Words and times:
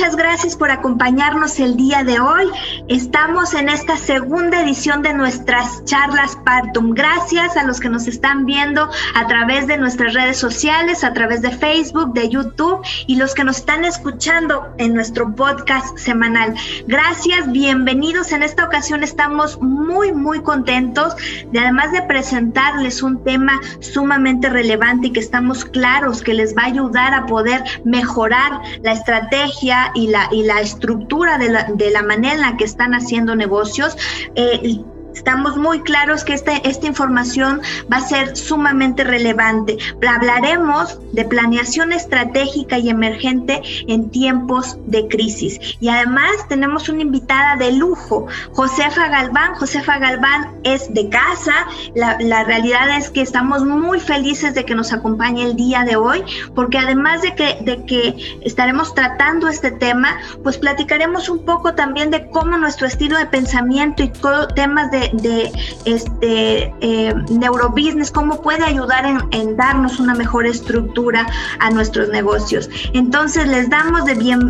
muchas 0.00 0.16
gracias 0.16 0.56
por 0.56 0.70
acompañarnos 0.70 1.60
el 1.60 1.76
día 1.76 2.02
de 2.04 2.20
hoy. 2.20 2.48
Estamos 2.88 3.52
en 3.52 3.68
esta 3.68 3.98
segunda 3.98 4.62
edición 4.62 5.02
de 5.02 5.12
nuestras 5.12 5.84
charlas 5.84 6.38
Partum. 6.42 6.94
Gracias 6.94 7.54
a 7.58 7.64
los 7.64 7.80
que 7.80 7.90
nos 7.90 8.06
están 8.06 8.46
viendo 8.46 8.88
a 9.14 9.26
través 9.26 9.66
de 9.66 9.76
nuestras 9.76 10.14
redes 10.14 10.38
sociales, 10.38 11.04
a 11.04 11.12
través 11.12 11.42
de 11.42 11.50
Facebook, 11.50 12.14
de 12.14 12.30
YouTube 12.30 12.80
y 13.06 13.16
los 13.16 13.34
que 13.34 13.44
nos 13.44 13.58
están 13.58 13.84
escuchando 13.84 14.72
en 14.78 14.94
nuestro 14.94 15.34
podcast 15.34 15.98
semanal. 15.98 16.54
Gracias, 16.86 17.52
bienvenidos. 17.52 18.32
En 18.32 18.42
esta 18.42 18.64
ocasión 18.64 19.02
estamos 19.02 19.60
muy, 19.60 20.12
muy 20.12 20.40
contentos 20.40 21.14
de 21.52 21.60
además 21.60 21.92
de 21.92 22.00
presentarles 22.04 23.02
un 23.02 23.22
tema 23.22 23.60
sumamente 23.80 24.48
relevante 24.48 25.08
y 25.08 25.12
que 25.12 25.20
estamos 25.20 25.66
claros 25.66 26.22
que 26.22 26.32
les 26.32 26.56
va 26.56 26.62
a 26.62 26.66
ayudar 26.68 27.12
a 27.12 27.26
poder 27.26 27.62
mejorar 27.84 28.62
la 28.82 28.92
estrategia 28.92 29.89
y 29.94 30.08
la, 30.08 30.28
y 30.32 30.42
la 30.42 30.60
estructura 30.60 31.38
de 31.38 31.50
la, 31.50 31.64
de 31.72 31.90
la 31.90 32.02
manera 32.02 32.34
en 32.34 32.40
la 32.40 32.56
que 32.56 32.64
están 32.64 32.94
haciendo 32.94 33.34
negocios. 33.34 33.96
Eh, 34.34 34.80
Estamos 35.14 35.56
muy 35.56 35.80
claros 35.80 36.24
que 36.24 36.34
esta, 36.34 36.56
esta 36.58 36.86
información 36.86 37.60
va 37.92 37.98
a 37.98 38.00
ser 38.00 38.36
sumamente 38.36 39.04
relevante. 39.04 39.76
Hablaremos 40.06 40.98
de 41.12 41.24
planeación 41.24 41.92
estratégica 41.92 42.78
y 42.78 42.90
emergente 42.90 43.62
en 43.86 44.10
tiempos 44.10 44.78
de 44.86 45.08
crisis. 45.08 45.58
Y 45.80 45.88
además 45.88 46.30
tenemos 46.48 46.88
una 46.88 47.02
invitada 47.02 47.56
de 47.56 47.72
lujo, 47.72 48.26
Josefa 48.52 49.08
Galván. 49.08 49.54
Josefa 49.54 49.98
Galván 49.98 50.60
es 50.64 50.92
de 50.92 51.08
casa. 51.08 51.54
La, 51.94 52.16
la 52.20 52.44
realidad 52.44 52.96
es 52.96 53.10
que 53.10 53.22
estamos 53.22 53.64
muy 53.64 54.00
felices 54.00 54.54
de 54.54 54.64
que 54.64 54.74
nos 54.74 54.92
acompañe 54.92 55.44
el 55.44 55.56
día 55.56 55.84
de 55.84 55.96
hoy, 55.96 56.22
porque 56.54 56.78
además 56.78 57.22
de 57.22 57.34
que, 57.34 57.58
de 57.62 57.84
que 57.84 58.38
estaremos 58.42 58.94
tratando 58.94 59.48
este 59.48 59.70
tema, 59.70 60.18
pues 60.42 60.58
platicaremos 60.58 61.28
un 61.28 61.44
poco 61.44 61.74
también 61.74 62.10
de 62.10 62.28
cómo 62.30 62.56
nuestro 62.56 62.86
estilo 62.86 63.18
de 63.18 63.26
pensamiento 63.26 64.02
y 64.02 64.12
temas 64.54 64.90
de 64.90 64.99
de, 65.12 65.52
este 65.84 66.74
eh, 66.80 67.14
neurobusiness, 67.30 68.10
cómo 68.10 68.40
puede 68.40 68.64
ayudar 68.64 69.04
en, 69.30 69.56
darnos 69.56 69.98
una 70.00 70.14
mejor 70.14 70.46
estructura 70.46 71.26
a 71.58 71.70
nuestros 71.70 72.08
negocios. 72.08 72.68
Entonces 72.92 73.48
les 73.48 73.68
damos 73.68 74.02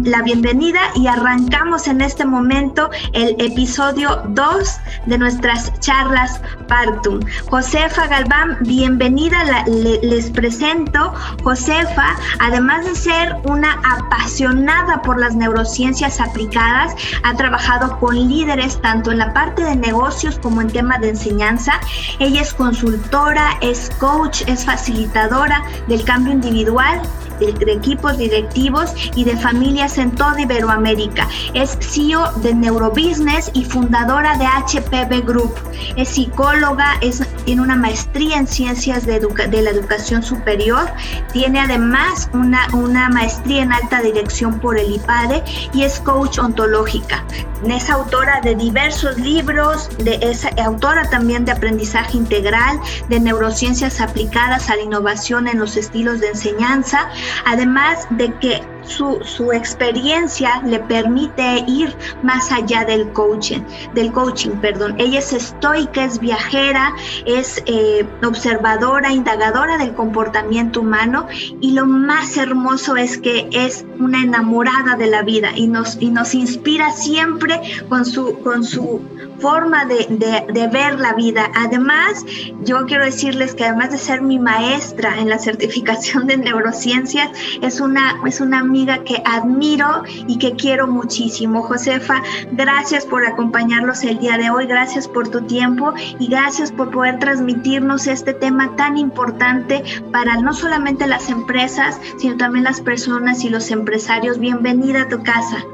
la 0.05 0.23
bienvenida 0.23 0.81
y 0.95 1.07
arrancamos 1.07 1.89
en 1.89 2.01
este 2.01 2.25
momento 2.25 2.91
el 3.13 3.35
episodio 3.39 4.23
2 4.29 4.77
de 5.07 5.19
nuestras 5.19 5.79
charlas 5.81 6.41
Partum. 6.69 7.21
Josefa 7.49 8.07
Galván, 8.07 8.59
bienvenida, 8.61 9.39
les 9.67 10.31
presento. 10.31 11.13
Josefa, 11.43 12.17
además 12.39 12.85
de 12.85 12.95
ser 12.95 13.37
una 13.45 13.81
apasionada 13.85 15.03
por 15.03 15.19
las 15.19 15.35
neurociencias 15.35 16.21
aplicadas, 16.21 16.95
ha 17.25 17.35
trabajado 17.35 17.99
con 17.99 18.15
líderes 18.15 18.81
tanto 18.81 19.11
en 19.11 19.19
la 19.19 19.33
parte 19.33 19.65
de 19.65 19.77
negocios 19.77 20.39
como 20.41 20.61
en 20.61 20.69
tema 20.69 20.99
de 20.99 21.11
enseñanza. 21.11 21.81
Ella 22.19 22.43
es 22.43 22.55
consultora, 22.55 23.59
es 23.61 23.91
coach, 23.99 24.43
es 24.47 24.65
facilitadora 24.65 25.63
del 25.89 26.05
cambio 26.05 26.33
individual 26.33 27.01
de, 27.41 27.73
equipos 27.73 28.17
directivos 28.19 28.93
y 29.17 29.25
de 29.25 29.37
familias 29.37 29.99
en 29.99 30.13
toda 30.13 30.41
Iberoamérica. 30.41 31.29
Es 31.55 31.77
CEO 31.81 32.31
de 32.43 32.55
Neurobusiness 32.55 33.51
y 33.55 33.65
fundadora 33.65 34.37
de 34.37 34.47
HPV 34.47 35.27
Group. 35.27 35.55
Es 35.97 36.11
psicóloga, 36.11 36.95
es, 37.01 37.23
tiene 37.45 37.63
una 37.63 37.77
maestría 37.77 38.37
en 38.37 38.47
ciencias 38.47 39.07
de, 39.07 39.19
de 39.19 39.63
la 39.63 39.71
educación 39.71 40.23
superior. 40.23 40.91
Tiene 41.33 41.61
además 41.61 42.29
una, 42.33 42.69
una 42.73 43.09
maestría 43.09 43.63
en 43.63 43.73
alta 43.73 44.01
dirección 44.01 44.61
por 44.61 44.79
el 44.79 44.93
IPADE 44.95 45.43
y 45.73 45.83
es 45.83 45.99
coach 46.01 46.39
ontológica. 46.39 47.25
Es 47.69 47.91
autora 47.91 48.41
de 48.43 48.55
diversos 48.55 49.19
libros, 49.19 49.89
de, 49.99 50.19
es 50.23 50.47
autora 50.65 51.09
también 51.11 51.45
de 51.45 51.53
aprendizaje 51.53 52.17
integral, 52.17 52.81
de 53.09 53.21
neurociencias 53.21 54.01
aplicadas 54.01 54.71
a 54.71 54.77
la 54.77 54.83
innovación 54.83 55.47
en 55.47 55.59
los 55.59 55.77
estilos 55.77 56.21
de 56.21 56.29
enseñanza, 56.29 57.11
además 57.45 58.07
de 58.11 58.33
que 58.39 58.63
su, 58.83 59.21
su, 59.25 59.53
experiencia 59.53 60.63
le 60.65 60.81
permite 60.81 61.65
ir 61.67 61.95
más 62.23 62.51
allá 62.51 62.85
del 62.85 63.09
coaching, 63.13 63.61
del 63.95 64.11
coaching, 64.11 64.51
perdón. 64.61 64.95
Ella 64.99 65.19
es 65.19 65.33
estoica, 65.33 66.05
es 66.05 66.19
viajera, 66.19 66.93
es 67.25 67.63
eh, 67.67 68.05
observadora, 68.25 69.13
indagadora 69.13 69.79
del 69.79 69.95
comportamiento 69.95 70.81
humano 70.81 71.27
y 71.61 71.73
lo 71.73 71.87
más 71.87 72.37
hermoso 72.37 72.97
es 72.97 73.19
que 73.19 73.49
es 73.53 73.85
una 73.99 74.23
enamorada 74.23 74.97
de 74.97 75.07
la 75.07 75.23
vida 75.23 75.51
y 75.55 75.67
nos, 75.67 75.97
y 76.01 76.11
nos 76.11 76.35
inspira 76.35 76.91
siempre 76.91 77.61
con 77.89 78.05
su, 78.05 78.41
con 78.41 78.65
su 78.65 79.01
forma 79.41 79.85
de, 79.85 80.07
de, 80.53 80.67
ver 80.69 80.99
la 81.01 81.15
vida. 81.15 81.51
Además, 81.57 82.25
yo 82.63 82.87
quiero 82.87 83.05
decirles 83.05 83.55
que 83.55 83.65
además 83.65 83.91
de 83.91 83.99
ser 83.99 84.23
mi 84.23 84.39
maestra 84.39 85.19
en 85.19 85.29
la 85.29 85.39
certificación 85.39 86.27
de 86.27 86.37
neurociencias, 86.37 87.31
es 87.61 87.81
una, 87.81 88.21
es 88.27 88.41
una 88.41 88.61
amiga 88.61 89.03
que 89.05 89.23
admiro 89.25 90.03
y 90.07 90.39
que 90.39 90.53
quiero 90.53 90.87
muchísimo. 90.87 91.63
Josefa, 91.63 92.23
gracias 92.53 93.07
por 93.07 93.25
acompañarnos 93.25 94.05
el 94.05 94.19
día 94.19 94.37
de 94.37 94.51
hoy, 94.51 94.67
gracias 94.67 95.09
por 95.09 95.29
tu 95.29 95.43
tiempo 95.43 95.93
y 96.19 96.29
gracias 96.29 96.71
por 96.71 96.91
poder 96.91 97.19
transmitirnos 97.19 98.07
este 98.07 98.35
tema 98.35 98.77
tan 98.77 98.99
importante 98.99 99.83
para 100.13 100.37
no 100.37 100.53
solamente 100.53 101.07
las 101.07 101.31
empresas, 101.31 102.01
sino 102.19 102.37
también 102.37 102.65
las 102.65 102.81
personas 102.81 103.45
y 103.45 103.49
los 103.49 103.71
empresarios. 103.71 104.39
Bienvenida 104.39 105.03
a 105.03 105.09
tu 105.09 105.23
casa. 105.23 105.65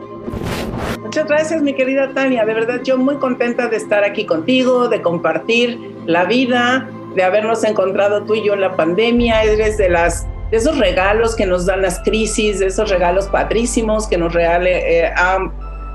Muchas 1.01 1.27
gracias, 1.27 1.63
mi 1.63 1.75
querida 1.75 2.13
Tania. 2.13 2.45
De 2.45 2.55
verdad, 2.55 2.81
yo 2.83 2.99
muy 2.99 3.17
contenta 3.17 3.69
de 3.69 3.77
estar 3.77 4.05
aquí 4.05 4.27
contigo, 4.27 4.89
de 4.89 5.03
compartir 5.03 5.97
la 6.07 6.25
vida, 6.25 6.89
de 7.15 7.23
habernos 7.23 7.65
encontrado 7.65 8.25
tú 8.25 8.35
y 8.35 8.45
yo 8.45 8.55
en 8.55 8.61
la 8.61 8.77
pandemia. 8.77 9.43
Eres 9.43 9.79
de 9.79 9.89
las 9.89 10.27
de 10.51 10.57
esos 10.57 10.79
regalos 10.79 11.35
que 11.35 11.47
nos 11.47 11.67
dan 11.67 11.83
las 11.83 12.01
crisis, 12.01 12.61
de 12.61 12.67
esos 12.67 12.91
regalos 12.91 13.27
padrísimos 13.27 14.07
que 14.07 14.17
nos 14.17 14.33
reale, 14.33 15.01
eh, 15.01 15.13
han 15.17 15.53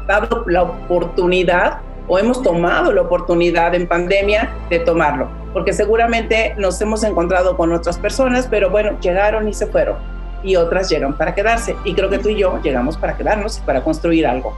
dado 0.08 0.44
la 0.48 0.64
oportunidad 0.64 1.80
o 2.08 2.20
hemos 2.20 2.42
tomado 2.42 2.92
la 2.92 3.02
oportunidad 3.02 3.74
en 3.76 3.88
pandemia 3.88 4.50
de 4.70 4.80
tomarlo, 4.80 5.30
porque 5.54 5.72
seguramente 5.72 6.54
nos 6.58 6.82
hemos 6.82 7.04
encontrado 7.04 7.56
con 7.56 7.72
otras 7.72 7.98
personas, 7.98 8.48
pero 8.50 8.70
bueno, 8.70 9.00
llegaron 9.00 9.48
y 9.48 9.54
se 9.54 9.68
fueron 9.68 9.96
y 10.44 10.56
otras 10.56 10.90
llegan 10.90 11.18
para 11.18 11.34
quedarse. 11.36 11.76
Y 11.84 11.94
creo 11.94 12.10
que 12.10 12.20
tú 12.20 12.30
y 12.30 12.38
yo 12.38 12.60
llegamos 12.62 12.98
para 12.98 13.18
quedarnos 13.18 13.60
y 13.60 13.62
para 13.62 13.84
construir 13.84 14.26
algo. 14.28 14.56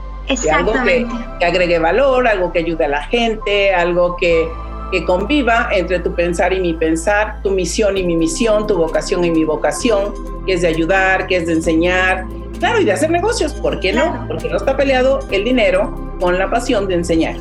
Algo 0.52 0.72
que, 0.84 1.06
que, 1.38 1.44
agregue 1.44 1.78
valor, 1.78 2.26
algo 2.26 2.50
que 2.50 2.60
ayude 2.60 2.86
a 2.86 2.88
la 2.88 3.02
gente, 3.04 3.74
algo 3.74 4.16
que, 4.16 4.48
que 4.90 5.04
conviva 5.04 5.68
entre 5.72 5.98
tu 6.00 6.14
pensar 6.14 6.52
y 6.52 6.60
mi 6.60 6.72
pensar, 6.72 7.42
tu 7.42 7.50
misión 7.50 7.98
y 7.98 8.04
mi 8.04 8.16
misión, 8.16 8.66
tu 8.66 8.76
vocación 8.76 9.24
y 9.24 9.30
mi 9.30 9.44
vocación, 9.44 10.14
que 10.46 10.54
es 10.54 10.62
de 10.62 10.68
ayudar, 10.68 11.26
que 11.26 11.36
es 11.36 11.46
de 11.46 11.52
enseñar, 11.54 12.26
claro, 12.58 12.80
y 12.80 12.84
de 12.84 12.92
hacer 12.92 13.10
negocios. 13.10 13.52
¿Por 13.54 13.80
qué 13.80 13.92
no? 13.92 14.24
Porque 14.28 14.48
no 14.48 14.56
está 14.56 14.76
peleado 14.76 15.20
el 15.30 15.44
dinero 15.44 16.16
con 16.20 16.38
la 16.38 16.50
pasión 16.50 16.88
de 16.88 16.94
enseñar. 16.94 17.36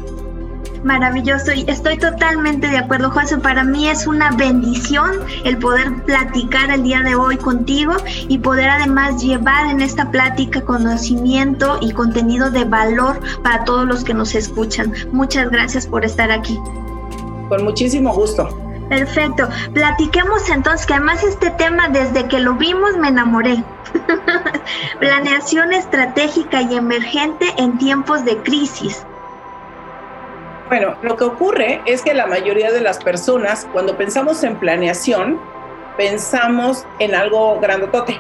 Maravilloso 0.84 1.54
y 1.54 1.64
estoy 1.70 1.98
totalmente 1.98 2.68
de 2.68 2.78
acuerdo, 2.78 3.10
José. 3.10 3.38
Para 3.38 3.64
mí 3.64 3.88
es 3.88 4.06
una 4.06 4.32
bendición 4.32 5.12
el 5.46 5.58
poder 5.58 6.04
platicar 6.04 6.70
el 6.72 6.84
día 6.84 7.02
de 7.02 7.16
hoy 7.16 7.38
contigo 7.38 7.94
y 8.28 8.38
poder 8.40 8.70
además 8.70 9.24
llevar 9.24 9.68
en 9.68 9.82
esta 9.82 10.12
plática 10.12 10.62
conocimiento 10.62 11.78
y 11.80 11.94
contenido 11.94 12.52
de 12.52 12.66
valor 12.66 13.20
para 13.44 13.64
todos 13.64 13.88
los 13.88 14.04
que 14.04 14.14
nos 14.14 14.36
escuchan. 14.36 14.94
Muchas 15.14 15.50
gracias 15.50 15.88
por 15.88 16.04
estar 16.04 16.32
aquí. 16.32 16.60
Con 17.48 17.64
muchísimo 17.64 18.14
gusto. 18.14 18.50
Perfecto. 18.90 19.48
Platiquemos 19.74 20.50
entonces, 20.50 20.86
que 20.86 20.96
además 20.96 21.24
este 21.24 21.50
tema 21.52 21.88
desde 21.88 22.28
que 22.28 22.40
lo 22.40 22.56
vimos 22.56 22.98
me 22.98 23.08
enamoré. 23.08 23.64
Planeación 25.00 25.72
estratégica 25.72 26.62
y 26.62 26.76
emergente 26.76 27.54
en 27.58 27.78
tiempos 27.78 28.26
de 28.26 28.38
crisis. 28.40 29.06
Bueno, 30.74 30.96
lo 31.04 31.18
que 31.18 31.24
ocurre 31.24 31.82
es 31.86 32.02
que 32.02 32.16
la 32.16 32.26
mayoría 32.26 32.72
de 32.72 32.82
las 32.82 32.98
personas, 32.98 33.68
cuando 33.74 33.96
pensamos 33.96 34.44
en 34.44 34.56
planeación, 34.56 35.40
pensamos 35.98 36.84
en 36.98 37.14
algo 37.14 37.60
grandotote. 37.60 38.20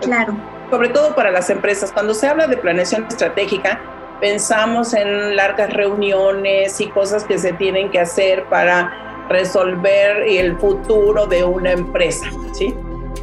Claro. 0.00 0.34
Sobre 0.72 0.88
todo 0.88 1.14
para 1.14 1.30
las 1.30 1.50
empresas. 1.50 1.92
Cuando 1.92 2.12
se 2.12 2.26
habla 2.26 2.48
de 2.48 2.56
planeación 2.56 3.06
estratégica, 3.06 3.80
pensamos 4.20 4.92
en 4.92 5.36
largas 5.36 5.72
reuniones 5.72 6.80
y 6.80 6.88
cosas 6.88 7.22
que 7.22 7.38
se 7.38 7.52
tienen 7.52 7.92
que 7.92 8.00
hacer 8.00 8.42
para 8.46 9.26
resolver 9.28 10.22
el 10.26 10.58
futuro 10.58 11.28
de 11.28 11.44
una 11.44 11.70
empresa, 11.70 12.26
¿sí? 12.54 12.74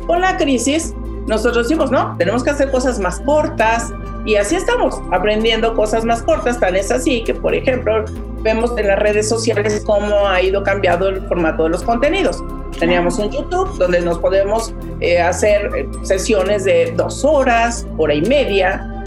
Con 0.07 0.21
la 0.21 0.37
crisis, 0.37 0.95
nosotros 1.27 1.67
decimos, 1.67 1.91
no, 1.91 2.15
tenemos 2.17 2.41
que 2.41 2.51
hacer 2.51 2.71
cosas 2.71 2.99
más 2.99 3.19
cortas 3.19 3.91
y 4.25 4.35
así 4.35 4.55
estamos 4.55 5.01
aprendiendo 5.11 5.73
cosas 5.75 6.05
más 6.05 6.21
cortas. 6.23 6.59
Tan 6.59 6.75
es 6.75 6.91
así 6.91 7.23
que, 7.23 7.33
por 7.33 7.55
ejemplo, 7.55 8.05
vemos 8.41 8.77
en 8.77 8.87
las 8.87 8.99
redes 8.99 9.27
sociales 9.27 9.81
cómo 9.85 10.27
ha 10.27 10.41
ido 10.41 10.63
cambiando 10.63 11.09
el 11.09 11.27
formato 11.27 11.63
de 11.63 11.69
los 11.69 11.83
contenidos. 11.83 12.43
Teníamos 12.79 13.17
un 13.19 13.31
YouTube 13.31 13.77
donde 13.77 14.01
nos 14.01 14.19
podemos 14.19 14.73
eh, 14.99 15.19
hacer 15.19 15.87
sesiones 16.03 16.63
de 16.63 16.93
dos 16.95 17.25
horas, 17.25 17.85
hora 17.97 18.13
y 18.13 18.21
media, 18.21 19.03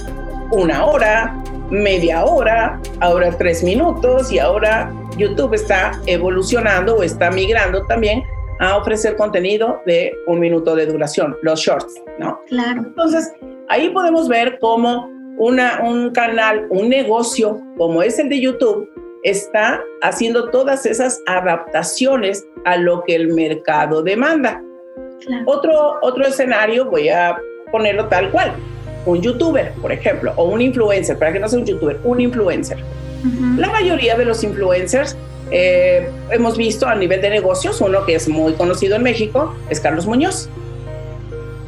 una 0.50 0.84
hora, 0.84 1.42
media 1.70 2.24
hora, 2.24 2.80
ahora 3.00 3.36
tres 3.36 3.62
minutos 3.62 4.30
y 4.30 4.38
ahora 4.38 4.92
YouTube 5.16 5.54
está 5.54 5.92
evolucionando 6.06 6.96
o 6.96 7.02
está 7.02 7.30
migrando 7.30 7.84
también 7.86 8.22
a 8.60 8.76
ofrecer 8.76 9.16
contenido 9.16 9.82
de 9.86 10.12
un 10.26 10.40
minuto 10.40 10.74
de 10.74 10.86
duración, 10.86 11.36
los 11.42 11.60
shorts, 11.60 12.02
¿no? 12.18 12.40
Claro. 12.46 12.82
Entonces, 12.86 13.32
ahí 13.68 13.90
podemos 13.90 14.28
ver 14.28 14.58
cómo 14.60 15.10
una, 15.38 15.80
un 15.82 16.10
canal, 16.10 16.66
un 16.70 16.88
negocio 16.88 17.60
como 17.76 18.02
es 18.02 18.18
el 18.18 18.28
de 18.28 18.40
YouTube, 18.40 18.88
está 19.22 19.82
haciendo 20.02 20.50
todas 20.50 20.86
esas 20.86 21.20
adaptaciones 21.26 22.46
a 22.64 22.76
lo 22.76 23.02
que 23.04 23.16
el 23.16 23.34
mercado 23.34 24.02
demanda. 24.02 24.62
Otro, 25.46 25.98
otro 26.02 26.24
escenario, 26.24 26.84
voy 26.84 27.08
a 27.08 27.36
ponerlo 27.72 28.06
tal 28.08 28.30
cual, 28.30 28.52
un 29.06 29.20
youtuber, 29.20 29.72
por 29.80 29.90
ejemplo, 29.90 30.32
o 30.36 30.44
un 30.44 30.60
influencer, 30.60 31.18
para 31.18 31.32
que 31.32 31.40
no 31.40 31.48
sea 31.48 31.58
un 31.58 31.66
youtuber, 31.66 31.98
un 32.04 32.20
influencer. 32.20 32.78
La 33.56 33.70
mayoría 33.70 34.16
de 34.16 34.26
los 34.26 34.44
influencers 34.44 35.16
eh, 35.50 36.08
hemos 36.30 36.56
visto 36.56 36.86
a 36.86 36.94
nivel 36.94 37.20
de 37.20 37.30
negocios, 37.30 37.80
uno 37.80 38.04
que 38.04 38.14
es 38.14 38.28
muy 38.28 38.54
conocido 38.54 38.96
en 38.96 39.02
México 39.02 39.54
es 39.70 39.80
Carlos 39.80 40.06
Muñoz. 40.06 40.48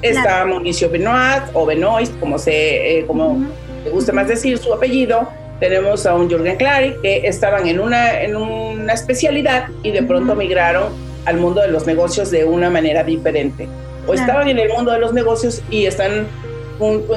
Está 0.02 0.44
Mauricio 0.44 0.90
Benoit 0.90 1.42
o 1.54 1.66
Benoist, 1.66 2.18
como 2.20 2.38
se, 2.38 2.98
eh, 2.98 3.06
como 3.06 3.44
te 3.84 3.90
gusta 3.90 4.12
más 4.12 4.28
decir 4.28 4.58
su 4.58 4.72
apellido. 4.72 5.28
Tenemos 5.58 6.04
a 6.04 6.14
un 6.14 6.28
Jürgen 6.28 6.56
Clary 6.56 6.96
que 7.02 7.26
estaban 7.26 7.66
en 7.66 7.80
una, 7.80 8.20
en 8.20 8.36
una 8.36 8.92
especialidad 8.92 9.68
y 9.82 9.90
de 9.90 10.02
pronto 10.02 10.34
migraron 10.34 10.92
al 11.24 11.38
mundo 11.38 11.62
de 11.62 11.68
los 11.68 11.86
negocios 11.86 12.30
de 12.30 12.44
una 12.44 12.68
manera 12.70 13.02
diferente. 13.02 13.68
O 14.06 14.14
estaban 14.14 14.48
en 14.48 14.58
el 14.58 14.68
mundo 14.68 14.92
de 14.92 14.98
los 14.98 15.12
negocios 15.12 15.62
y 15.70 15.86
están 15.86 16.26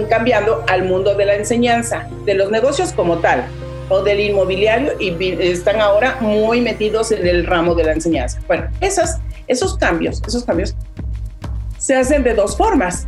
cambiando 0.10 0.64
al 0.68 0.84
mundo 0.84 1.16
de 1.16 1.26
la 1.26 1.36
enseñanza, 1.36 2.08
de 2.26 2.34
los 2.34 2.50
negocios 2.50 2.94
como 2.94 3.18
tal, 3.18 3.46
o 3.90 4.02
del 4.04 4.20
inmobiliario 4.20 4.94
y 5.00 5.14
están 5.42 5.82
ahora 5.82 6.18
muy 6.22 6.62
metidos 6.62 7.12
en 7.12 7.28
el 7.28 7.46
ramo 7.46 7.76
de 7.76 7.84
la 7.84 7.94
enseñanza. 7.94 8.40
Bueno, 8.48 8.68
esas, 8.80 9.20
esos 9.48 9.78
cambios, 9.78 10.22
esos 10.26 10.44
cambios 10.46 10.76
se 11.78 11.96
hacen 11.96 12.24
de 12.24 12.34
dos 12.34 12.56
formas. 12.56 13.08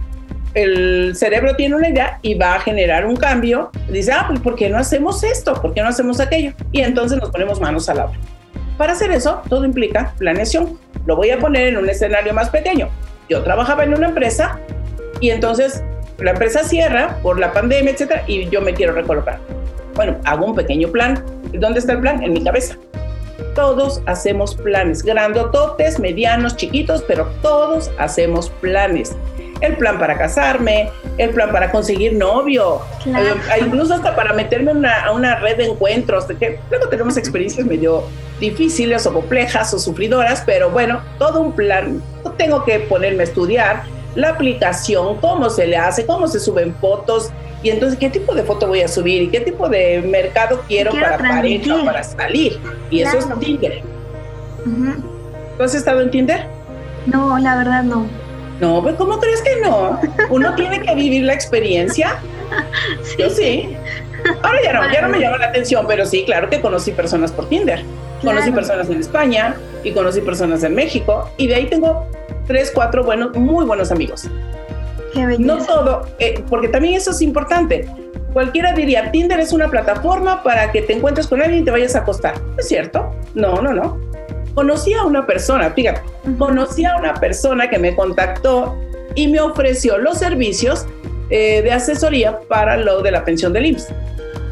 El 0.54 1.16
cerebro 1.16 1.56
tiene 1.56 1.75
una 1.75 1.89
idea 1.89 2.19
y 2.22 2.33
va 2.36 2.56
a 2.56 2.60
generar 2.60 3.06
un 3.06 3.16
cambio. 3.16 3.72
Dice, 3.89 4.12
ah, 4.12 4.25
pues 4.28 4.39
¿por 4.42 4.56
qué 4.56 4.69
no 4.69 4.78
hacemos 4.78 5.24
esto? 5.24 5.54
¿Por 5.62 5.74
qué 5.74 5.81
no 5.81 5.88
hacemos 5.88 6.19
aquello? 6.19 6.54
Y 6.72 6.81
entonces 6.81 7.19
nos 7.19 7.30
ponemos 7.30 7.62
manos 7.62 7.88
a 7.88 7.94
la 7.94 8.06
obra. 8.06 8.19
Para 8.77 8.94
hacer 8.94 9.12
eso, 9.12 9.42
todo 9.48 9.63
implica 9.63 10.13
planeación. 10.18 10.77
Lo 11.06 11.16
voy 11.16 11.30
a 11.30 11.39
poner 11.39 11.68
en 11.68 11.77
un 11.77 11.89
escenario 11.89 12.34
más 12.34 12.50
pequeño. 12.50 12.89
Yo 13.30 13.44
trabajaba 13.44 13.84
en 13.84 13.94
una 13.94 14.07
empresa 14.07 14.60
y 15.19 15.30
entonces 15.30 15.84
la 16.18 16.31
empresa 16.31 16.63
cierra 16.63 17.18
por 17.22 17.39
la 17.39 17.54
pandemia, 17.54 17.92
etcétera, 17.94 18.24
y 18.27 18.50
yo 18.50 18.62
me 18.62 18.74
quiero 18.74 18.94
recolocar. 18.94 19.39
Bueno, 20.01 20.18
hago 20.25 20.48
un 20.48 20.56
pequeño 20.56 20.88
plan. 20.88 21.24
¿Dónde 21.53 21.77
está 21.77 21.92
el 21.92 22.00
plan? 22.00 22.24
En 22.24 22.33
mi 22.33 22.44
cabeza. 22.44 22.75
Todos 23.53 24.01
hacemos 24.07 24.56
planes, 24.56 25.03
grandototes, 25.03 26.00
medianos, 26.00 26.56
chiquitos, 26.56 27.03
pero 27.07 27.27
todos 27.44 27.92
hacemos 28.00 28.50
planes. 28.50 29.15
El 29.62 29.77
plan 29.77 30.00
para 30.00 30.18
casarme, 30.18 30.89
el 31.19 31.30
plan 31.30 31.51
para 31.51 31.69
conseguir 31.69 32.13
novio, 32.13 32.81
eh, 33.06 33.62
incluso 33.63 33.94
hasta 33.94 34.15
para 34.15 34.33
meterme 34.33 34.71
a 34.89 35.12
una 35.12 35.36
red 35.36 35.57
de 35.57 35.65
encuentros, 35.65 36.27
de 36.27 36.36
que 36.36 36.59
luego 36.71 36.88
tenemos 36.88 37.15
experiencias 37.15 37.68
medio 37.68 38.03
difíciles 38.39 39.06
o 39.06 39.13
complejas 39.13 39.71
o 39.75 39.77
sufridoras, 39.77 40.42
pero 40.44 40.71
bueno, 40.71 41.00
todo 41.19 41.42
un 41.42 41.51
plan. 41.51 42.01
No 42.25 42.31
tengo 42.31 42.65
que 42.65 42.80
ponerme 42.80 43.21
a 43.21 43.25
estudiar 43.25 43.83
la 44.16 44.30
aplicación, 44.30 45.18
cómo 45.18 45.50
se 45.50 45.68
le 45.68 45.78
hace, 45.78 46.06
cómo 46.06 46.28
se 46.28 46.40
suben 46.40 46.75
fotos, 46.75 47.31
y 47.63 47.69
entonces, 47.69 48.00
¿qué 48.00 48.10
tipo 48.10 48.34
de 48.34 48.44
foto 48.44 48.68
voy 48.68 48.81
a 48.81 48.88
subir? 48.88 49.22
¿Y 49.22 49.28
qué 49.28 49.40
tipo 49.40 49.69
de 49.69 50.02
mercado 50.02 50.63
quiero, 50.68 50.92
para 50.92 51.18
pareja 51.18 51.75
o 51.75 51.86
para 51.86 52.04
salir? 52.04 52.60
Y 52.90 53.02
eso 53.02 53.19
es 53.19 53.40
Tinder. 53.40 53.84
¿Tú 55.58 55.63
has 55.63 55.75
estado 55.75 56.02
en 56.02 56.10
Tinder? 56.10 56.46
No, 57.06 57.38
la 57.38 57.56
verdad 57.58 57.84
no. 57.84 58.08
No, 58.60 58.81
pues 58.81 58.96
¿cómo 58.96 59.19
crees 59.19 59.42
que 59.42 59.62
no? 59.62 60.00
Uno 60.30 60.56
tiene 60.56 60.81
que 60.81 60.96
vivir 60.96 61.24
la 61.24 61.34
experiencia. 61.34 62.19
sí. 63.04 63.16
Yo 63.19 63.30
sí. 63.30 63.75
Ahora 64.44 64.60
ya 64.63 64.74
no, 64.74 64.92
ya 64.92 65.02
no 65.02 65.10
me 65.10 65.19
llama 65.19 65.38
la 65.38 65.48
atención, 65.48 65.86
pero 65.88 66.06
sí, 66.06 66.24
claro 66.25 66.50
que 66.50 66.62
conocí 66.62 66.92
personas 66.92 67.31
por 67.31 67.50
Tinder. 67.50 67.84
Conocí 68.24 68.52
personas 68.52 68.88
en 68.90 69.00
España 69.00 69.56
y 69.84 69.92
conocí 69.92 70.22
personas 70.22 70.63
en 70.63 70.75
México 70.75 71.28
y 71.38 71.48
de 71.48 71.56
ahí 71.56 71.66
tengo 71.66 72.06
tres, 72.48 72.72
cuatro 72.74 73.04
buenos, 73.04 73.36
muy 73.36 73.66
buenos 73.66 73.92
amigos. 73.92 74.30
No 75.40 75.58
todo, 75.58 76.08
eh, 76.20 76.44
porque 76.50 76.70
también 76.70 76.96
eso 76.96 77.12
es 77.12 77.22
importante. 77.22 77.86
Cualquiera 78.34 78.74
diría, 78.74 79.12
Tinder 79.12 79.40
es 79.40 79.52
una 79.52 79.70
plataforma 79.70 80.42
para 80.42 80.72
que 80.72 80.82
te 80.82 80.94
encuentres 80.94 81.28
con 81.28 81.42
alguien 81.42 81.64
y 81.64 81.66
te 81.66 81.72
vayas 81.72 81.96
a 81.96 82.00
acostar. 82.00 82.36
¿Es 82.58 82.70
cierto? 82.70 83.14
No, 83.36 83.62
no, 83.62 83.74
no. 83.74 84.00
Conocí 84.54 84.94
a 84.94 85.04
una 85.04 85.26
persona, 85.26 85.70
fíjate, 85.72 86.02
conocí 86.38 86.86
a 86.86 86.96
una 86.96 87.14
persona 87.14 87.70
que 87.70 87.78
me 87.78 87.96
contactó 87.96 88.78
y 89.16 89.28
me 89.28 89.40
ofreció 89.40 89.98
los 89.98 90.18
servicios 90.18 90.86
eh, 91.30 91.62
de 91.62 91.72
asesoría 91.72 92.40
para 92.48 92.78
lo 92.78 93.02
de 93.02 93.12
la 93.12 93.24
pensión 93.26 93.54
del 93.54 93.66
IMSS. 93.68 93.94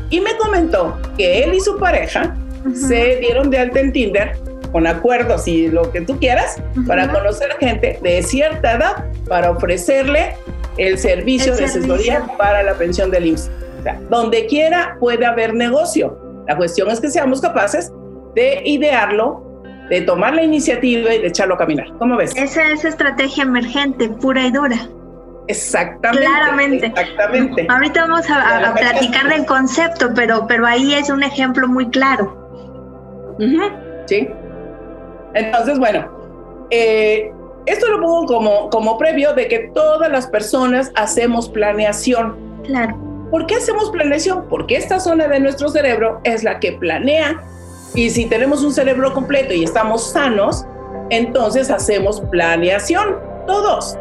Y 0.09 0.19
me 0.21 0.35
comentó 0.37 0.97
que 1.17 1.43
él 1.43 1.53
y 1.53 1.59
su 1.59 1.77
pareja 1.77 2.35
se 2.73 3.17
dieron 3.17 3.49
de 3.49 3.59
alta 3.59 3.79
en 3.79 3.91
Tinder 3.91 4.37
con 4.71 4.87
acuerdos 4.87 5.47
y 5.47 5.67
lo 5.67 5.91
que 5.91 6.01
tú 6.01 6.17
quieras 6.19 6.61
para 6.87 7.11
conocer 7.11 7.55
gente 7.59 7.99
de 8.01 8.23
cierta 8.23 8.73
edad 8.73 9.05
para 9.27 9.51
ofrecerle 9.51 10.35
el 10.77 10.97
servicio 10.97 11.55
de 11.55 11.65
asesoría 11.65 12.23
para 12.37 12.63
la 12.63 12.73
pensión 12.75 13.11
del 13.11 13.27
IMSS. 13.27 13.51
O 13.79 13.83
sea, 13.83 13.99
donde 14.09 14.45
quiera 14.45 14.97
puede 14.99 15.25
haber 15.25 15.53
negocio. 15.53 16.17
La 16.47 16.57
cuestión 16.57 16.89
es 16.89 16.99
que 16.99 17.09
seamos 17.09 17.41
capaces 17.41 17.91
de 18.35 18.61
idearlo, 18.65 19.63
de 19.89 20.01
tomar 20.01 20.33
la 20.33 20.43
iniciativa 20.43 21.13
y 21.13 21.21
de 21.21 21.27
echarlo 21.27 21.55
a 21.55 21.57
caminar. 21.57 21.87
¿Cómo 21.97 22.17
ves? 22.17 22.35
Esa 22.35 22.71
es 22.71 22.85
estrategia 22.85 23.43
emergente, 23.43 24.09
pura 24.09 24.45
y 24.45 24.51
dura. 24.51 24.77
Exactamente. 25.47 26.25
Claramente. 26.25 26.85
Exactamente. 26.87 27.67
Ahorita 27.69 28.01
vamos 28.01 28.25
a, 28.29 28.73
platicar 28.75 29.29
del 29.29 29.45
concepto, 29.45 30.11
pero, 30.15 30.45
pero 30.47 30.65
ahí 30.65 30.93
es 30.93 31.09
un 31.09 31.23
ejemplo 31.23 31.67
muy 31.67 31.89
claro. 31.89 32.37
Sí. 34.05 34.29
Entonces, 35.33 35.79
bueno, 35.79 36.07
eh, 36.71 37.31
esto 37.65 37.87
lo 37.87 38.01
pongo 38.01 38.25
como, 38.25 38.69
como 38.69 38.97
previo 38.97 39.33
de 39.33 39.47
que 39.47 39.71
todas 39.73 40.11
las 40.11 40.27
personas 40.27 40.91
hacemos 40.95 41.49
planeación. 41.49 42.35
Claro. 42.63 42.97
¿Por 43.31 43.45
qué 43.45 43.55
hacemos 43.55 43.91
planeación? 43.91 44.45
Porque 44.49 44.75
esta 44.75 44.99
zona 44.99 45.27
de 45.27 45.39
nuestro 45.39 45.69
cerebro 45.69 46.19
es 46.23 46.43
la 46.43 46.59
que 46.59 46.73
planea 46.73 47.43
y 47.93 48.09
si 48.09 48.25
tenemos 48.25 48.63
un 48.63 48.71
cerebro 48.71 49.13
completo 49.13 49.53
y 49.53 49.63
estamos 49.63 50.11
sanos, 50.11 50.65
entonces 51.09 51.69
hacemos 51.69 52.21
planeación, 52.21 53.17
todos. 53.47 53.97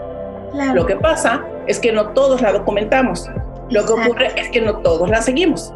Claro. 0.52 0.74
Lo 0.74 0.86
que 0.86 0.96
pasa 0.96 1.44
es 1.66 1.78
que 1.78 1.92
no 1.92 2.08
todos 2.10 2.40
la 2.40 2.52
documentamos. 2.52 3.28
Lo 3.70 3.84
que 3.84 3.92
ocurre 3.92 4.32
es 4.40 4.48
que 4.50 4.60
no 4.60 4.78
todos 4.78 5.08
la 5.10 5.20
seguimos. 5.20 5.72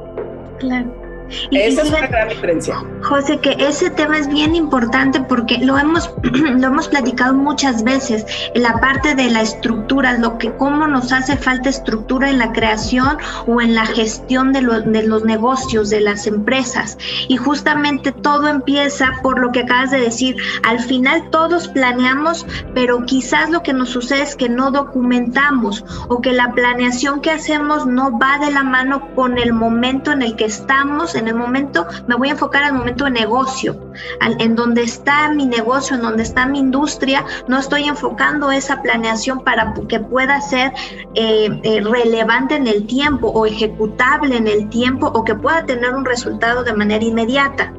Claro. 0.58 1.01
Esa 1.50 1.82
es 1.82 1.88
una 1.88 2.06
gran 2.06 2.28
diferencia. 2.28 2.82
José, 3.02 3.38
que 3.38 3.56
ese 3.58 3.90
tema 3.90 4.18
es 4.18 4.28
bien 4.28 4.54
importante 4.54 5.20
porque 5.20 5.58
lo 5.58 5.78
hemos, 5.78 6.10
lo 6.22 6.66
hemos 6.66 6.88
platicado 6.88 7.34
muchas 7.34 7.82
veces, 7.82 8.24
en 8.54 8.62
la 8.62 8.78
parte 8.80 9.14
de 9.14 9.30
la 9.30 9.42
estructura, 9.42 10.18
lo 10.18 10.38
que 10.38 10.52
cómo 10.52 10.86
nos 10.86 11.12
hace 11.12 11.36
falta 11.36 11.68
estructura 11.68 12.30
en 12.30 12.38
la 12.38 12.52
creación 12.52 13.18
o 13.46 13.60
en 13.60 13.74
la 13.74 13.86
gestión 13.86 14.52
de, 14.52 14.60
de 14.60 15.02
los 15.04 15.24
negocios, 15.24 15.90
de 15.90 16.00
las 16.00 16.26
empresas. 16.26 16.98
Y 17.28 17.36
justamente 17.36 18.12
todo 18.12 18.48
empieza 18.48 19.12
por 19.22 19.38
lo 19.38 19.52
que 19.52 19.60
acabas 19.60 19.90
de 19.90 20.00
decir. 20.00 20.36
Al 20.62 20.80
final 20.80 21.30
todos 21.30 21.68
planeamos, 21.68 22.46
pero 22.74 23.04
quizás 23.04 23.50
lo 23.50 23.62
que 23.62 23.72
nos 23.72 23.90
sucede 23.90 24.22
es 24.22 24.36
que 24.36 24.48
no 24.48 24.70
documentamos 24.70 25.84
o 26.08 26.20
que 26.20 26.32
la 26.32 26.52
planeación 26.52 27.20
que 27.20 27.30
hacemos 27.30 27.86
no 27.86 28.18
va 28.18 28.38
de 28.38 28.50
la 28.50 28.62
mano 28.62 29.14
con 29.14 29.38
el 29.38 29.52
momento 29.52 30.12
en 30.12 30.22
el 30.22 30.36
que 30.36 30.44
estamos, 30.44 31.14
en 31.22 31.28
el 31.28 31.34
momento, 31.34 31.86
me 32.06 32.14
voy 32.16 32.28
a 32.28 32.32
enfocar 32.32 32.64
al 32.64 32.74
momento 32.74 33.04
de 33.04 33.12
negocio, 33.12 33.76
en 34.20 34.54
donde 34.54 34.82
está 34.82 35.30
mi 35.30 35.46
negocio, 35.46 35.96
en 35.96 36.02
donde 36.02 36.22
está 36.22 36.46
mi 36.46 36.58
industria, 36.58 37.24
no 37.48 37.58
estoy 37.58 37.84
enfocando 37.84 38.50
esa 38.50 38.82
planeación 38.82 39.40
para 39.42 39.74
que 39.88 40.00
pueda 40.00 40.40
ser 40.40 40.72
eh, 41.14 41.48
eh, 41.62 41.80
relevante 41.80 42.56
en 42.56 42.66
el 42.66 42.86
tiempo 42.86 43.28
o 43.28 43.46
ejecutable 43.46 44.36
en 44.36 44.46
el 44.46 44.68
tiempo 44.68 45.06
o 45.06 45.24
que 45.24 45.34
pueda 45.34 45.64
tener 45.64 45.94
un 45.94 46.04
resultado 46.04 46.64
de 46.64 46.72
manera 46.72 47.04
inmediata. 47.04 47.72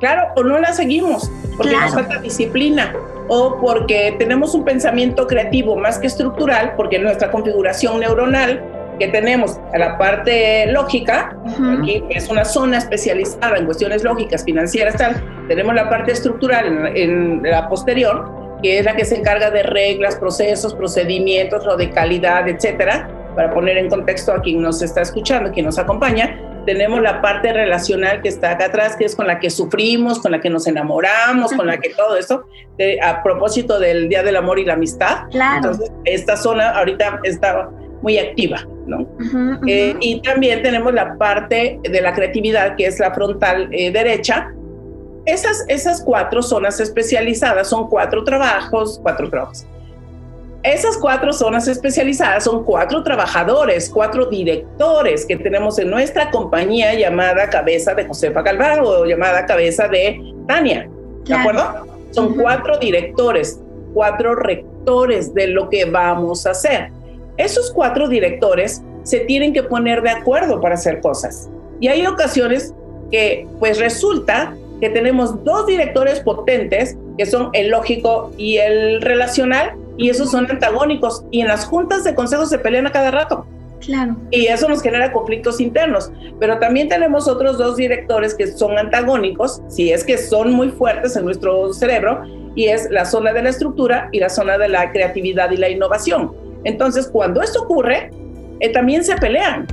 Claro, 0.00 0.28
o 0.36 0.44
no 0.44 0.58
la 0.58 0.72
seguimos 0.72 1.30
porque 1.56 1.74
nos 1.74 1.94
falta 1.94 2.18
disciplina 2.18 2.92
o 3.28 3.58
porque 3.60 4.14
tenemos 4.18 4.54
un 4.54 4.64
pensamiento 4.64 5.26
creativo 5.26 5.76
más 5.76 5.98
que 5.98 6.06
estructural, 6.06 6.74
porque 6.76 6.98
nuestra 6.98 7.30
configuración 7.30 8.00
neuronal 8.00 8.75
que 8.98 9.08
tenemos 9.08 9.58
a 9.72 9.78
la 9.78 9.98
parte 9.98 10.66
lógica, 10.72 11.36
aquí 11.78 12.02
es 12.10 12.28
una 12.28 12.44
zona 12.44 12.78
especializada 12.78 13.56
en 13.56 13.66
cuestiones 13.66 14.02
lógicas, 14.02 14.44
financieras, 14.44 14.96
tal. 14.96 15.22
Tenemos 15.48 15.74
la 15.74 15.88
parte 15.88 16.12
estructural 16.12 16.96
en, 16.96 17.42
la 17.42 17.68
posterior, 17.68 18.58
que 18.62 18.78
es 18.78 18.84
la 18.84 18.96
que 18.96 19.04
se 19.04 19.16
encarga 19.16 19.50
de 19.50 19.62
reglas, 19.62 20.16
procesos, 20.16 20.74
procedimientos, 20.74 21.64
lo 21.64 21.76
de 21.76 21.90
calidad, 21.90 22.48
etcétera. 22.48 23.08
para 23.34 23.52
poner 23.52 23.76
en 23.76 23.90
contexto 23.90 24.32
a 24.32 24.40
quien 24.40 24.62
nos 24.62 24.80
está 24.80 25.02
escuchando, 25.02 25.52
quien 25.52 25.66
nos 25.66 25.78
acompaña, 25.78 26.40
tenemos 26.66 27.00
la 27.00 27.22
parte 27.22 27.52
relacional 27.52 28.20
que 28.20 28.28
está 28.28 28.52
acá 28.52 28.66
atrás, 28.66 28.96
que 28.96 29.04
es 29.04 29.14
con 29.14 29.26
la 29.26 29.38
que 29.38 29.50
sufrimos, 29.50 30.18
con 30.18 30.32
la 30.32 30.40
que 30.40 30.50
nos 30.50 30.66
enamoramos, 30.66 31.52
con 31.52 31.66
la 31.66 31.78
que 31.78 31.90
todo 31.90 32.16
eso, 32.16 32.44
a 33.02 33.22
propósito 33.22 33.78
del 33.78 34.08
Día 34.08 34.22
del 34.22 34.36
Amor 34.36 34.58
y 34.58 34.64
la 34.64 34.74
Amistad. 34.74 35.26
Entonces, 35.30 35.92
esta 36.04 36.36
zona 36.36 36.70
ahorita 36.70 37.20
está 37.22 37.70
muy 38.06 38.18
activa, 38.18 38.64
¿no? 38.86 39.04
Eh, 39.66 39.96
y 40.00 40.20
también 40.20 40.62
tenemos 40.62 40.94
la 40.94 41.18
parte 41.18 41.80
de 41.82 42.00
la 42.00 42.14
creatividad, 42.14 42.76
que 42.76 42.86
es 42.86 43.00
la 43.00 43.12
frontal 43.12 43.68
eh, 43.72 43.90
derecha. 43.90 44.52
Esas, 45.24 45.64
esas 45.66 46.00
cuatro 46.02 46.40
zonas 46.40 46.78
especializadas 46.78 47.68
son 47.68 47.88
cuatro 47.88 48.22
trabajos, 48.22 49.00
cuatro 49.02 49.28
trabajos 49.28 49.66
esas 50.62 50.96
cuatro 50.98 51.32
zonas 51.32 51.68
especializadas 51.68 52.42
son 52.42 52.64
cuatro 52.64 53.04
trabajadores, 53.04 53.88
cuatro 53.88 54.26
directores 54.26 55.24
que 55.24 55.36
tenemos 55.36 55.78
en 55.78 55.88
nuestra 55.90 56.28
compañía 56.32 56.92
llamada 56.94 57.48
Cabeza 57.50 57.94
de 57.94 58.04
Josefa 58.04 58.42
Galván 58.42 58.80
o 58.82 59.04
llamada 59.04 59.46
Cabeza 59.46 59.86
de 59.86 60.20
Tania. 60.48 60.88
¿De 61.24 61.34
acuerdo? 61.34 61.86
Son 62.10 62.34
cuatro 62.34 62.78
directores, 62.78 63.60
cuatro 63.94 64.34
rectores 64.34 65.32
de 65.34 65.46
lo 65.48 65.68
que 65.68 65.84
vamos 65.84 66.46
a 66.46 66.50
hacer. 66.50 66.90
Esos 67.36 67.72
cuatro 67.72 68.08
directores 68.08 68.82
se 69.02 69.20
tienen 69.20 69.52
que 69.52 69.62
poner 69.62 70.02
de 70.02 70.10
acuerdo 70.10 70.60
para 70.60 70.74
hacer 70.74 71.00
cosas. 71.00 71.48
Y 71.80 71.88
hay 71.88 72.06
ocasiones 72.06 72.74
que 73.10 73.46
pues 73.58 73.78
resulta 73.78 74.56
que 74.80 74.90
tenemos 74.90 75.44
dos 75.44 75.66
directores 75.66 76.20
potentes, 76.20 76.96
que 77.16 77.26
son 77.26 77.50
el 77.52 77.70
lógico 77.70 78.32
y 78.36 78.58
el 78.58 79.00
relacional, 79.00 79.74
y 79.96 80.10
esos 80.10 80.30
son 80.30 80.50
antagónicos 80.50 81.24
y 81.30 81.40
en 81.40 81.48
las 81.48 81.64
juntas 81.64 82.04
de 82.04 82.14
consejos 82.14 82.50
se 82.50 82.58
pelean 82.58 82.86
a 82.86 82.92
cada 82.92 83.10
rato. 83.10 83.46
Claro. 83.80 84.16
Y 84.30 84.46
eso 84.46 84.68
nos 84.68 84.82
genera 84.82 85.12
conflictos 85.12 85.60
internos. 85.60 86.10
Pero 86.40 86.58
también 86.58 86.88
tenemos 86.88 87.28
otros 87.28 87.56
dos 87.58 87.76
directores 87.76 88.34
que 88.34 88.46
son 88.48 88.76
antagónicos, 88.78 89.62
si 89.68 89.92
es 89.92 90.04
que 90.04 90.18
son 90.18 90.52
muy 90.52 90.70
fuertes 90.70 91.16
en 91.16 91.24
nuestro 91.24 91.72
cerebro, 91.72 92.22
y 92.54 92.66
es 92.66 92.90
la 92.90 93.04
zona 93.04 93.32
de 93.32 93.42
la 93.42 93.50
estructura 93.50 94.08
y 94.12 94.18
la 94.18 94.28
zona 94.28 94.58
de 94.58 94.68
la 94.68 94.90
creatividad 94.90 95.50
y 95.50 95.56
la 95.58 95.68
innovación. 95.68 96.32
Entonces, 96.66 97.08
cuando 97.08 97.40
esto 97.42 97.62
ocurre, 97.62 98.10
eh, 98.58 98.72
también 98.72 99.04
se 99.04 99.16
pelean 99.16 99.66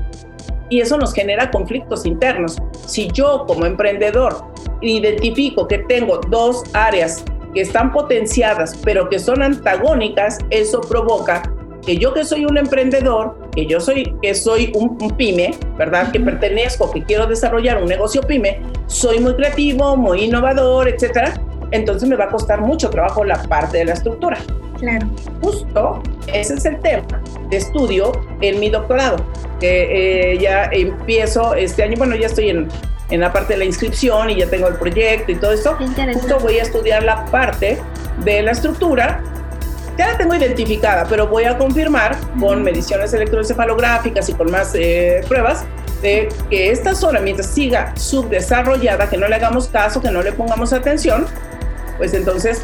y 0.70 0.80
eso 0.80 0.96
nos 0.98 1.14
genera 1.14 1.50
conflictos 1.50 2.06
internos. 2.06 2.56
Si 2.86 3.10
yo 3.12 3.46
como 3.48 3.66
emprendedor 3.66 4.46
identifico 4.82 5.68
que 5.68 5.80
tengo 5.80 6.20
dos 6.30 6.64
áreas 6.74 7.26
que 7.54 7.62
están 7.62 7.92
potenciadas, 7.92 8.76
pero 8.84 9.10
que 9.10 9.18
son 9.18 9.42
antagónicas, 9.42 10.38
eso 10.52 10.82
provoca 10.82 11.42
que 11.84 11.98
yo 11.98 12.14
que 12.14 12.24
soy 12.26 12.46
un 12.46 12.58
emprendedor, 12.58 13.36
que 13.56 13.66
yo 13.66 13.80
soy 13.80 14.16
que 14.22 14.36
soy 14.36 14.72
un, 14.76 14.98
pyme, 15.18 15.56
¿verdad? 15.78 16.12
Que 16.12 16.20
pertenezco, 16.20 16.92
que 16.92 17.04
quiero 17.04 17.26
desarrollar 17.26 17.82
un 17.82 17.90
negocio 17.90 18.22
pyme, 18.22 18.62
soy 18.86 19.20
muy 19.20 19.34
creativo, 19.36 19.98
muy 19.98 20.26
innovador, 20.26 20.88
etcétera. 20.88 21.34
Entonces 21.72 22.08
me 22.08 22.16
va 22.16 22.26
a 22.26 22.30
costar 22.30 22.62
mucho 22.62 22.92
trabajo 22.92 23.26
la 23.26 23.42
parte 23.44 23.80
de 23.80 23.86
la 23.86 23.94
estructura. 23.94 24.38
Claro. 24.80 25.08
Justo 25.42 26.04
ese 26.28 26.56
es 26.56 26.66
el 26.66 26.80
tema 26.80 27.22
de 27.50 27.58
estudio 27.58 28.12
en 28.42 28.60
mi 28.60 28.70
doctorado, 28.70 29.18
que 29.60 30.34
eh, 30.34 30.38
ya 30.40 30.66
empiezo 30.72 31.54
este 31.54 31.84
año, 31.84 31.96
bueno, 31.98 32.16
ya 32.16 32.28
estoy 32.28 32.50
en 32.50 32.70
en 33.14 33.20
la 33.20 33.32
parte 33.32 33.54
de 33.54 33.60
la 33.60 33.66
inscripción 33.66 34.30
y 34.32 34.38
ya 34.38 34.48
tengo 34.50 34.68
el 34.68 34.76
proyecto 34.76 35.32
y 35.32 35.36
todo 35.36 35.52
esto, 35.52 35.78
justo 36.14 36.40
voy 36.40 36.58
a 36.58 36.64
estudiar 36.64 37.04
la 37.04 37.26
parte 37.26 37.80
de 38.24 38.42
la 38.42 38.52
estructura. 38.52 39.24
Ya 39.98 40.08
la 40.08 40.18
tengo 40.18 40.34
identificada, 40.34 41.06
pero 41.08 41.28
voy 41.28 41.44
a 41.44 41.56
confirmar 41.56 42.18
con 42.40 42.64
mediciones 42.64 43.14
electroencefalográficas 43.14 44.28
y 44.30 44.34
con 44.34 44.50
más 44.50 44.74
eh, 44.74 45.24
pruebas 45.28 45.66
de 46.02 46.30
que 46.50 46.72
esta 46.72 46.96
zona, 46.96 47.20
mientras 47.20 47.48
siga 47.48 47.96
subdesarrollada, 47.96 49.08
que 49.08 49.18
no 49.18 49.28
le 49.28 49.36
hagamos 49.36 49.68
caso, 49.68 50.02
que 50.02 50.10
no 50.10 50.24
le 50.24 50.32
pongamos 50.32 50.74
atención, 50.74 51.28
pues 52.00 52.16
entonces 52.16 52.64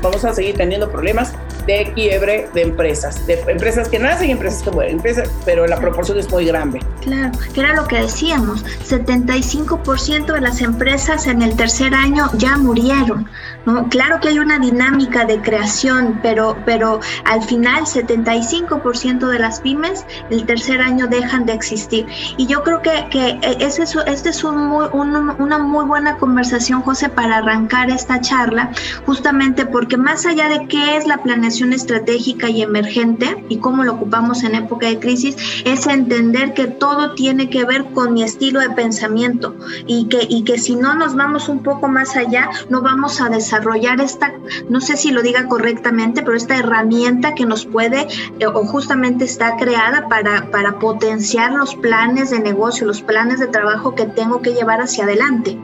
vamos 0.00 0.24
a 0.24 0.32
seguir 0.32 0.56
teniendo 0.56 0.88
problemas 0.88 1.32
de 1.68 1.92
quiebre 1.94 2.48
de 2.54 2.62
empresas, 2.62 3.26
de 3.26 3.34
empresas 3.46 3.88
que 3.88 3.98
nacen 3.98 4.30
y 4.30 4.32
empresas 4.32 4.62
que 4.62 4.70
mueren, 4.70 5.02
pero 5.44 5.66
la 5.66 5.78
proporción 5.78 6.18
es 6.18 6.30
muy 6.30 6.46
grande. 6.46 6.80
Claro, 7.02 7.30
que 7.52 7.60
era 7.60 7.74
lo 7.74 7.86
que 7.86 8.00
decíamos, 8.00 8.64
75% 8.64 10.32
de 10.32 10.40
las 10.40 10.62
empresas 10.62 11.26
en 11.26 11.42
el 11.42 11.54
tercer 11.56 11.94
año 11.94 12.30
ya 12.38 12.56
murieron. 12.56 13.28
¿no? 13.66 13.86
Claro 13.90 14.18
que 14.20 14.28
hay 14.28 14.38
una 14.38 14.58
dinámica 14.58 15.26
de 15.26 15.40
creación, 15.42 16.18
pero, 16.22 16.56
pero 16.64 17.00
al 17.26 17.42
final 17.42 17.84
75% 17.84 19.28
de 19.28 19.38
las 19.38 19.60
pymes 19.60 20.06
el 20.30 20.46
tercer 20.46 20.80
año 20.80 21.06
dejan 21.06 21.44
de 21.44 21.52
existir. 21.52 22.06
Y 22.38 22.46
yo 22.46 22.62
creo 22.62 22.80
que, 22.80 23.06
que 23.10 23.38
ese 23.60 23.82
es, 23.82 23.94
este 24.06 24.30
es 24.30 24.42
un 24.42 24.58
una 24.58 25.58
muy 25.58 25.84
buena 25.84 26.16
conversación, 26.16 26.82
José, 26.82 27.08
para 27.08 27.38
arrancar 27.38 27.90
esta 27.90 28.20
charla, 28.20 28.70
justamente 29.06 29.66
porque 29.66 29.96
más 29.96 30.24
allá 30.26 30.48
de 30.48 30.66
qué 30.66 30.96
es 30.96 31.06
la 31.06 31.18
planeación, 31.18 31.57
estratégica 31.66 32.48
y 32.48 32.62
emergente 32.62 33.44
y 33.48 33.58
cómo 33.58 33.84
lo 33.84 33.94
ocupamos 33.94 34.44
en 34.44 34.54
época 34.54 34.86
de 34.86 34.98
crisis 34.98 35.36
es 35.64 35.86
entender 35.86 36.54
que 36.54 36.66
todo 36.66 37.14
tiene 37.14 37.50
que 37.50 37.64
ver 37.64 37.84
con 37.86 38.14
mi 38.14 38.22
estilo 38.22 38.60
de 38.60 38.70
pensamiento 38.70 39.54
y 39.86 40.06
que, 40.08 40.26
y 40.28 40.44
que 40.44 40.58
si 40.58 40.76
no 40.76 40.94
nos 40.94 41.14
vamos 41.14 41.48
un 41.48 41.62
poco 41.62 41.88
más 41.88 42.16
allá, 42.16 42.50
no 42.68 42.82
vamos 42.82 43.20
a 43.20 43.28
desarrollar 43.28 44.00
esta, 44.00 44.32
no 44.68 44.80
sé 44.80 44.96
si 44.96 45.10
lo 45.10 45.22
diga 45.22 45.48
correctamente, 45.48 46.22
pero 46.22 46.36
esta 46.36 46.56
herramienta 46.56 47.34
que 47.34 47.46
nos 47.46 47.66
puede 47.66 48.06
eh, 48.38 48.46
o 48.46 48.64
justamente 48.64 49.24
está 49.24 49.56
creada 49.56 50.08
para, 50.08 50.50
para 50.50 50.78
potenciar 50.78 51.52
los 51.52 51.74
planes 51.74 52.30
de 52.30 52.40
negocio, 52.40 52.86
los 52.86 53.02
planes 53.02 53.40
de 53.40 53.46
trabajo 53.48 53.94
que 53.94 54.06
tengo 54.06 54.40
que 54.42 54.52
llevar 54.52 54.80
hacia 54.80 55.04
adelante. 55.04 55.58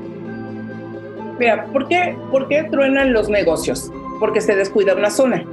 Mira, 1.39 1.67
¿por 1.73 1.89
qué, 1.89 2.17
¿por 2.31 2.49
qué 2.49 2.67
truenan 2.71 3.13
los 3.13 3.29
negocios? 3.29 3.91
Porque 4.21 4.41
se 4.41 4.55
descuida 4.55 4.95
una 4.95 5.11
zona. 5.11 5.45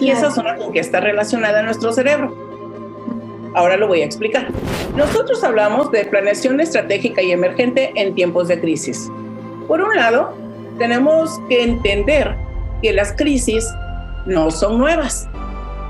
Y 0.00 0.10
esa 0.10 0.30
zona 0.30 0.56
con 0.56 0.72
que 0.72 0.80
está 0.80 1.00
relacionada 1.00 1.60
a 1.60 1.62
nuestro 1.62 1.92
cerebro. 1.92 2.34
Ahora 3.54 3.76
lo 3.76 3.88
voy 3.88 4.02
a 4.02 4.04
explicar. 4.04 4.48
Nosotros 4.96 5.42
hablamos 5.42 5.90
de 5.90 6.04
planeación 6.04 6.60
estratégica 6.60 7.22
y 7.22 7.32
emergente 7.32 7.92
en 7.94 8.14
tiempos 8.14 8.48
de 8.48 8.60
crisis. 8.60 9.10
Por 9.66 9.80
un 9.80 9.94
lado, 9.96 10.34
tenemos 10.78 11.40
que 11.48 11.62
entender 11.62 12.36
que 12.82 12.92
las 12.92 13.12
crisis 13.12 13.66
no 14.26 14.50
son 14.50 14.78
nuevas. 14.78 15.28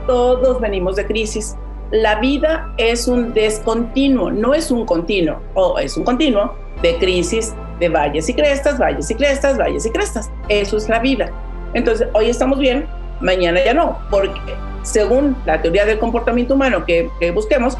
Todos 0.06 0.60
venimos 0.60 0.96
de 0.96 1.06
crisis. 1.06 1.56
La 1.90 2.20
vida 2.20 2.72
es 2.78 3.08
un 3.08 3.32
descontinuo, 3.32 4.30
no 4.30 4.54
es 4.54 4.70
un 4.70 4.84
continuo, 4.84 5.40
o 5.54 5.78
es 5.78 5.96
un 5.96 6.04
continuo 6.04 6.54
de 6.82 6.96
crisis, 6.98 7.54
de 7.80 7.88
valles 7.88 8.28
y 8.28 8.34
crestas, 8.34 8.78
valles 8.78 9.10
y 9.10 9.14
crestas, 9.14 9.58
valles 9.58 9.86
y 9.86 9.90
crestas. 9.90 10.30
Eso 10.48 10.76
es 10.76 10.88
la 10.88 10.98
vida. 10.98 11.30
Entonces, 11.74 12.08
hoy 12.12 12.28
estamos 12.28 12.58
bien, 12.58 12.86
mañana 13.20 13.64
ya 13.64 13.74
no, 13.74 13.98
porque 14.10 14.40
según 14.82 15.36
la 15.44 15.60
teoría 15.60 15.84
del 15.84 15.98
comportamiento 15.98 16.54
humano 16.54 16.84
que, 16.84 17.10
busquemos, 17.34 17.76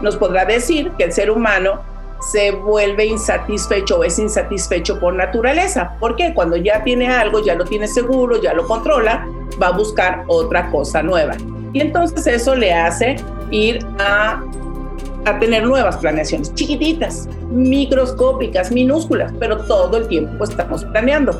nos 0.00 0.16
podrá 0.16 0.44
decir 0.44 0.92
que 0.98 1.04
el 1.04 1.12
ser 1.12 1.30
humano 1.30 1.80
se 2.30 2.52
vuelve 2.52 3.06
insatisfecho 3.06 3.98
o 3.98 4.04
es 4.04 4.18
insatisfecho 4.18 5.00
por 5.00 5.14
naturaleza. 5.14 5.96
porque 5.98 6.32
Cuando 6.34 6.56
ya 6.56 6.84
tiene 6.84 7.08
algo, 7.08 7.44
ya 7.44 7.54
lo 7.54 7.64
tiene 7.64 7.88
seguro, 7.88 8.40
ya 8.40 8.52
lo 8.52 8.66
controla, 8.66 9.26
va 9.60 9.68
a 9.68 9.72
buscar 9.72 10.24
otra 10.28 10.70
cosa 10.70 11.02
nueva. 11.02 11.34
Y 11.72 11.80
entonces 11.80 12.26
eso 12.26 12.54
le 12.54 12.72
hace 12.72 13.16
ir 13.50 13.84
a, 13.98 14.42
a 15.24 15.38
tener 15.38 15.64
nuevas 15.64 15.96
planeaciones, 15.96 16.54
chiquititas, 16.54 17.28
microscópicas, 17.50 18.70
minúsculas, 18.70 19.32
pero 19.40 19.58
todo 19.64 19.96
el 19.96 20.06
tiempo 20.06 20.44
estamos 20.44 20.84
planeando. 20.84 21.32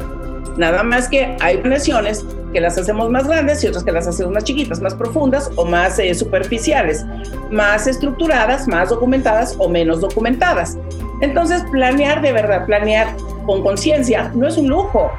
Nada 0.56 0.82
más 0.82 1.08
que 1.08 1.36
hay 1.40 1.58
planeaciones 1.58 2.24
que 2.52 2.60
las 2.60 2.78
hacemos 2.78 3.10
más 3.10 3.26
grandes 3.26 3.62
y 3.64 3.68
otras 3.68 3.84
que 3.84 3.92
las 3.92 4.06
hacemos 4.06 4.32
más 4.32 4.44
chiquitas, 4.44 4.80
más 4.80 4.94
profundas 4.94 5.50
o 5.56 5.64
más 5.64 5.98
eh, 5.98 6.14
superficiales, 6.14 7.04
más 7.50 7.86
estructuradas, 7.86 8.68
más 8.68 8.90
documentadas 8.90 9.56
o 9.58 9.68
menos 9.68 10.00
documentadas. 10.00 10.78
Entonces, 11.20 11.64
planear 11.70 12.20
de 12.20 12.32
verdad, 12.32 12.66
planear 12.66 13.16
con 13.46 13.62
conciencia, 13.62 14.30
no 14.34 14.46
es 14.46 14.56
un 14.56 14.68
lujo. 14.68 15.10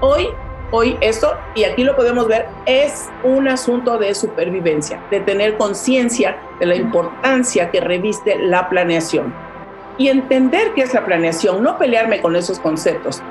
Hoy, 0.00 0.28
hoy 0.70 0.96
esto, 1.00 1.34
y 1.54 1.64
aquí 1.64 1.84
lo 1.84 1.96
podemos 1.96 2.28
ver, 2.28 2.46
es 2.66 3.08
un 3.24 3.48
asunto 3.48 3.98
de 3.98 4.14
supervivencia, 4.14 5.02
de 5.10 5.20
tener 5.20 5.56
conciencia 5.56 6.36
de 6.60 6.66
la 6.66 6.76
importancia 6.76 7.70
que 7.70 7.80
reviste 7.80 8.38
la 8.38 8.68
planeación. 8.68 9.34
Y 9.98 10.08
entender 10.08 10.72
qué 10.74 10.82
es 10.82 10.94
la 10.94 11.04
planeación, 11.04 11.62
no 11.62 11.78
pelearme 11.78 12.20
con 12.20 12.34
esos 12.34 12.58
conceptos, 12.58 13.22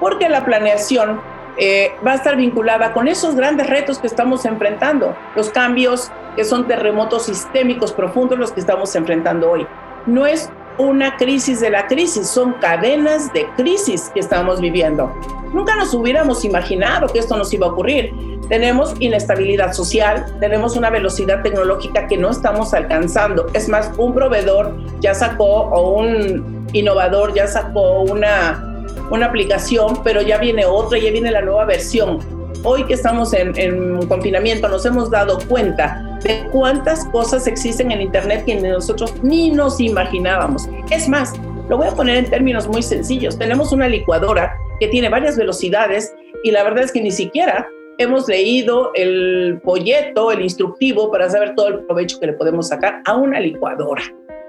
porque 0.00 0.28
la 0.28 0.44
planeación 0.44 1.20
eh, 1.58 1.92
va 2.06 2.12
a 2.12 2.14
estar 2.16 2.36
vinculada 2.36 2.92
con 2.92 3.08
esos 3.08 3.34
grandes 3.34 3.66
retos 3.68 3.98
que 3.98 4.06
estamos 4.06 4.44
enfrentando, 4.44 5.16
los 5.34 5.50
cambios 5.50 6.10
que 6.36 6.44
son 6.44 6.66
terremotos 6.66 7.24
sistémicos 7.24 7.92
profundos 7.92 8.38
los 8.38 8.52
que 8.52 8.60
estamos 8.60 8.94
enfrentando 8.94 9.50
hoy. 9.50 9.66
No 10.06 10.26
es 10.26 10.50
una 10.78 11.16
crisis 11.16 11.60
de 11.60 11.70
la 11.70 11.86
crisis, 11.86 12.28
son 12.28 12.54
cadenas 12.54 13.32
de 13.32 13.46
crisis 13.56 14.10
que 14.12 14.20
estamos 14.20 14.60
viviendo. 14.60 15.12
Nunca 15.52 15.74
nos 15.76 15.94
hubiéramos 15.94 16.44
imaginado 16.44 17.08
que 17.08 17.18
esto 17.18 17.36
nos 17.36 17.52
iba 17.52 17.66
a 17.66 17.70
ocurrir. 17.70 18.12
tenemos 18.48 18.94
inestabilidad 19.00 19.72
social, 19.72 20.24
tenemos 20.38 20.76
una 20.76 20.88
velocidad 20.88 21.42
tecnológica 21.42 22.06
que 22.06 22.16
no 22.16 22.30
estamos 22.30 22.74
alcanzando. 22.74 23.46
Es 23.54 23.68
más, 23.68 23.90
un 23.98 24.14
proveedor 24.14 24.72
ya 25.00 25.14
sacó 25.14 25.62
o 25.62 25.98
un 25.98 26.68
innovador 26.72 27.34
ya 27.34 27.48
sacó 27.48 28.02
una, 28.02 28.75
una 29.10 29.26
aplicación, 29.26 30.02
pero 30.02 30.22
ya 30.22 30.38
viene 30.38 30.64
otra, 30.64 30.98
ya 30.98 31.10
viene 31.10 31.30
la 31.30 31.42
nueva 31.42 31.64
versión. 31.64 32.18
Hoy 32.64 32.84
que 32.84 32.94
estamos 32.94 33.32
en, 33.32 33.56
en 33.58 34.06
confinamiento 34.06 34.68
nos 34.68 34.84
hemos 34.86 35.10
dado 35.10 35.38
cuenta 35.48 36.18
de 36.24 36.48
cuántas 36.50 37.04
cosas 37.06 37.46
existen 37.46 37.92
en 37.92 38.00
Internet 38.00 38.44
que 38.44 38.56
nosotros 38.56 39.14
ni 39.22 39.50
nos 39.50 39.80
imaginábamos. 39.80 40.68
Es 40.90 41.08
más, 41.08 41.34
lo 41.68 41.76
voy 41.76 41.88
a 41.88 41.92
poner 41.92 42.16
en 42.16 42.30
términos 42.30 42.68
muy 42.68 42.82
sencillos. 42.82 43.38
Tenemos 43.38 43.72
una 43.72 43.88
licuadora 43.88 44.56
que 44.80 44.88
tiene 44.88 45.08
varias 45.08 45.36
velocidades 45.36 46.14
y 46.42 46.50
la 46.50 46.62
verdad 46.62 46.84
es 46.84 46.92
que 46.92 47.00
ni 47.00 47.10
siquiera 47.10 47.68
hemos 47.98 48.28
leído 48.28 48.90
el 48.94 49.60
folleto, 49.64 50.30
el 50.30 50.42
instructivo 50.42 51.10
para 51.10 51.30
saber 51.30 51.54
todo 51.54 51.68
el 51.68 51.84
provecho 51.86 52.20
que 52.20 52.26
le 52.26 52.32
podemos 52.34 52.68
sacar 52.68 53.02
a 53.04 53.16
una 53.16 53.40
licuadora. 53.40 54.02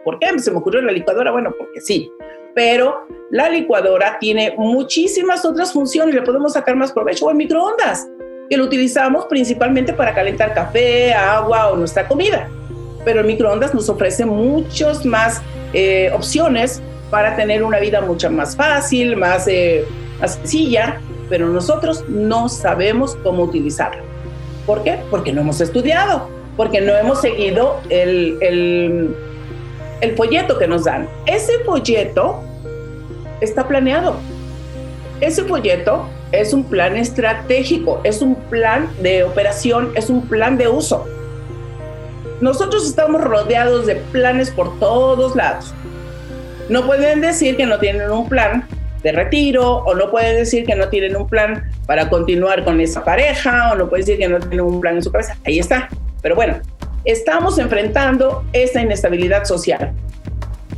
¿Por 0.03 0.19
qué 0.19 0.37
se 0.39 0.51
me 0.51 0.57
ocurrió 0.57 0.81
la 0.81 0.91
licuadora? 0.91 1.31
Bueno, 1.31 1.53
porque 1.57 1.81
sí. 1.81 2.11
Pero 2.57 3.05
la 3.29 3.49
licuadora 3.49 4.17
tiene 4.19 4.55
muchísimas 4.57 5.45
otras 5.45 5.71
funciones, 5.71 6.15
le 6.15 6.23
podemos 6.23 6.53
sacar 6.53 6.75
más 6.75 6.91
provecho. 6.91 7.27
O 7.27 7.29
el 7.29 7.35
microondas, 7.37 8.07
que 8.49 8.57
lo 8.57 8.63
utilizamos 8.63 9.25
principalmente 9.25 9.93
para 9.93 10.15
calentar 10.15 10.55
café, 10.55 11.13
agua 11.13 11.69
o 11.69 11.75
nuestra 11.75 12.07
comida. 12.07 12.49
Pero 13.05 13.19
el 13.19 13.27
microondas 13.27 13.75
nos 13.75 13.89
ofrece 13.89 14.25
muchas 14.25 15.05
más 15.05 15.39
eh, 15.71 16.09
opciones 16.15 16.81
para 17.11 17.35
tener 17.35 17.61
una 17.61 17.77
vida 17.77 18.01
mucho 18.01 18.27
más 18.31 18.55
fácil, 18.55 19.15
más, 19.17 19.47
eh, 19.47 19.85
más 20.19 20.33
sencilla 20.33 20.99
pero 21.29 21.49
nosotros 21.49 22.05
no 22.07 22.49
sabemos 22.49 23.17
cómo 23.21 23.43
utilizarlo. 23.43 24.01
¿Por 24.65 24.81
qué? 24.83 24.97
Porque 25.11 25.31
no 25.31 25.41
hemos 25.41 25.61
estudiado, 25.61 26.27
porque 26.55 26.81
no 26.81 26.95
hemos 26.95 27.21
seguido 27.21 27.81
el, 27.89 28.37
el, 28.41 29.15
el 30.01 30.15
folleto 30.15 30.57
que 30.57 30.67
nos 30.67 30.85
dan. 30.85 31.07
Ese 31.25 31.59
folleto 31.65 32.46
está 33.41 33.67
planeado. 33.67 34.15
Ese 35.21 35.43
folleto 35.43 36.07
es 36.31 36.53
un 36.53 36.63
plan 36.63 36.95
estratégico, 36.95 38.01
es 38.03 38.21
un 38.21 38.35
plan 38.35 38.89
de 39.01 39.23
operación, 39.23 39.91
es 39.95 40.09
un 40.09 40.27
plan 40.27 40.57
de 40.57 40.67
uso. 40.67 41.05
Nosotros 42.41 42.87
estamos 42.87 43.23
rodeados 43.23 43.87
de 43.87 43.95
planes 43.95 44.51
por 44.51 44.77
todos 44.79 45.35
lados. 45.35 45.73
No 46.69 46.85
pueden 46.85 47.21
decir 47.21 47.57
que 47.57 47.65
no 47.65 47.79
tienen 47.79 48.11
un 48.11 48.29
plan 48.29 48.67
de 49.01 49.11
retiro, 49.11 49.77
o 49.77 49.95
no 49.95 50.11
puede 50.11 50.35
decir 50.35 50.65
que 50.65 50.75
no 50.75 50.89
tienen 50.89 51.15
un 51.15 51.27
plan 51.27 51.71
para 51.85 52.09
continuar 52.09 52.63
con 52.63 52.81
esa 52.81 53.03
pareja, 53.03 53.71
o 53.71 53.75
no 53.75 53.89
puede 53.89 54.03
decir 54.03 54.19
que 54.19 54.27
no 54.27 54.39
tienen 54.39 54.61
un 54.61 54.81
plan 54.81 54.95
en 54.97 55.03
su 55.03 55.11
cabeza. 55.11 55.37
Ahí 55.45 55.59
está. 55.59 55.89
Pero 56.21 56.35
bueno, 56.35 56.59
estamos 57.05 57.57
enfrentando 57.57 58.43
esta 58.53 58.81
inestabilidad 58.81 59.45
social. 59.45 59.93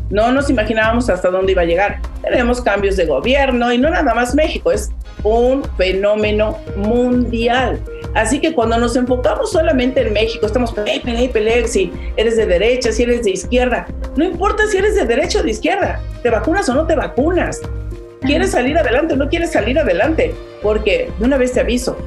No 0.09 0.31
nos 0.31 0.49
imaginábamos 0.49 1.09
hasta 1.09 1.29
dónde 1.29 1.51
iba 1.51 1.61
a 1.61 1.65
llegar. 1.65 2.01
Tenemos 2.23 2.61
cambios 2.61 2.95
de 2.97 3.05
gobierno 3.05 3.71
y 3.71 3.77
no 3.77 3.89
nada 3.89 4.13
más 4.13 4.33
México, 4.33 4.71
es 4.71 4.89
un 5.23 5.63
fenómeno 5.77 6.57
mundial. 6.75 7.79
Así 8.15 8.39
que 8.39 8.53
cuando 8.53 8.77
nos 8.77 8.95
enfocamos 8.95 9.51
solamente 9.51 10.01
en 10.01 10.13
México, 10.13 10.45
estamos 10.45 10.71
peleé, 10.71 10.99
peleé, 11.01 11.29
peleé, 11.29 11.67
si 11.67 11.93
eres 12.17 12.37
de 12.37 12.47
derecha, 12.47 12.91
si 12.91 13.03
eres 13.03 13.23
de 13.23 13.31
izquierda. 13.31 13.87
No 14.15 14.25
importa 14.25 14.63
si 14.67 14.77
eres 14.77 14.95
de 14.95 15.05
derecha 15.05 15.39
o 15.39 15.43
de 15.43 15.51
izquierda, 15.51 16.01
te 16.23 16.29
vacunas 16.29 16.67
o 16.69 16.73
no 16.73 16.87
te 16.87 16.95
vacunas. 16.95 17.61
¿Quieres 18.21 18.51
salir 18.51 18.77
adelante 18.77 19.13
o 19.13 19.17
no 19.17 19.29
quieres 19.29 19.51
salir 19.51 19.79
adelante? 19.79 20.33
Porque, 20.61 21.11
de 21.19 21.25
una 21.25 21.37
vez 21.37 21.53
te 21.53 21.61
aviso, 21.61 21.97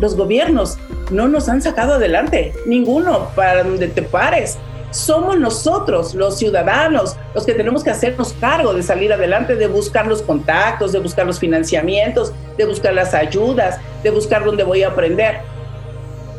los 0.00 0.16
gobiernos 0.16 0.78
no 1.10 1.28
nos 1.28 1.48
han 1.48 1.62
sacado 1.62 1.94
adelante, 1.94 2.52
ninguno, 2.66 3.28
para 3.36 3.62
donde 3.62 3.88
te 3.88 4.02
pares. 4.02 4.58
Somos 4.92 5.40
nosotros, 5.40 6.14
los 6.14 6.36
ciudadanos, 6.36 7.16
los 7.34 7.46
que 7.46 7.54
tenemos 7.54 7.82
que 7.82 7.88
hacernos 7.88 8.34
cargo 8.34 8.74
de 8.74 8.82
salir 8.82 9.10
adelante, 9.10 9.56
de 9.56 9.66
buscar 9.66 10.06
los 10.06 10.20
contactos, 10.20 10.92
de 10.92 10.98
buscar 10.98 11.26
los 11.26 11.38
financiamientos, 11.38 12.32
de 12.58 12.66
buscar 12.66 12.92
las 12.92 13.14
ayudas, 13.14 13.80
de 14.02 14.10
buscar 14.10 14.44
dónde 14.44 14.64
voy 14.64 14.82
a 14.82 14.88
aprender. 14.88 15.38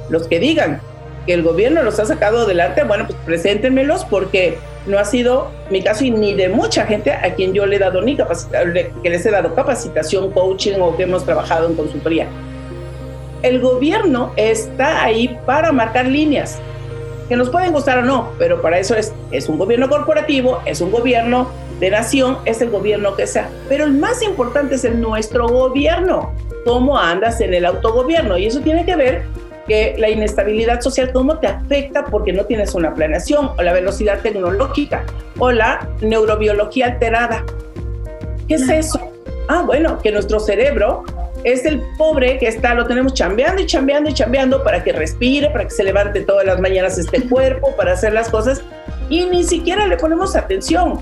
Los 0.10 0.28
que 0.28 0.39
digan 0.39 0.82
que 1.26 1.34
el 1.34 1.42
gobierno 1.42 1.82
los 1.82 2.00
ha 2.00 2.06
sacado 2.06 2.42
adelante, 2.42 2.84
bueno, 2.84 3.08
pues 3.08 3.18
preséntenmelos 3.26 4.06
porque 4.06 4.60
no 4.86 5.00
ha 5.00 5.06
sido 5.06 5.50
mi 5.72 5.82
caso 5.82 6.04
y 6.04 6.12
ni 6.12 6.36
de 6.36 6.50
mucha 6.50 6.86
gente 6.86 7.12
a 7.12 7.34
quien 7.34 7.54
yo 7.54 7.66
le 7.66 7.78
he 7.78 7.80
dado 7.80 8.04
ni 8.04 8.16
que 8.16 9.10
les 9.10 9.26
he 9.26 9.32
dado 9.32 9.56
capacitación, 9.56 10.32
coaching 10.32 10.80
o 10.80 10.96
que 10.96 11.04
hemos 11.04 11.26
trabajado 11.26 11.70
en 11.70 11.76
consultoría. 11.76 12.28
El 13.42 13.62
gobierno 13.62 14.32
está 14.36 15.04
ahí 15.04 15.39
para 15.46 15.72
marcar 15.72 16.06
líneas, 16.06 16.60
que 17.27 17.36
nos 17.36 17.49
pueden 17.49 17.71
gustar 17.71 17.99
o 17.99 18.01
no, 18.03 18.31
pero 18.38 18.62
para 18.62 18.79
eso 18.79 18.95
es, 18.95 19.13
es 19.31 19.49
un 19.49 19.57
gobierno 19.57 19.89
corporativo, 19.89 20.62
es 20.65 20.81
un 20.81 20.91
gobierno 20.91 21.49
de 21.79 21.89
nación, 21.89 22.38
es 22.45 22.62
el 22.62 22.69
gobierno 22.69 23.15
que 23.15 23.27
sea. 23.27 23.49
Pero 23.69 23.86
el 23.86 23.93
más 23.93 24.21
importante 24.21 24.75
es 24.75 24.83
el 24.83 24.99
nuestro 25.01 25.47
gobierno, 25.47 26.33
cómo 26.65 26.97
andas 26.97 27.41
en 27.41 27.53
el 27.53 27.65
autogobierno. 27.65 28.38
Y 28.38 28.45
eso 28.45 28.62
tiene 28.62 28.86
que 28.86 28.95
ver 28.95 29.23
que 29.67 29.95
la 29.97 30.09
inestabilidad 30.09 30.81
social, 30.81 31.12
cómo 31.13 31.39
te 31.39 31.47
afecta 31.47 32.05
porque 32.05 32.33
no 32.33 32.45
tienes 32.45 32.75
una 32.75 32.93
planeación, 32.93 33.51
o 33.57 33.62
la 33.62 33.73
velocidad 33.73 34.19
tecnológica, 34.21 35.05
o 35.39 35.51
la 35.51 35.88
neurobiología 36.01 36.88
alterada. 36.88 37.43
¿Qué 38.47 38.55
es 38.55 38.69
eso? 38.69 38.99
Ah, 39.47 39.63
bueno, 39.65 39.99
que 39.99 40.12
nuestro 40.12 40.39
cerebro 40.39 41.03
es 41.43 41.65
el 41.65 41.82
pobre 41.97 42.38
que 42.38 42.47
está, 42.47 42.73
lo 42.73 42.86
tenemos 42.86 43.13
chambeando 43.13 43.62
y 43.62 43.65
chambeando 43.65 44.10
y 44.10 44.13
chambeando 44.13 44.63
para 44.63 44.84
que 44.84 44.93
respire, 44.93 45.49
para 45.49 45.65
que 45.65 45.71
se 45.71 45.84
levante 45.84 46.21
todas 46.21 46.45
las 46.45 46.60
mañanas 46.60 46.97
este 46.97 47.21
cuerpo, 47.27 47.75
para 47.75 47.93
hacer 47.93 48.13
las 48.13 48.29
cosas, 48.29 48.62
y 49.10 49.25
ni 49.25 49.43
siquiera 49.43 49.88
le 49.88 49.97
ponemos 49.97 50.36
atención. 50.36 50.99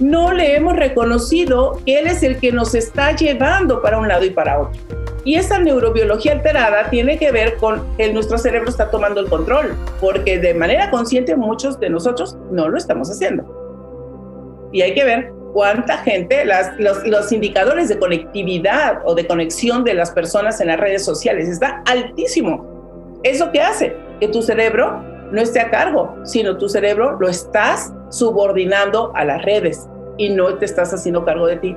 No 0.00 0.32
le 0.32 0.56
hemos 0.56 0.74
reconocido 0.74 1.78
que 1.84 1.98
él 1.98 2.06
es 2.06 2.22
el 2.22 2.38
que 2.38 2.50
nos 2.50 2.74
está 2.74 3.14
llevando 3.14 3.82
para 3.82 3.98
un 3.98 4.08
lado 4.08 4.24
y 4.24 4.30
para 4.30 4.60
otro. 4.60 4.80
Y 5.24 5.36
esa 5.36 5.58
neurobiología 5.58 6.32
alterada 6.32 6.90
tiene 6.90 7.18
que 7.18 7.30
ver 7.30 7.56
con 7.56 7.96
que 7.96 8.12
nuestro 8.12 8.38
cerebro 8.38 8.68
está 8.68 8.90
tomando 8.90 9.20
el 9.20 9.28
control, 9.28 9.74
porque 10.00 10.38
de 10.38 10.54
manera 10.54 10.90
consciente 10.90 11.36
muchos 11.36 11.78
de 11.78 11.90
nosotros 11.90 12.36
no 12.50 12.68
lo 12.68 12.76
estamos 12.76 13.10
haciendo. 13.10 14.70
Y 14.72 14.82
hay 14.82 14.94
que 14.94 15.04
ver 15.04 15.32
cuánta 15.52 15.98
gente, 15.98 16.44
las, 16.44 16.72
los, 16.78 17.32
indicadores 17.32 17.88
de 17.88 17.98
conectividad 17.98 19.00
o 19.04 19.14
de 19.14 19.26
conexión 19.26 19.84
de 19.84 19.94
las 19.94 20.10
personas 20.10 20.60
en 20.60 20.68
las 20.68 20.80
redes 20.80 21.04
sociales 21.04 21.48
está 21.48 21.82
altísimo. 21.86 23.20
¿Eso 23.22 23.50
qué 23.52 23.60
hace? 23.60 23.96
Que 24.20 24.28
tu 24.28 24.42
cerebro 24.42 25.02
no 25.30 25.40
esté 25.40 25.60
a 25.60 25.70
cargo, 25.70 26.16
sino 26.24 26.58
tu 26.58 26.68
cerebro 26.68 27.18
lo 27.20 27.28
estás 27.28 27.92
subordinando 28.10 29.12
a 29.14 29.24
las 29.24 29.42
redes 29.42 29.88
y 30.18 30.30
no 30.30 30.54
te 30.58 30.64
estás 30.64 30.92
haciendo 30.92 31.24
cargo 31.24 31.46
de 31.46 31.56
ti. 31.56 31.76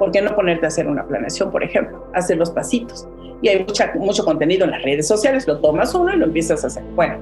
¿por 0.00 0.10
qué 0.10 0.22
no 0.22 0.34
ponerte 0.34 0.64
a 0.64 0.68
hacer 0.68 0.88
una 0.88 1.06
planeación, 1.06 1.50
por 1.50 1.62
ejemplo? 1.62 2.06
Hacer 2.14 2.38
los 2.38 2.50
pasitos. 2.50 3.06
Y 3.42 3.48
hay 3.48 3.66
mucho 3.96 4.24
contenido 4.24 4.64
en 4.64 4.70
las 4.70 4.82
redes 4.82 5.06
sociales, 5.06 5.46
lo 5.46 5.58
tomas 5.58 5.94
uno 5.94 6.12
y 6.14 6.16
lo 6.16 6.24
empiezas 6.24 6.64
a 6.64 6.68
hacer. 6.68 6.82
Bueno, 6.94 7.18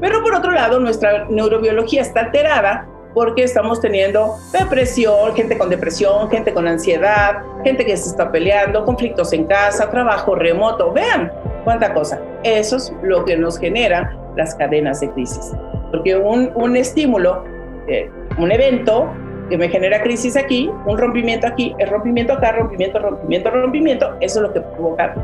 pero 0.00 0.22
por 0.22 0.32
otro 0.32 0.52
lado, 0.52 0.78
nuestra 0.78 1.26
neurobiología 1.28 2.02
está 2.02 2.20
alterada 2.20 2.88
porque 3.14 3.44
estamos 3.44 3.80
teniendo 3.80 4.36
depresión, 4.52 5.34
gente 5.34 5.56
con 5.56 5.70
depresión, 5.70 6.28
gente 6.28 6.52
con 6.52 6.66
ansiedad, 6.66 7.42
gente 7.62 7.86
que 7.86 7.96
se 7.96 8.10
está 8.10 8.30
peleando, 8.30 8.84
conflictos 8.84 9.32
en 9.32 9.44
casa, 9.44 9.88
trabajo 9.88 10.34
remoto. 10.34 10.92
Vean 10.92 11.32
cuánta 11.62 11.94
cosa. 11.94 12.20
Eso 12.42 12.76
es 12.76 12.92
lo 13.02 13.24
que 13.24 13.36
nos 13.36 13.58
genera 13.58 14.14
las 14.36 14.54
cadenas 14.56 15.00
de 15.00 15.10
crisis. 15.12 15.52
Porque 15.92 16.16
un, 16.16 16.50
un 16.56 16.76
estímulo, 16.76 17.44
eh, 17.86 18.10
un 18.36 18.50
evento, 18.50 19.08
que 19.48 19.58
me 19.58 19.68
genera 19.68 20.02
crisis 20.02 20.36
aquí, 20.36 20.70
un 20.86 20.98
rompimiento 20.98 21.46
aquí, 21.46 21.74
el 21.78 21.88
rompimiento 21.88 22.32
acá, 22.32 22.52
rompimiento, 22.52 22.98
rompimiento, 22.98 23.50
rompimiento, 23.50 24.16
eso 24.20 24.38
es 24.38 24.42
lo 24.42 24.52
que 24.52 24.60
provoca 24.60 25.14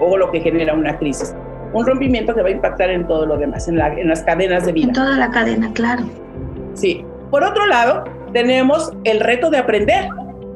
o 0.00 0.16
lo 0.16 0.30
que 0.32 0.40
genera 0.40 0.74
una 0.74 0.98
crisis. 0.98 1.34
Un 1.72 1.86
rompimiento 1.86 2.34
que 2.34 2.42
va 2.42 2.48
a 2.48 2.52
impactar 2.52 2.90
en 2.90 3.06
todo 3.06 3.26
lo 3.26 3.36
demás, 3.36 3.68
en, 3.68 3.78
en 3.78 4.08
las 4.08 4.22
cadenas 4.22 4.64
de 4.64 4.72
vida. 4.72 4.86
En 4.86 4.92
toda 4.94 5.16
la 5.18 5.30
cadena, 5.30 5.70
claro. 5.74 6.04
Sí. 6.74 7.04
Por 7.36 7.44
otro 7.44 7.66
lado, 7.66 8.04
tenemos 8.32 8.94
el 9.04 9.20
reto 9.20 9.50
de 9.50 9.58
aprender, 9.58 10.08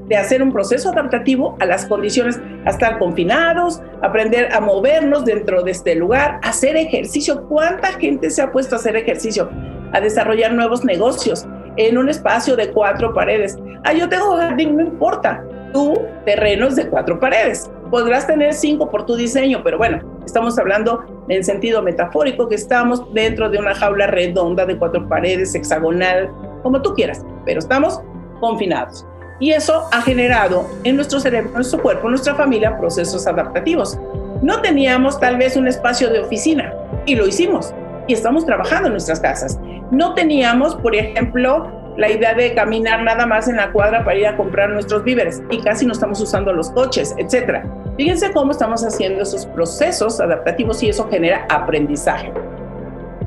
de 0.08 0.16
hacer 0.16 0.42
un 0.42 0.50
proceso 0.50 0.88
adaptativo 0.88 1.54
a 1.60 1.66
las 1.66 1.84
condiciones, 1.84 2.40
a 2.64 2.70
estar 2.70 2.98
confinados, 2.98 3.82
aprender 4.00 4.48
a 4.50 4.62
movernos 4.62 5.26
dentro 5.26 5.62
de 5.62 5.72
este 5.72 5.94
lugar, 5.94 6.40
hacer 6.42 6.76
ejercicio. 6.78 7.46
¿Cuánta 7.50 7.88
gente 7.88 8.30
se 8.30 8.40
ha 8.40 8.50
puesto 8.50 8.76
a 8.76 8.78
hacer 8.78 8.96
ejercicio? 8.96 9.50
A 9.92 10.00
desarrollar 10.00 10.54
nuevos 10.54 10.82
negocios, 10.82 11.46
en 11.76 11.98
un 11.98 12.08
espacio 12.08 12.56
de 12.56 12.70
cuatro 12.70 13.12
paredes. 13.12 13.58
Ah, 13.84 13.92
yo 13.92 14.08
tengo 14.08 14.38
jardín, 14.38 14.74
no 14.78 14.82
importa. 14.82 15.44
Tu 15.74 16.00
terreno 16.24 16.68
es 16.68 16.76
de 16.76 16.88
cuatro 16.88 17.20
paredes. 17.20 17.70
Podrás 17.90 18.26
tener 18.26 18.54
cinco 18.54 18.90
por 18.90 19.04
tu 19.04 19.16
diseño, 19.16 19.60
pero 19.62 19.76
bueno, 19.76 20.00
estamos 20.24 20.58
hablando 20.58 21.04
en 21.28 21.44
sentido 21.44 21.82
metafórico 21.82 22.48
que 22.48 22.54
estamos 22.54 23.12
dentro 23.12 23.50
de 23.50 23.58
una 23.58 23.74
jaula 23.74 24.06
redonda 24.06 24.64
de 24.64 24.78
cuatro 24.78 25.06
paredes, 25.08 25.54
hexagonal, 25.54 26.30
como 26.62 26.82
tú 26.82 26.94
quieras, 26.94 27.24
pero 27.44 27.58
estamos 27.58 28.00
confinados. 28.40 29.06
Y 29.38 29.52
eso 29.52 29.88
ha 29.90 30.02
generado 30.02 30.66
en 30.84 30.96
nuestro 30.96 31.18
cerebro, 31.18 31.48
en 31.50 31.54
nuestro 31.56 31.80
cuerpo, 31.80 32.06
en 32.06 32.10
nuestra 32.10 32.34
familia, 32.34 32.78
procesos 32.78 33.26
adaptativos. 33.26 33.98
No 34.42 34.60
teníamos 34.60 35.18
tal 35.18 35.38
vez 35.38 35.56
un 35.56 35.66
espacio 35.66 36.10
de 36.10 36.20
oficina 36.20 36.74
y 37.06 37.14
lo 37.14 37.26
hicimos 37.26 37.74
y 38.06 38.12
estamos 38.12 38.44
trabajando 38.44 38.88
en 38.88 38.92
nuestras 38.92 39.20
casas. 39.20 39.58
No 39.90 40.14
teníamos, 40.14 40.76
por 40.76 40.94
ejemplo, 40.94 41.94
la 41.96 42.10
idea 42.10 42.34
de 42.34 42.54
caminar 42.54 43.02
nada 43.02 43.26
más 43.26 43.48
en 43.48 43.56
la 43.56 43.72
cuadra 43.72 44.04
para 44.04 44.18
ir 44.18 44.26
a 44.26 44.36
comprar 44.36 44.70
nuestros 44.70 45.04
víveres 45.04 45.42
y 45.50 45.60
casi 45.60 45.86
no 45.86 45.92
estamos 45.92 46.20
usando 46.20 46.52
los 46.52 46.70
coches, 46.70 47.14
etcétera. 47.18 47.64
Fíjense 47.96 48.32
cómo 48.32 48.52
estamos 48.52 48.84
haciendo 48.84 49.22
esos 49.22 49.46
procesos 49.46 50.20
adaptativos 50.20 50.82
y 50.82 50.88
eso 50.88 51.08
genera 51.10 51.46
aprendizaje. 51.50 52.32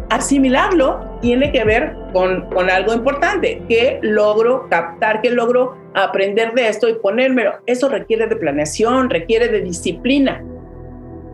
Asimilarlo 0.10 1.13
tiene 1.24 1.54
que 1.54 1.64
ver 1.64 1.96
con, 2.12 2.70
algo 2.70 2.94
importante, 2.94 3.64
que 3.70 3.98
logro 4.02 4.68
captar, 4.70 5.22
que 5.22 5.30
logro 5.30 5.78
aprender 5.96 6.54
de 6.54 6.68
esto 6.68 6.90
y 6.90 6.96
ponérmelo. 6.96 7.54
Eso 7.66 7.88
requiere 7.88 8.28
de 8.28 8.36
planeación, 8.36 9.10
requiere 9.10 9.48
de 9.48 9.62
disciplina. 9.62 10.44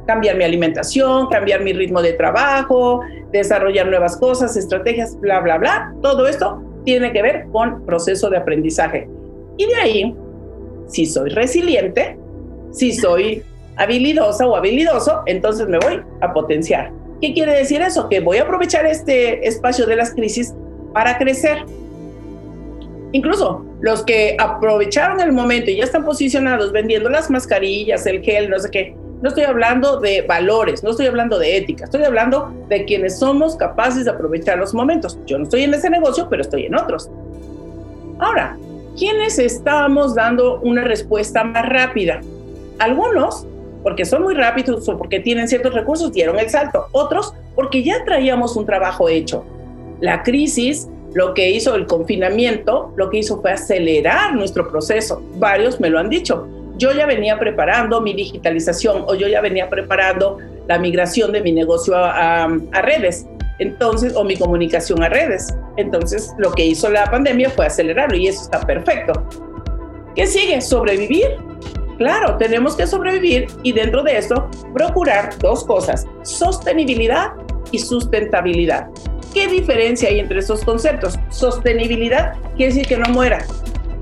Cambiar 0.05 0.37
mi 0.37 0.43
alimentación, 0.43 1.27
cambiar 1.29 1.63
mi 1.63 1.73
ritmo 1.73 2.03
de 2.03 2.13
trabajo, 2.13 3.01
desarrollar 3.31 3.87
nuevas 3.87 4.15
cosas, 4.15 4.55
estrategias, 4.55 5.19
bla, 5.19 5.39
bla, 5.39 5.57
bla. 5.57 5.93
Todo 6.03 6.27
esto 6.27 6.63
tiene 6.85 7.11
que 7.11 7.23
ver 7.23 7.47
con 7.51 7.83
proceso 7.83 8.29
de 8.29 8.37
aprendizaje. 8.37 9.09
Y 9.57 9.65
de 9.65 9.75
ahí, 9.75 10.15
si 10.85 11.07
soy 11.07 11.31
resiliente, 11.31 12.15
si 12.71 12.93
soy 12.93 13.43
habilidosa 13.75 14.45
o 14.45 14.55
habilidoso, 14.55 15.23
entonces 15.25 15.67
me 15.67 15.79
voy 15.79 16.03
a 16.21 16.31
potenciar. 16.31 16.91
¿Qué 17.21 17.33
quiere 17.33 17.53
decir 17.53 17.81
eso? 17.81 18.07
Que 18.07 18.19
voy 18.19 18.37
a 18.37 18.43
aprovechar 18.43 18.85
este 18.85 19.47
espacio 19.47 19.85
de 19.85 19.95
las 19.95 20.13
crisis 20.13 20.53
para 20.93 21.17
crecer. 21.17 21.65
Incluso 23.11 23.65
los 23.81 24.03
que 24.03 24.37
aprovecharon 24.39 25.19
el 25.19 25.31
momento 25.31 25.71
y 25.71 25.77
ya 25.77 25.83
están 25.83 26.05
posicionados 26.05 26.71
vendiendo 26.71 27.09
las 27.09 27.29
mascarillas, 27.29 28.05
el 28.05 28.21
gel, 28.21 28.49
no 28.49 28.59
sé 28.59 28.69
qué, 28.69 28.95
no 29.21 29.29
estoy 29.29 29.43
hablando 29.43 29.99
de 29.99 30.21
valores, 30.21 30.83
no 30.83 30.91
estoy 30.91 31.07
hablando 31.07 31.37
de 31.39 31.57
ética, 31.57 31.85
estoy 31.85 32.03
hablando 32.03 32.53
de 32.69 32.85
quienes 32.85 33.19
somos 33.19 33.57
capaces 33.57 34.05
de 34.05 34.11
aprovechar 34.11 34.57
los 34.57 34.73
momentos. 34.73 35.19
Yo 35.25 35.37
no 35.37 35.43
estoy 35.43 35.63
en 35.63 35.73
ese 35.73 35.89
negocio, 35.89 36.27
pero 36.29 36.41
estoy 36.41 36.65
en 36.65 36.75
otros. 36.75 37.09
Ahora, 38.19 38.57
¿quiénes 38.97 39.39
estamos 39.39 40.15
dando 40.15 40.59
una 40.61 40.83
respuesta 40.83 41.43
más 41.43 41.67
rápida? 41.67 42.21
Algunos, 42.79 43.45
porque 43.83 44.05
son 44.05 44.23
muy 44.23 44.33
rápidos 44.33 44.87
o 44.89 44.97
porque 44.97 45.19
tienen 45.19 45.47
ciertos 45.47 45.73
recursos, 45.73 46.11
dieron 46.11 46.39
el 46.39 46.49
salto. 46.49 46.87
Otros, 46.91 47.33
porque 47.55 47.83
ya 47.83 48.03
traíamos 48.05 48.55
un 48.55 48.65
trabajo 48.65 49.09
hecho. 49.09 49.45
La 49.99 50.23
crisis, 50.23 50.87
lo 51.13 51.33
que 51.33 51.49
hizo 51.49 51.75
el 51.75 51.85
confinamiento, 51.85 52.93
lo 52.95 53.09
que 53.09 53.19
hizo 53.19 53.41
fue 53.41 53.51
acelerar 53.51 54.35
nuestro 54.35 54.69
proceso. 54.69 55.21
Varios 55.35 55.79
me 55.79 55.89
lo 55.89 55.99
han 55.99 56.09
dicho 56.09 56.47
yo 56.79 56.93
ya 56.93 57.05
venía 57.05 57.37
preparando 57.37 58.01
mi 58.01 58.13
digitalización 58.13 59.03
o 59.05 59.13
yo 59.13 59.27
ya 59.27 59.41
venía 59.41 59.69
preparando 59.69 60.37
la 60.67 60.79
migración 60.79 61.31
de 61.33 61.41
mi 61.41 61.51
negocio 61.51 61.93
a, 61.95 62.47
redes, 62.81 63.27
entonces, 63.59 64.15
o 64.15 64.23
mi 64.23 64.37
comunicación 64.37 65.03
a 65.03 65.09
redes. 65.09 65.53
Entonces, 65.75 66.33
lo 66.37 66.51
que 66.53 66.65
hizo 66.65 66.89
la 66.89 67.05
pandemia 67.11 67.49
fue 67.49 67.65
acelerarlo 67.65 68.15
y 68.15 68.27
eso 68.27 68.43
está 68.43 68.61
perfecto. 68.61 69.13
¿Qué 70.15 70.25
sigue? 70.25 70.61
Sobrevivir. 70.61 71.27
Claro, 71.99 72.37
tenemos 72.37 72.77
que 72.77 72.87
sobrevivir 72.87 73.47
y 73.61 73.73
dentro 73.73 74.03
de 74.03 74.17
esto 74.17 74.49
procurar 74.73 75.37
dos 75.39 75.65
cosas, 75.65 76.07
sostenibilidad 76.23 77.33
y 77.71 77.79
sustentabilidad. 77.79 78.87
¿Qué 79.33 79.47
diferencia 79.47 80.07
hay 80.07 80.21
entre 80.21 80.39
esos 80.39 80.63
conceptos? 80.63 81.19
Sostenibilidad 81.29 82.35
quiere 82.55 82.73
decir 82.73 82.87
que 82.87 82.97
no 82.97 83.09
muera, 83.09 83.45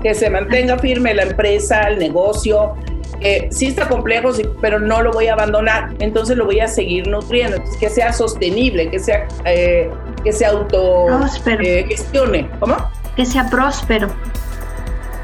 que 0.00 0.14
se 0.14 0.30
mantenga 0.30 0.78
firme 0.78 1.12
la 1.12 1.24
empresa, 1.24 1.88
el 1.88 1.98
negocio. 1.98 2.76
Eh, 3.20 3.48
sí 3.50 3.66
está 3.66 3.88
complejo, 3.88 4.30
pero 4.60 4.78
no 4.78 5.02
lo 5.02 5.10
voy 5.10 5.26
a 5.26 5.32
abandonar, 5.32 5.92
entonces 5.98 6.36
lo 6.36 6.44
voy 6.44 6.60
a 6.60 6.68
seguir 6.68 7.08
nutriendo, 7.08 7.60
que 7.80 7.90
sea 7.90 8.12
sostenible, 8.12 8.90
que 8.90 9.00
sea, 9.00 9.26
eh, 9.44 9.90
que 10.22 10.32
sea 10.32 10.50
auto 10.50 11.06
eh, 11.46 11.84
gestione. 11.88 12.48
¿Cómo? 12.60 12.76
Que 13.16 13.26
sea 13.26 13.50
próspero. 13.50 14.08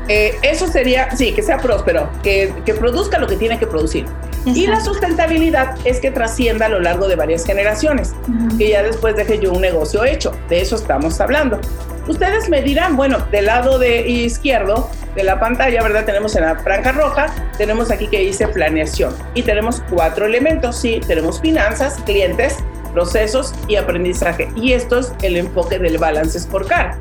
Eh, 0.09 0.37
eso 0.43 0.67
sería, 0.67 1.15
sí, 1.17 1.33
que 1.33 1.43
sea 1.43 1.59
próspero, 1.59 2.11
que, 2.23 2.53
que 2.65 2.75
produzca 2.75 3.19
lo 3.19 3.27
que 3.27 3.37
tiene 3.37 3.59
que 3.59 3.67
producir. 3.67 4.07
Y 4.47 4.67
la 4.67 4.81
sustentabilidad 4.81 5.77
es 5.85 6.01
que 6.01 6.11
trascienda 6.11 6.67
a 6.67 6.69
lo 6.69 6.79
largo 6.81 7.09
de 7.09 7.17
varias 7.17 7.47
generaciones, 7.47 8.15
que 8.59 8.69
ya 8.69 8.83
después 8.83 9.17
deje 9.17 9.39
yo 9.39 9.53
un 9.53 9.63
negocio 9.63 10.05
hecho. 10.05 10.33
De 10.51 10.61
eso 10.61 10.77
estamos 10.77 11.19
hablando. 11.21 11.61
Ustedes 12.07 12.51
me 12.51 12.61
dirán, 12.61 12.97
bueno, 12.97 13.27
del 13.31 13.47
lado 13.47 13.79
de 13.79 14.07
izquierdo 14.07 14.91
de 15.15 15.25
la 15.25 15.41
pantalla, 15.41 15.83
¿verdad? 15.83 16.05
Tenemos 16.05 16.37
en 16.37 16.43
la 16.43 16.57
franja 16.57 16.93
roja, 16.93 17.35
tenemos 17.57 17.91
aquí 17.91 18.09
que 18.09 18.19
dice 18.19 18.47
planeación 18.49 19.15
y 19.33 19.43
tenemos 19.43 19.83
cuatro 19.89 20.27
elementos, 20.27 20.77
sí, 20.77 21.01
tenemos 21.07 21.41
finanzas, 21.41 21.97
clientes, 22.05 22.57
procesos 22.93 23.55
y 23.69 23.77
aprendizaje. 23.77 24.51
Y 24.57 24.75
esto 24.75 24.99
es 24.99 25.13
el 25.23 25.37
enfoque 25.37 25.79
del 25.79 25.97
balance 25.97 26.39
scorecard. 26.39 26.97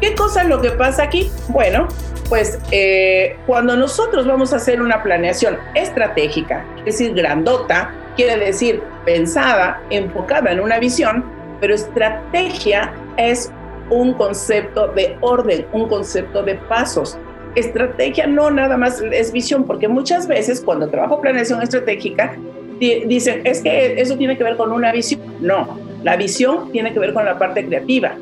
¿Qué 0.00 0.14
cosa 0.14 0.42
es 0.42 0.48
lo 0.48 0.60
que 0.60 0.70
pasa 0.70 1.02
aquí? 1.02 1.30
Bueno, 1.48 1.88
pues 2.28 2.58
eh, 2.70 3.36
cuando 3.46 3.76
nosotros 3.76 4.26
vamos 4.26 4.52
a 4.52 4.56
hacer 4.56 4.80
una 4.80 5.02
planeación 5.02 5.58
estratégica, 5.74 6.64
es 6.78 6.98
decir, 6.98 7.14
grandota, 7.14 7.92
quiere 8.16 8.36
decir 8.36 8.82
pensada, 9.04 9.82
enfocada 9.90 10.52
en 10.52 10.60
una 10.60 10.78
visión, 10.78 11.24
pero 11.60 11.74
estrategia 11.74 12.94
es 13.16 13.50
un 13.90 14.12
concepto 14.14 14.88
de 14.88 15.16
orden, 15.20 15.66
un 15.72 15.88
concepto 15.88 16.42
de 16.42 16.54
pasos. 16.54 17.18
Estrategia 17.56 18.26
no 18.26 18.50
nada 18.50 18.76
más 18.76 19.00
es 19.00 19.32
visión, 19.32 19.64
porque 19.64 19.88
muchas 19.88 20.28
veces 20.28 20.60
cuando 20.60 20.88
trabajo 20.88 21.20
planeación 21.20 21.62
estratégica, 21.62 22.36
dicen, 22.78 23.40
es 23.44 23.62
que 23.62 24.00
eso 24.00 24.16
tiene 24.16 24.36
que 24.38 24.44
ver 24.44 24.56
con 24.56 24.70
una 24.70 24.92
visión. 24.92 25.20
No, 25.40 25.78
la 26.04 26.16
visión 26.16 26.70
tiene 26.70 26.92
que 26.92 27.00
ver 27.00 27.14
con 27.14 27.24
la 27.24 27.38
parte 27.38 27.66
creativa, 27.66 28.14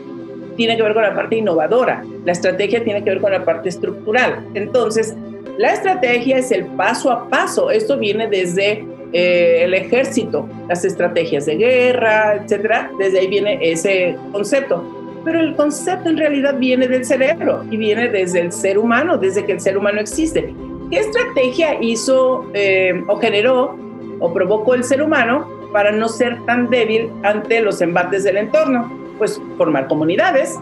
tiene 0.56 0.76
que 0.76 0.82
ver 0.82 0.94
con 0.94 1.02
la 1.02 1.14
parte 1.14 1.36
innovadora, 1.36 2.04
la 2.24 2.32
estrategia 2.32 2.82
tiene 2.82 3.02
que 3.04 3.10
ver 3.10 3.20
con 3.20 3.32
la 3.32 3.44
parte 3.44 3.68
estructural. 3.68 4.44
Entonces, 4.54 5.14
la 5.58 5.72
estrategia 5.72 6.38
es 6.38 6.50
el 6.50 6.66
paso 6.66 7.10
a 7.10 7.28
paso. 7.28 7.70
Esto 7.70 7.98
viene 7.98 8.26
desde 8.28 8.84
eh, 9.12 9.64
el 9.64 9.74
ejército, 9.74 10.48
las 10.68 10.84
estrategias 10.84 11.46
de 11.46 11.56
guerra, 11.56 12.36
etcétera. 12.42 12.90
Desde 12.98 13.20
ahí 13.20 13.26
viene 13.28 13.58
ese 13.62 14.16
concepto 14.32 14.96
pero 15.26 15.40
el 15.40 15.56
concepto 15.56 16.08
en 16.08 16.18
realidad 16.18 16.56
viene 16.56 16.86
del 16.86 17.04
cerebro 17.04 17.64
y 17.68 17.76
viene 17.76 18.08
desde 18.08 18.42
el 18.42 18.52
ser 18.52 18.78
humano, 18.78 19.18
desde 19.18 19.44
que 19.44 19.50
el 19.50 19.60
ser 19.60 19.76
humano 19.76 20.00
existe. 20.00 20.54
¿Qué 20.88 21.00
estrategia 21.00 21.82
hizo 21.82 22.46
eh, 22.54 23.02
o 23.08 23.16
generó 23.16 23.76
o 24.20 24.32
provocó 24.32 24.74
el 24.74 24.84
ser 24.84 25.02
humano 25.02 25.48
para 25.72 25.90
no 25.90 26.08
ser 26.08 26.38
tan 26.46 26.70
débil 26.70 27.10
ante 27.24 27.60
los 27.60 27.80
embates 27.80 28.22
del 28.22 28.36
entorno? 28.36 28.88
Pues 29.18 29.40
formar 29.56 29.88
comunidades, 29.88 30.58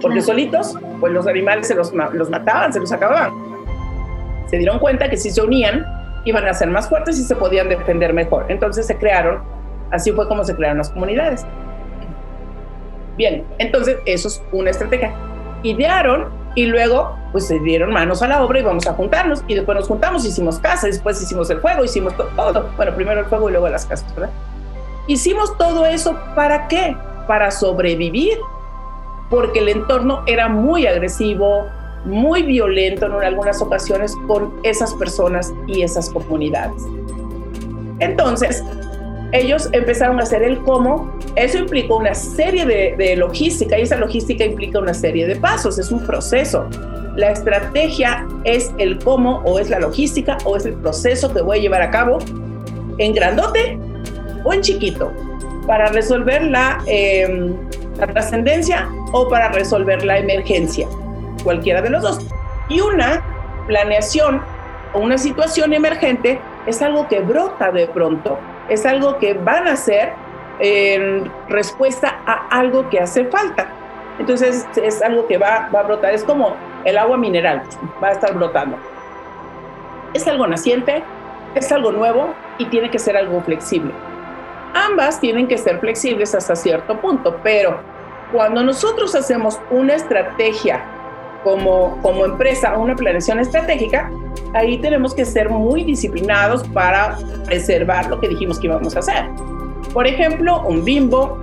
porque 0.00 0.20
solitos, 0.20 0.76
pues 1.00 1.12
los 1.12 1.26
animales 1.26 1.68
se 1.68 1.74
los, 1.74 1.92
los 1.92 2.30
mataban, 2.30 2.72
se 2.72 2.80
los 2.80 2.92
acababan. 2.92 3.32
Se 4.46 4.58
dieron 4.58 4.78
cuenta 4.78 5.08
que 5.08 5.16
si 5.16 5.30
se 5.30 5.40
unían, 5.42 5.86
iban 6.24 6.46
a 6.46 6.54
ser 6.54 6.68
más 6.68 6.88
fuertes 6.88 7.18
y 7.18 7.22
se 7.22 7.34
podían 7.36 7.68
defender 7.68 8.12
mejor. 8.12 8.46
Entonces 8.48 8.86
se 8.86 8.96
crearon, 8.96 9.42
así 9.90 10.12
fue 10.12 10.28
como 10.28 10.44
se 10.44 10.54
crearon 10.54 10.78
las 10.78 10.90
comunidades. 10.90 11.46
Bien, 13.16 13.44
entonces 13.58 13.98
eso 14.06 14.28
es 14.28 14.42
una 14.52 14.70
estrategia. 14.70 15.14
Idearon 15.62 16.28
y 16.54 16.66
luego 16.66 17.16
pues 17.32 17.46
se 17.46 17.58
dieron 17.60 17.92
manos 17.92 18.22
a 18.22 18.28
la 18.28 18.44
obra 18.44 18.60
y 18.60 18.62
vamos 18.62 18.86
a 18.86 18.92
juntarnos 18.92 19.42
y 19.48 19.54
después 19.54 19.76
nos 19.76 19.88
juntamos, 19.88 20.24
hicimos 20.24 20.58
casa, 20.58 20.86
después 20.86 21.20
hicimos 21.20 21.50
el 21.50 21.60
fuego, 21.60 21.84
hicimos 21.84 22.14
todo. 22.16 22.70
Bueno, 22.76 22.94
primero 22.94 23.20
el 23.20 23.26
fuego 23.26 23.48
y 23.48 23.52
luego 23.52 23.68
las 23.68 23.86
casas, 23.86 24.12
¿verdad? 24.14 24.30
Hicimos 25.06 25.56
todo 25.58 25.84
eso 25.86 26.18
para 26.34 26.68
qué? 26.68 26.96
Para 27.26 27.50
sobrevivir, 27.50 28.38
porque 29.30 29.60
el 29.60 29.68
entorno 29.68 30.22
era 30.26 30.48
muy 30.48 30.86
agresivo, 30.86 31.66
muy 32.04 32.42
violento 32.42 33.06
en 33.06 33.12
algunas 33.12 33.60
ocasiones 33.62 34.14
con 34.26 34.54
esas 34.62 34.92
personas 34.94 35.52
y 35.66 35.82
esas 35.82 36.10
comunidades. 36.10 36.82
Entonces, 38.00 38.62
ellos 39.32 39.68
empezaron 39.72 40.20
a 40.20 40.22
hacer 40.22 40.42
el 40.42 40.62
cómo. 40.62 41.12
Eso 41.34 41.58
implicó 41.58 41.96
una 41.96 42.14
serie 42.14 42.64
de, 42.64 43.16
logística 43.16 43.78
y 43.78 43.82
esa 43.82 43.96
logística 43.96 44.44
implica 44.44 44.78
una 44.78 44.94
serie 44.94 45.26
de 45.26 45.36
pasos, 45.36 45.78
es 45.78 45.90
un 45.90 46.06
proceso. 46.06 46.68
La 47.16 47.30
estrategia 47.30 48.26
es 48.44 48.72
el 48.78 48.98
cómo 48.98 49.42
o 49.44 49.58
es 49.58 49.70
la 49.70 49.80
logística 49.80 50.38
o 50.44 50.56
es 50.56 50.66
el 50.66 50.74
proceso 50.74 51.32
que 51.32 51.40
voy 51.40 51.58
a 51.58 51.60
llevar 51.62 51.82
a 51.82 51.90
cabo 51.90 52.18
en 52.98 53.14
grandote 53.14 53.78
o 54.44 54.52
en 54.52 54.60
chiquito 54.60 55.12
para 55.66 55.86
resolver 55.86 56.42
la, 56.44 56.78
em, 56.86 57.54
la 57.96 58.06
trascendencia 58.06 58.88
o 59.12 59.28
para 59.28 59.48
resolver 59.48 60.04
la 60.04 60.18
emergencia, 60.18 60.86
cualquiera 61.42 61.80
de 61.82 61.90
los 61.90 62.02
dos. 62.02 62.26
Y 62.68 62.80
una 62.80 63.22
planeación 63.66 64.42
o 64.92 65.00
una 65.00 65.18
situación 65.18 65.72
emergente 65.72 66.40
es 66.66 66.82
algo 66.82 67.08
que 67.08 67.20
brota 67.20 67.70
de 67.70 67.86
pronto 67.88 68.38
es 68.68 68.86
algo 68.86 69.18
que 69.18 69.34
van 69.34 69.68
a 69.68 69.72
hacer 69.72 70.12
en 70.60 71.30
respuesta 71.48 72.20
a 72.26 72.46
algo 72.58 72.88
que 72.88 73.00
hace 73.00 73.24
falta. 73.26 73.68
Entonces 74.18 74.66
es 74.76 75.02
algo 75.02 75.26
que 75.26 75.38
va, 75.38 75.68
va 75.74 75.80
a 75.80 75.82
brotar, 75.82 76.14
es 76.14 76.22
como 76.22 76.54
el 76.84 76.96
agua 76.96 77.16
mineral, 77.16 77.62
va 78.02 78.08
a 78.08 78.12
estar 78.12 78.34
brotando. 78.34 78.78
Es 80.12 80.26
algo 80.28 80.46
naciente, 80.46 81.02
es 81.54 81.70
algo 81.72 81.90
nuevo 81.90 82.32
y 82.58 82.66
tiene 82.66 82.90
que 82.90 82.98
ser 82.98 83.16
algo 83.16 83.40
flexible. 83.42 83.92
Ambas 84.74 85.20
tienen 85.20 85.46
que 85.46 85.56
ser 85.56 85.78
flexibles 85.78 86.34
hasta 86.34 86.56
cierto 86.56 87.00
punto, 87.00 87.38
pero 87.42 87.78
cuando 88.32 88.62
nosotros 88.62 89.14
hacemos 89.14 89.60
una 89.70 89.94
estrategia 89.94 90.84
como, 91.44 91.98
como 92.02 92.24
empresa, 92.24 92.76
una 92.76 92.96
planeación 92.96 93.38
estratégica, 93.38 94.10
ahí 94.54 94.78
tenemos 94.78 95.14
que 95.14 95.24
ser 95.24 95.48
muy 95.48 95.84
disciplinados 95.84 96.66
para 96.68 97.16
preservar 97.44 98.08
lo 98.08 98.18
que 98.20 98.28
dijimos 98.28 98.58
que 98.58 98.66
íbamos 98.66 98.96
a 98.96 98.98
hacer. 98.98 99.26
Por 99.92 100.06
ejemplo, 100.06 100.62
un 100.66 100.84
bimbo, 100.84 101.38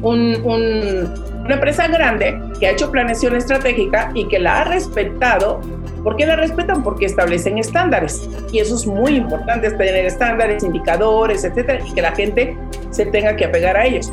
una 0.00 1.54
empresa 1.54 1.88
grande 1.88 2.40
que 2.58 2.68
ha 2.68 2.70
hecho 2.70 2.90
planeación 2.90 3.36
estratégica 3.36 4.10
y 4.14 4.26
que 4.28 4.38
la 4.38 4.62
ha 4.62 4.64
respetado. 4.64 5.60
¿Por 6.02 6.16
qué 6.16 6.26
la 6.26 6.36
respetan? 6.36 6.82
Porque 6.82 7.06
establecen 7.06 7.58
estándares. 7.58 8.28
Y 8.52 8.58
eso 8.58 8.74
es 8.74 8.86
muy 8.86 9.16
importante, 9.16 9.70
tener 9.70 10.06
estándares, 10.06 10.64
indicadores, 10.64 11.44
etcétera, 11.44 11.84
y 11.86 11.94
que 11.94 12.02
la 12.02 12.12
gente 12.12 12.56
se 12.90 13.06
tenga 13.06 13.36
que 13.36 13.44
apegar 13.44 13.76
a 13.76 13.86
ellos. 13.86 14.12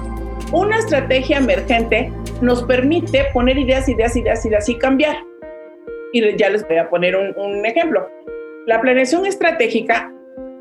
Una 0.52 0.78
estrategia 0.78 1.38
emergente 1.38 2.12
nos 2.42 2.64
permite 2.64 3.26
poner 3.34 3.58
ideas, 3.58 3.88
ideas, 3.88 4.16
ideas, 4.16 4.46
ideas 4.46 4.70
y 4.70 4.76
cambiar. 4.78 5.18
Y 6.12 6.36
ya 6.38 6.50
les 6.50 6.68
voy 6.68 6.78
a 6.78 6.90
poner 6.90 7.16
un, 7.16 7.66
ejemplo. 7.66 8.10
La 8.66 8.82
planeación 8.82 9.26
estratégica 9.26 10.12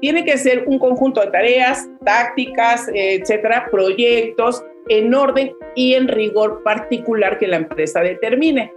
tiene 0.00 0.24
que 0.24 0.36
ser 0.36 0.64
un 0.66 0.78
conjunto 0.78 1.20
de 1.20 1.28
tareas, 1.28 1.88
tácticas, 2.04 2.88
etcétera, 2.92 3.68
proyectos 3.70 4.62
en 4.88 5.14
orden 5.14 5.52
y 5.74 5.94
en 5.94 6.08
rigor 6.08 6.62
particular 6.62 7.38
que 7.38 7.48
la 7.48 7.56
empresa 7.56 8.00
determine. 8.00 8.72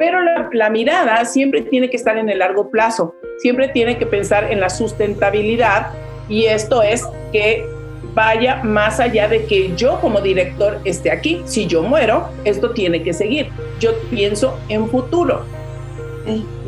Pero 0.00 0.20
la, 0.22 0.48
la, 0.50 0.70
mirada 0.70 1.26
siempre 1.26 1.60
tiene 1.60 1.90
que 1.90 1.96
estar 1.96 2.16
en 2.16 2.30
el 2.30 2.38
largo 2.38 2.70
plazo, 2.70 3.14
siempre 3.38 3.68
tiene 3.68 3.98
que 3.98 4.06
pensar 4.06 4.50
en 4.50 4.58
la 4.58 4.70
sustentabilidad 4.70 5.92
y 6.26 6.46
esto 6.46 6.82
es 6.82 7.06
que 7.32 7.66
vaya 8.14 8.62
más 8.62 8.98
allá 8.98 9.28
de 9.28 9.44
que 9.44 9.74
yo 9.76 10.00
como 10.00 10.22
director 10.22 10.80
esté 10.84 11.10
aquí. 11.10 11.42
Si 11.44 11.66
yo 11.66 11.82
muero, 11.82 12.28
esto 12.44 12.70
tiene 12.70 13.02
que 13.02 13.12
seguir. 13.12 13.48
Yo 13.78 13.92
pienso 14.08 14.58
en 14.68 14.88
futuro, 14.88 15.44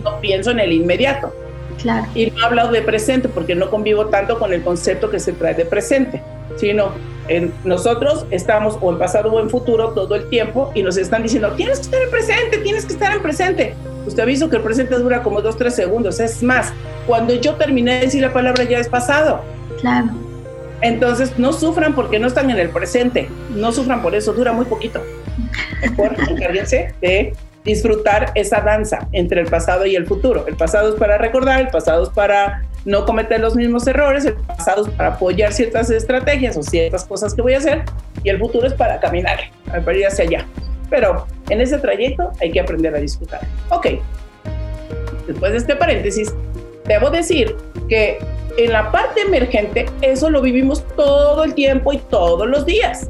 no 0.04 0.20
pienso 0.20 0.50
en 0.50 0.60
el 0.60 0.72
inmediato. 0.72 1.32
Claro. 1.80 2.06
Y 2.14 2.30
no 2.30 2.42
he 2.42 2.44
hablado 2.44 2.70
de 2.70 2.82
presente 2.82 3.28
porque 3.28 3.54
no 3.54 3.70
convivo 3.70 4.06
tanto 4.06 4.38
con 4.38 4.52
el 4.52 4.62
concepto 4.62 5.10
que 5.10 5.18
se 5.18 5.32
trae 5.32 5.54
de 5.54 5.64
presente, 5.64 6.22
sino 6.56 6.92
en 7.28 7.52
nosotros 7.64 8.26
estamos 8.30 8.78
o 8.80 8.92
en 8.92 8.98
pasado 8.98 9.32
o 9.32 9.40
en 9.40 9.48
futuro 9.48 9.90
todo 9.90 10.14
el 10.14 10.28
tiempo 10.28 10.72
y 10.74 10.82
nos 10.82 10.96
están 10.96 11.22
diciendo, 11.22 11.52
tienes 11.52 11.78
que 11.78 11.84
estar 11.84 12.02
en 12.02 12.10
presente, 12.10 12.58
tienes 12.58 12.84
que 12.84 12.92
estar 12.92 13.12
en 13.14 13.22
presente. 13.22 13.74
Usted 14.06 14.22
aviso 14.22 14.50
que 14.50 14.56
el 14.56 14.62
presente 14.62 14.96
dura 14.96 15.22
como 15.22 15.40
dos, 15.40 15.56
tres 15.56 15.76
segundos. 15.76 16.18
Es 16.18 16.42
más, 16.42 16.72
cuando 17.06 17.34
yo 17.34 17.54
terminé 17.54 17.94
de 17.94 18.00
decir 18.00 18.22
la 18.22 18.32
palabra 18.32 18.64
ya 18.64 18.78
es 18.78 18.88
pasado. 18.88 19.40
Claro. 19.80 20.08
Entonces, 20.80 21.38
no 21.38 21.52
sufran 21.52 21.94
porque 21.94 22.18
no 22.18 22.26
están 22.26 22.50
en 22.50 22.58
el 22.58 22.70
presente. 22.70 23.28
No 23.54 23.70
sufran 23.70 24.02
por 24.02 24.14
eso, 24.16 24.32
dura 24.32 24.52
muy 24.52 24.64
poquito. 24.64 25.00
Mejor 25.80 26.16
encárguense 26.28 26.92
de 27.00 27.32
disfrutar 27.64 28.32
esa 28.34 28.60
danza 28.60 29.08
entre 29.12 29.40
el 29.40 29.48
pasado 29.48 29.86
y 29.86 29.96
el 29.96 30.06
futuro. 30.06 30.46
El 30.46 30.56
pasado 30.56 30.90
es 30.90 30.94
para 30.96 31.18
recordar, 31.18 31.60
el 31.60 31.68
pasado 31.68 32.04
es 32.04 32.08
para 32.10 32.64
no 32.84 33.04
cometer 33.04 33.40
los 33.40 33.54
mismos 33.54 33.86
errores, 33.86 34.24
el 34.24 34.34
pasado 34.34 34.86
es 34.86 34.92
para 34.94 35.10
apoyar 35.10 35.52
ciertas 35.52 35.90
estrategias 35.90 36.56
o 36.56 36.62
ciertas 36.62 37.04
cosas 37.04 37.34
que 37.34 37.42
voy 37.42 37.54
a 37.54 37.58
hacer 37.58 37.82
y 38.24 38.28
el 38.28 38.38
futuro 38.38 38.66
es 38.66 38.74
para 38.74 38.98
caminar, 38.98 39.38
para 39.66 39.96
ir 39.96 40.06
hacia 40.06 40.24
allá. 40.24 40.46
Pero 40.90 41.26
en 41.48 41.60
ese 41.60 41.78
trayecto 41.78 42.32
hay 42.40 42.50
que 42.50 42.60
aprender 42.60 42.94
a 42.94 42.98
disfrutar. 42.98 43.40
Ok, 43.70 43.86
después 45.26 45.52
de 45.52 45.58
este 45.58 45.76
paréntesis, 45.76 46.34
debo 46.86 47.10
decir 47.10 47.56
que 47.88 48.18
en 48.58 48.72
la 48.72 48.90
parte 48.90 49.22
emergente, 49.22 49.86
eso 50.02 50.28
lo 50.28 50.42
vivimos 50.42 50.84
todo 50.96 51.44
el 51.44 51.54
tiempo 51.54 51.92
y 51.92 51.98
todos 51.98 52.46
los 52.46 52.66
días. 52.66 53.08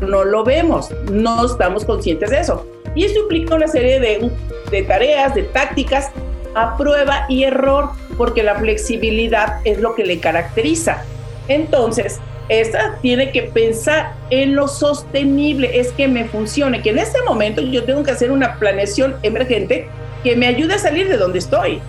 No 0.00 0.24
lo 0.24 0.44
vemos, 0.44 0.90
no 1.10 1.46
estamos 1.46 1.84
conscientes 1.84 2.30
de 2.30 2.40
eso. 2.40 2.66
Y 2.94 3.04
esto 3.04 3.20
implica 3.20 3.54
una 3.54 3.68
serie 3.68 4.00
de, 4.00 4.30
de 4.70 4.82
tareas, 4.82 5.34
de 5.34 5.44
tácticas 5.44 6.10
a 6.54 6.76
prueba 6.76 7.24
y 7.28 7.44
error, 7.44 7.90
porque 8.18 8.42
la 8.42 8.56
flexibilidad 8.56 9.60
es 9.64 9.80
lo 9.80 9.94
que 9.94 10.04
le 10.04 10.20
caracteriza. 10.20 11.02
Entonces, 11.48 12.20
esta 12.48 12.98
tiene 13.00 13.30
que 13.30 13.42
pensar 13.42 14.14
en 14.30 14.54
lo 14.54 14.68
sostenible, 14.68 15.80
es 15.80 15.92
que 15.92 16.08
me 16.08 16.26
funcione, 16.26 16.82
que 16.82 16.90
en 16.90 16.98
este 16.98 17.22
momento 17.22 17.62
yo 17.62 17.84
tengo 17.84 18.02
que 18.02 18.10
hacer 18.10 18.30
una 18.30 18.58
planeación 18.58 19.16
emergente 19.22 19.88
que 20.22 20.36
me 20.36 20.46
ayude 20.46 20.74
a 20.74 20.78
salir 20.78 21.08
de 21.08 21.16
donde 21.16 21.38
estoy 21.38 21.80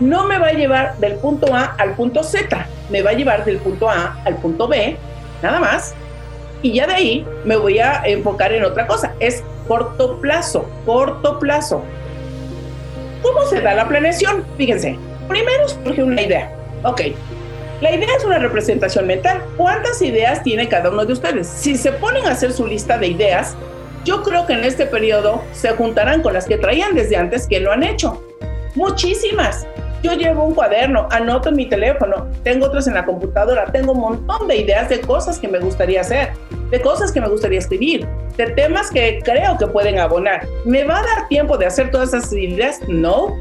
no 0.00 0.26
me 0.26 0.38
va 0.38 0.48
a 0.48 0.52
llevar 0.52 0.96
del 0.98 1.14
punto 1.14 1.54
A 1.54 1.74
al 1.78 1.94
punto 1.94 2.22
Z, 2.22 2.66
me 2.90 3.02
va 3.02 3.10
a 3.10 3.14
llevar 3.14 3.44
del 3.44 3.58
punto 3.58 3.88
A 3.88 4.20
al 4.24 4.36
punto 4.36 4.68
B, 4.68 4.96
nada 5.42 5.60
más. 5.60 5.94
Y 6.62 6.72
ya 6.72 6.86
de 6.86 6.94
ahí 6.94 7.26
me 7.44 7.56
voy 7.56 7.78
a 7.78 8.02
enfocar 8.04 8.52
en 8.52 8.64
otra 8.64 8.86
cosa. 8.86 9.14
Es 9.20 9.42
corto 9.66 10.20
plazo, 10.20 10.68
corto 10.84 11.38
plazo. 11.38 11.82
¿Cómo 13.22 13.44
se 13.46 13.60
da 13.60 13.74
la 13.74 13.88
planeación? 13.88 14.44
Fíjense, 14.56 14.98
primero 15.28 15.68
surge 15.68 16.02
una 16.02 16.22
idea. 16.22 16.52
Ok, 16.84 17.02
la 17.80 17.94
idea 17.94 18.08
es 18.16 18.24
una 18.24 18.38
representación 18.38 19.06
mental. 19.06 19.42
¿Cuántas 19.56 20.02
ideas 20.02 20.42
tiene 20.42 20.68
cada 20.68 20.90
uno 20.90 21.04
de 21.04 21.12
ustedes? 21.12 21.46
Si 21.46 21.76
se 21.76 21.92
ponen 21.92 22.26
a 22.26 22.32
hacer 22.32 22.52
su 22.52 22.66
lista 22.66 22.98
de 22.98 23.08
ideas, 23.08 23.56
yo 24.04 24.22
creo 24.22 24.46
que 24.46 24.54
en 24.54 24.64
este 24.64 24.86
periodo 24.86 25.42
se 25.52 25.70
juntarán 25.70 26.22
con 26.22 26.32
las 26.32 26.46
que 26.46 26.58
traían 26.58 26.94
desde 26.94 27.16
antes 27.16 27.46
que 27.46 27.60
lo 27.60 27.70
han 27.70 27.84
hecho. 27.84 28.20
Muchísimas. 28.74 29.66
Yo 30.02 30.12
llevo 30.14 30.44
un 30.44 30.54
cuaderno, 30.54 31.08
anoto 31.10 31.48
en 31.48 31.56
mi 31.56 31.66
teléfono, 31.66 32.28
tengo 32.44 32.66
otros 32.66 32.86
en 32.86 32.94
la 32.94 33.04
computadora, 33.04 33.66
tengo 33.66 33.92
un 33.92 34.00
montón 34.00 34.46
de 34.46 34.56
ideas 34.56 34.88
de 34.88 35.00
cosas 35.00 35.38
que 35.40 35.48
me 35.48 35.58
gustaría 35.58 36.00
hacer, 36.00 36.32
de 36.70 36.80
cosas 36.80 37.12
que 37.12 37.20
me 37.20 37.28
gustaría 37.28 37.58
escribir, 37.58 38.06
de 38.36 38.46
temas 38.50 38.90
que 38.90 39.20
creo 39.24 39.56
que 39.58 39.66
pueden 39.66 39.98
abonar. 39.98 40.46
¿Me 40.64 40.84
va 40.84 40.98
a 40.98 41.02
dar 41.02 41.28
tiempo 41.28 41.56
de 41.56 41.66
hacer 41.66 41.90
todas 41.90 42.14
esas 42.14 42.32
ideas? 42.32 42.80
No. 42.88 43.36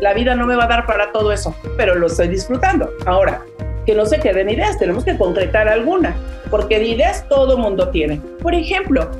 La 0.00 0.12
vida 0.12 0.34
no 0.34 0.46
me 0.46 0.56
va 0.56 0.64
a 0.64 0.68
dar 0.68 0.86
para 0.86 1.12
todo 1.12 1.32
eso, 1.32 1.54
pero 1.76 1.94
lo 1.94 2.06
estoy 2.06 2.28
disfrutando. 2.28 2.90
Ahora, 3.06 3.42
que 3.86 3.94
no 3.94 4.04
se 4.04 4.18
queden 4.18 4.50
ideas, 4.50 4.78
tenemos 4.78 5.04
que 5.04 5.16
concretar 5.16 5.68
alguna, 5.68 6.14
porque 6.50 6.78
de 6.78 6.86
ideas 6.86 7.26
todo 7.28 7.56
mundo 7.56 7.88
tiene. 7.90 8.20
Por 8.42 8.54
ejemplo, 8.54 9.10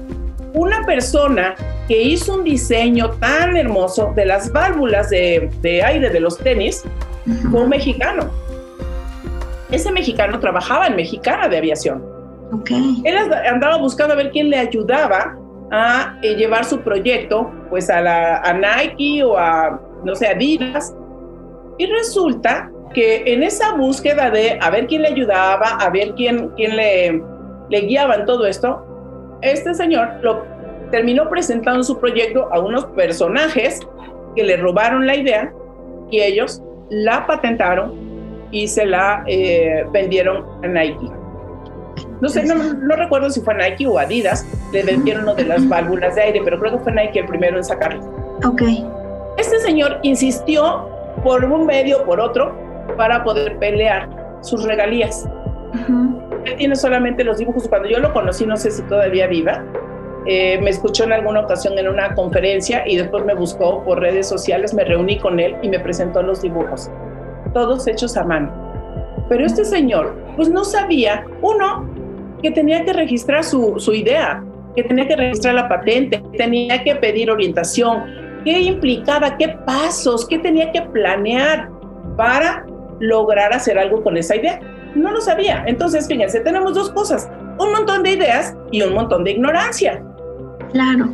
una 0.52 0.85
persona 0.85 1.54
que 1.87 2.02
hizo 2.02 2.35
un 2.35 2.44
diseño 2.44 3.11
tan 3.12 3.56
hermoso 3.56 4.12
de 4.16 4.26
las 4.26 4.52
válvulas 4.52 5.11
de, 5.11 5.82
aire 5.85 6.11
de 6.11 6.20
los 6.20 6.38
tenis 6.38 6.82
fue 7.50 7.62
un 7.62 7.68
mexicano. 7.68 8.30
Ese 9.70 9.92
mexicano 9.92 10.40
trabajaba 10.40 10.87
en 10.87 10.96
Mexicana 10.96 11.48
de 11.48 11.59
Aviación. 11.59 12.15
Okay. 12.52 13.02
Él 13.04 13.16
andaba 13.50 13.76
buscando 13.78 14.14
a 14.14 14.16
ver 14.16 14.30
quién 14.30 14.50
le 14.50 14.59
ayudaba 14.59 15.37
a 15.70 16.16
eh, 16.22 16.37
llevar 16.37 16.64
su 16.64 16.80
proyecto 16.80 17.50
pues 17.70 17.90
a, 17.90 18.00
la, 18.00 18.38
a 18.38 18.52
Nike 18.52 19.24
o 19.24 19.37
a, 19.37 19.80
no 20.04 20.14
sé, 20.14 20.28
Adidas. 20.28 20.94
Y 21.78 21.87
resulta 21.87 22.70
que 22.94 23.24
en 23.26 23.42
esa 23.42 23.74
búsqueda 23.74 24.30
de 24.30 24.59
a 24.61 24.70
ver 24.70 24.87
quién 24.87 25.02
le 25.02 25.09
ayudaba, 25.09 25.76
a 25.80 25.90
ver 25.90 26.14
quién, 26.14 26.50
quién 26.56 26.76
le, 26.76 27.22
le 27.68 27.80
guiaba 27.80 28.14
en 28.14 28.24
todo 28.26 28.46
esto, 28.46 28.85
este 29.42 29.74
señor 29.74 30.09
lo 30.22 30.44
terminó 30.90 31.28
presentando 31.28 31.82
su 31.82 31.98
proyecto 31.98 32.48
a 32.52 32.61
unos 32.61 32.87
personajes 32.87 33.80
que 34.35 34.44
le 34.44 34.56
robaron 34.56 35.06
la 35.06 35.16
idea 35.16 35.52
y 36.11 36.20
ellos 36.20 36.62
la 36.90 37.26
patentaron 37.26 37.92
y 38.52 38.68
se 38.68 38.87
la 38.87 39.24
eh, 39.26 39.85
vendieron 39.92 40.46
a 40.64 40.68
Nike. 40.68 41.11
No 42.20 42.29
sé, 42.29 42.44
no, 42.44 42.96
recuerdo 42.96 43.31
si 43.31 43.40
fue 43.40 43.55
Nike 43.55 43.87
o 43.87 43.98
Adidas, 43.98 44.46
le 44.72 44.83
vendieron 44.83 45.24
uno 45.24 45.35
de 45.35 45.44
las 45.44 45.68
válvulas 45.68 46.14
de 46.14 46.22
aire, 46.22 46.40
pero 46.44 46.59
creo 46.59 46.72
que 46.72 46.79
fue 46.79 46.92
Nike 46.92 47.20
el 47.20 47.26
primero 47.26 47.59
en 47.59 47.64
sacarlo. 47.64 48.02
Ok. 48.44 48.62
Este 49.37 49.59
señor 49.61 49.98
insistió 50.02 50.88
por 51.22 51.44
un 51.44 51.66
medio 51.66 52.02
o 52.02 52.05
por 52.05 52.20
otro 52.20 52.57
para 52.96 53.22
poder 53.22 53.59
pelear 53.59 54.09
sus 54.40 54.64
regalías. 54.64 55.29
Él 56.44 56.57
tiene 56.57 56.76
solamente 56.76 57.24
los 57.24 57.38
dibujos. 57.38 57.68
Cuando 57.68 57.88
yo 57.88 57.98
lo 57.98 58.12
conocí, 58.12 58.46
no 58.46 58.57
sé 58.57 58.70
si 58.70 58.83
todavía 58.83 59.26
viva, 59.26 59.62
eh, 60.29 60.59
me 60.61 60.70
escuchó 60.70 61.05
en 61.05 61.12
alguna 61.12 61.40
ocasión 61.40 61.79
en 61.79 61.87
una 61.87 62.14
conferencia 62.14 62.87
y 62.87 62.96
después 62.96 63.24
me 63.24 63.35
buscó 63.35 63.85
por 63.85 64.00
redes 64.00 64.29
sociales, 64.29 64.74
me 64.74 64.85
reuní 64.85 65.18
con 65.20 65.38
él 65.38 65.57
y 65.62 65.68
me 65.68 65.79
presentó 65.79 66.20
los 66.20 66.42
dibujos, 66.42 66.90
todos 67.52 67.87
hechos 67.87 68.16
a 68.16 68.24
mano. 68.24 68.66
Pero 69.29 69.46
este 69.46 69.64
señor, 69.64 70.16
pues 70.35 70.48
no 70.48 70.64
sabía, 70.64 71.24
uno, 71.42 71.88
que 72.42 72.51
tenía 72.51 72.85
que 72.85 72.92
registrar 72.92 73.44
su, 73.44 73.75
su 73.79 73.92
idea, 73.94 74.44
que 74.75 74.83
tenía 74.85 75.09
que 75.09 75.16
registrar 75.16 75.55
la 75.55 75.68
patente, 75.68 76.22
tenía 76.37 76.83
que 76.83 76.94
pedir 76.96 77.31
orientación, 77.31 78.05
qué 78.44 78.61
implicaba, 78.61 79.37
qué 79.37 79.49
pasos, 79.66 80.27
qué 80.29 80.38
tenía 80.38 80.70
que 80.70 80.83
planear 80.83 81.70
para 82.16 82.64
lograr 83.01 83.53
hacer 83.53 83.79
algo 83.79 84.03
con 84.03 84.16
esa 84.16 84.37
idea. 84.37 84.61
No 84.94 85.11
lo 85.11 85.20
sabía. 85.20 85.64
Entonces, 85.66 86.07
fíjense, 86.09 86.40
tenemos 86.40 86.75
dos 86.75 86.90
cosas, 86.90 87.29
un 87.59 87.72
montón 87.72 88.03
de 88.03 88.12
ideas 88.12 88.57
y 88.70 88.83
un 88.83 88.94
montón 88.94 89.25
de 89.25 89.33
ignorancia. 89.33 90.03
Claro. 90.72 91.09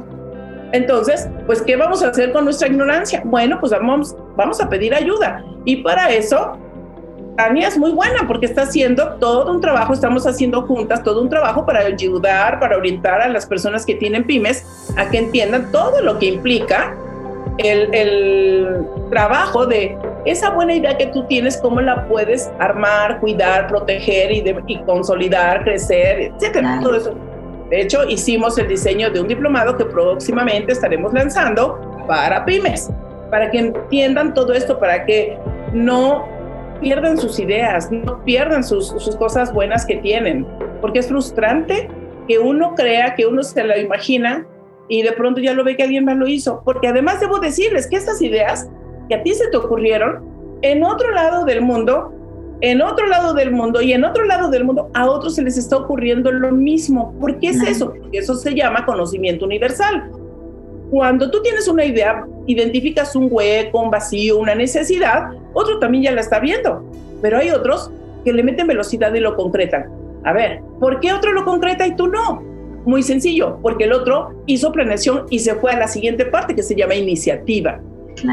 Entonces, 0.73 1.29
pues, 1.47 1.61
¿qué 1.63 1.77
vamos 1.77 2.03
a 2.03 2.09
hacer 2.09 2.33
con 2.33 2.45
nuestra 2.45 2.69
ignorancia? 2.69 3.23
Bueno, 3.25 3.59
pues 3.61 3.73
vamos, 3.73 4.17
vamos 4.37 4.61
a 4.61 4.69
pedir 4.69 4.95
ayuda. 4.95 5.45
Y 5.65 5.77
para 5.77 6.11
eso, 6.11 6.59
Tania 7.37 7.69
es 7.69 7.79
muy 7.79 7.93
buena 7.93 8.27
porque 8.27 8.47
está 8.47 8.63
haciendo 8.63 9.15
todo 9.15 9.53
un 9.53 9.61
trabajo, 9.61 9.93
estamos 9.93 10.27
haciendo 10.27 10.63
juntas 10.63 11.03
todo 11.03 11.23
un 11.23 11.29
trabajo 11.29 11.65
para 11.65 11.81
ayudar, 11.81 12.61
para 12.61 12.77
orientar 12.77 13.23
a 13.23 13.29
las 13.29 13.47
personas 13.47 13.87
que 13.87 13.95
tienen 13.95 14.25
pymes 14.25 14.65
a 14.97 15.09
que 15.09 15.19
entiendan 15.19 15.71
todo 15.73 16.03
lo 16.03 16.19
que 16.19 16.27
implica 16.27 16.95
el, 17.59 17.95
el 17.95 18.87
trabajo 19.11 19.67
de 19.67 19.97
esa 20.25 20.51
buena 20.51 20.75
idea 20.75 20.97
que 20.97 21.07
tú 21.07 21.25
tienes, 21.27 21.57
cómo 21.57 21.81
la 21.81 22.07
puedes 22.07 22.51
armar, 22.59 23.21
cuidar, 23.21 23.67
proteger 23.69 24.31
y, 24.33 24.45
y 24.67 24.79
consolidar, 24.83 25.65
crecer, 25.65 26.33
etcétera. 26.35 26.81
Todo 26.83 26.97
eso. 26.97 27.15
De 27.71 27.81
hecho, 27.81 28.05
hicimos 28.09 28.59
el 28.59 28.69
diseño 28.69 29.11
de 29.11 29.21
un 29.21 29.29
diplomado 29.29 29.77
que 29.77 29.85
próximamente 29.85 30.73
estaremos 30.73 31.13
lanzando 31.13 31.81
para 32.07 32.45
pymes, 32.45 32.91
para 33.31 33.51
que 33.51 33.59
entiendan 33.59 34.35
todo 34.35 34.53
esto, 34.53 34.79
para 34.79 35.05
que 35.07 35.39
no 35.73 36.29
pierdan 36.83 37.17
sus 37.17 37.39
ideas, 37.39 37.91
no 37.91 38.23
pierdan 38.25 38.63
sus, 38.63 38.89
sus 38.89 39.17
cosas 39.17 39.53
buenas 39.55 39.87
que 39.87 39.97
tienen, 39.97 40.47
porque 40.83 40.99
es 40.99 41.09
frustrante 41.09 41.89
que 42.29 42.39
uno 42.39 42.75
crea, 42.75 43.15
que 43.15 43.27
uno 43.27 43.43
se 43.43 43.65
lo 43.65 43.79
imagina 43.79 44.47
y 44.89 45.03
de 45.03 45.13
pronto 45.13 45.41
ya 45.41 45.55
lo 45.55 45.65
ve 45.65 45.77
que 45.77 45.85
alguien 45.85 46.05
más 46.05 46.17
lo 46.17 46.29
hizo, 46.29 46.61
porque 46.65 46.89
además 46.89 47.21
debo 47.21 47.39
decirles 47.39 47.87
que 47.87 47.97
estas 47.97 48.21
ideas 48.21 48.69
que 49.09 49.15
a 49.15 49.23
ti 49.23 49.33
se 49.33 49.49
te 49.49 49.57
ocurrieron, 49.57 50.23
en 50.63 50.85
otro 50.85 51.11
lado 51.13 51.45
del 51.45 51.63
mundo, 51.63 52.13
en 52.61 52.83
otro 52.83 53.07
lado 53.07 53.35
del 53.35 53.51
mundo 53.51 53.83
y 53.83 53.93
en 53.93 54.05
otro 54.05 54.25
lado 54.25 54.49
del 54.49 54.65
mundo 54.65 54.91
a 54.95 55.07
otros 55.11 55.35
se 55.35 55.43
les 55.43 55.59
está 55.59 55.77
ocurriendo 55.77 56.31
lo 56.31 56.53
mismo. 56.53 57.13
¿Por 57.19 57.39
qué 57.41 57.49
es 57.49 57.63
eso? 57.63 57.93
Porque 57.93 58.19
eso 58.19 58.35
se 58.37 58.55
llama 58.55 58.85
conocimiento 58.85 59.45
universal. 59.45 60.11
Cuando 60.93 61.31
tú 61.31 61.41
tienes 61.41 61.69
una 61.69 61.87
idea, 61.87 62.27
identificas 62.47 63.17
un 63.17 63.29
hueco, 63.31 63.81
un 63.81 63.91
vacío, 63.91 64.37
una 64.37 64.55
necesidad, 64.55 65.31
otro 65.55 65.79
también 65.79 66.05
ya 66.05 66.13
la 66.13 66.21
está 66.21 66.39
viendo. 66.39 66.85
Pero 67.23 67.39
hay 67.39 67.49
otros 67.49 67.91
que 68.27 68.31
le 68.31 68.43
meten 68.43 68.67
velocidad 68.67 69.15
y 69.15 69.21
lo 69.21 69.35
concretan. 69.35 69.87
A 70.25 70.35
ver, 70.35 70.61
¿por 70.79 71.01
qué 71.01 71.15
otro 71.15 71.33
lo 71.33 71.47
concreta 71.47 71.87
y 71.87 71.97
tú 71.97 72.09
no? 72.09 72.43
Muy 72.85 73.03
sencillo, 73.03 73.59
porque 73.63 73.85
el 73.85 73.95
otro 73.95 74.35
hizo 74.45 74.71
planeación 74.71 75.25
y 75.31 75.39
se 75.39 75.55
fue 75.55 75.73
a 75.73 75.79
la 75.79 75.89
siguiente 75.89 76.27
parte 76.27 76.55
que 76.55 76.63
se 76.63 76.75
llama 76.75 76.95
iniciativa. 76.95 77.81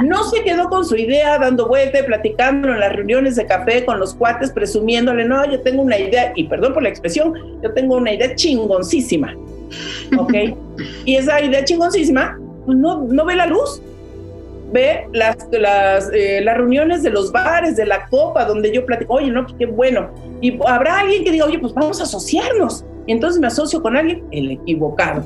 No 0.04 0.26
se 0.26 0.44
quedó 0.44 0.68
con 0.68 0.84
su 0.84 0.98
idea 0.98 1.40
dando 1.40 1.66
vuelta 1.66 2.00
y 2.02 2.04
platicando 2.04 2.74
en 2.74 2.82
las 2.82 2.92
reuniones 2.92 3.38
de 3.38 3.46
café 3.46 3.86
con 3.86 4.02
los 4.02 4.14
cuates, 4.16 4.52
presumiéndole, 4.52 5.24
no, 5.24 5.50
yo 5.50 5.62
tengo 5.62 5.82
una 5.82 5.98
idea, 5.98 6.34
y 6.36 6.44
perdón 6.44 6.74
por 6.74 6.84
la 6.84 6.90
expresión, 6.90 7.34
yo 7.64 7.74
tengo 7.74 7.96
una 7.96 8.12
idea 8.12 8.36
chingoncísima. 8.36 9.34
¿Ok? 10.18 10.34
y 11.06 11.16
esa 11.16 11.40
idea 11.42 11.64
chingoncísima, 11.64 12.38
no, 12.76 13.04
no 13.04 13.26
ve 13.26 13.36
la 13.36 13.46
luz. 13.46 13.82
Ve 14.72 15.08
las, 15.14 15.38
eh, 16.14 16.42
las 16.44 16.58
reuniones 16.58 17.02
de 17.02 17.10
los 17.10 17.32
bares, 17.32 17.76
de 17.76 17.88
la 17.88 18.08
copa, 18.08 18.46
donde 18.46 18.72
yo 18.72 18.86
platico, 18.86 19.16
oye, 19.16 19.32
no, 19.32 19.44
pues 19.44 19.56
qué 19.58 19.66
bueno. 19.66 20.12
Y 20.42 20.60
habrá 20.68 21.00
alguien 21.00 21.24
que 21.24 21.32
diga, 21.32 21.46
oye, 21.46 21.58
pues 21.58 21.74
vamos 21.74 22.00
a 22.00 22.04
asociarnos. 22.04 22.86
Y 23.08 23.14
entonces 23.14 23.42
me 23.42 23.48
asocio 23.48 23.82
con 23.82 23.98
alguien, 23.98 24.24
el 24.32 24.52
equivocado. 24.52 25.24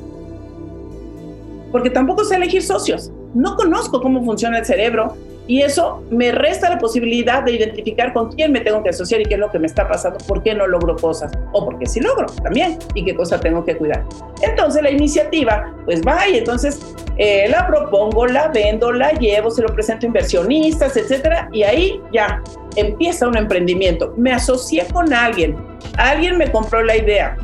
Porque 1.73 1.89
tampoco 1.89 2.23
sé 2.23 2.35
elegir 2.35 2.63
socios 2.63 3.11
no 3.33 3.55
conozco 3.55 4.01
cómo 4.01 4.23
funciona 4.23 4.59
el 4.59 4.65
cerebro 4.65 5.15
y 5.47 5.61
eso 5.61 6.03
me 6.09 6.31
resta 6.31 6.69
la 6.69 6.77
posibilidad 6.77 7.43
de 7.43 7.51
identificar 7.53 8.13
con 8.13 8.31
quién 8.31 8.51
me 8.51 8.61
tengo 8.61 8.81
que 8.81 8.89
asociar 8.89 9.21
y 9.21 9.25
qué 9.25 9.33
es 9.33 9.39
lo 9.39 9.51
que 9.51 9.59
me 9.59 9.67
está 9.67 9.87
pasando, 9.87 10.17
por 10.25 10.41
qué 10.41 10.55
no 10.55 10.67
logro 10.67 10.95
cosas 10.95 11.31
o 11.51 11.65
por 11.65 11.77
qué 11.79 11.85
sí 11.85 11.99
logro 11.99 12.27
también 12.41 12.77
y 12.93 13.03
qué 13.03 13.13
cosa 13.15 13.39
tengo 13.39 13.65
que 13.65 13.75
cuidar. 13.75 14.03
Entonces 14.41 14.81
la 14.81 14.91
iniciativa, 14.91 15.73
pues 15.85 16.01
va 16.01 16.27
y 16.29 16.37
entonces 16.37 16.79
eh, 17.17 17.47
la 17.49 17.67
propongo, 17.67 18.25
la 18.25 18.47
vendo, 18.47 18.91
la 18.91 19.11
llevo, 19.11 19.51
se 19.51 19.61
lo 19.61 19.67
presento 19.67 20.05
a 20.05 20.07
inversionistas, 20.07 20.95
etcétera, 20.95 21.49
y 21.51 21.63
ahí 21.63 22.01
ya 22.13 22.41
empieza 22.75 23.27
un 23.27 23.37
emprendimiento. 23.37 24.13
Me 24.15 24.31
asocié 24.31 24.85
con 24.93 25.13
alguien, 25.13 25.57
alguien 25.97 26.37
me 26.37 26.49
compró 26.51 26.81
la 26.83 26.95
idea. 26.95 27.35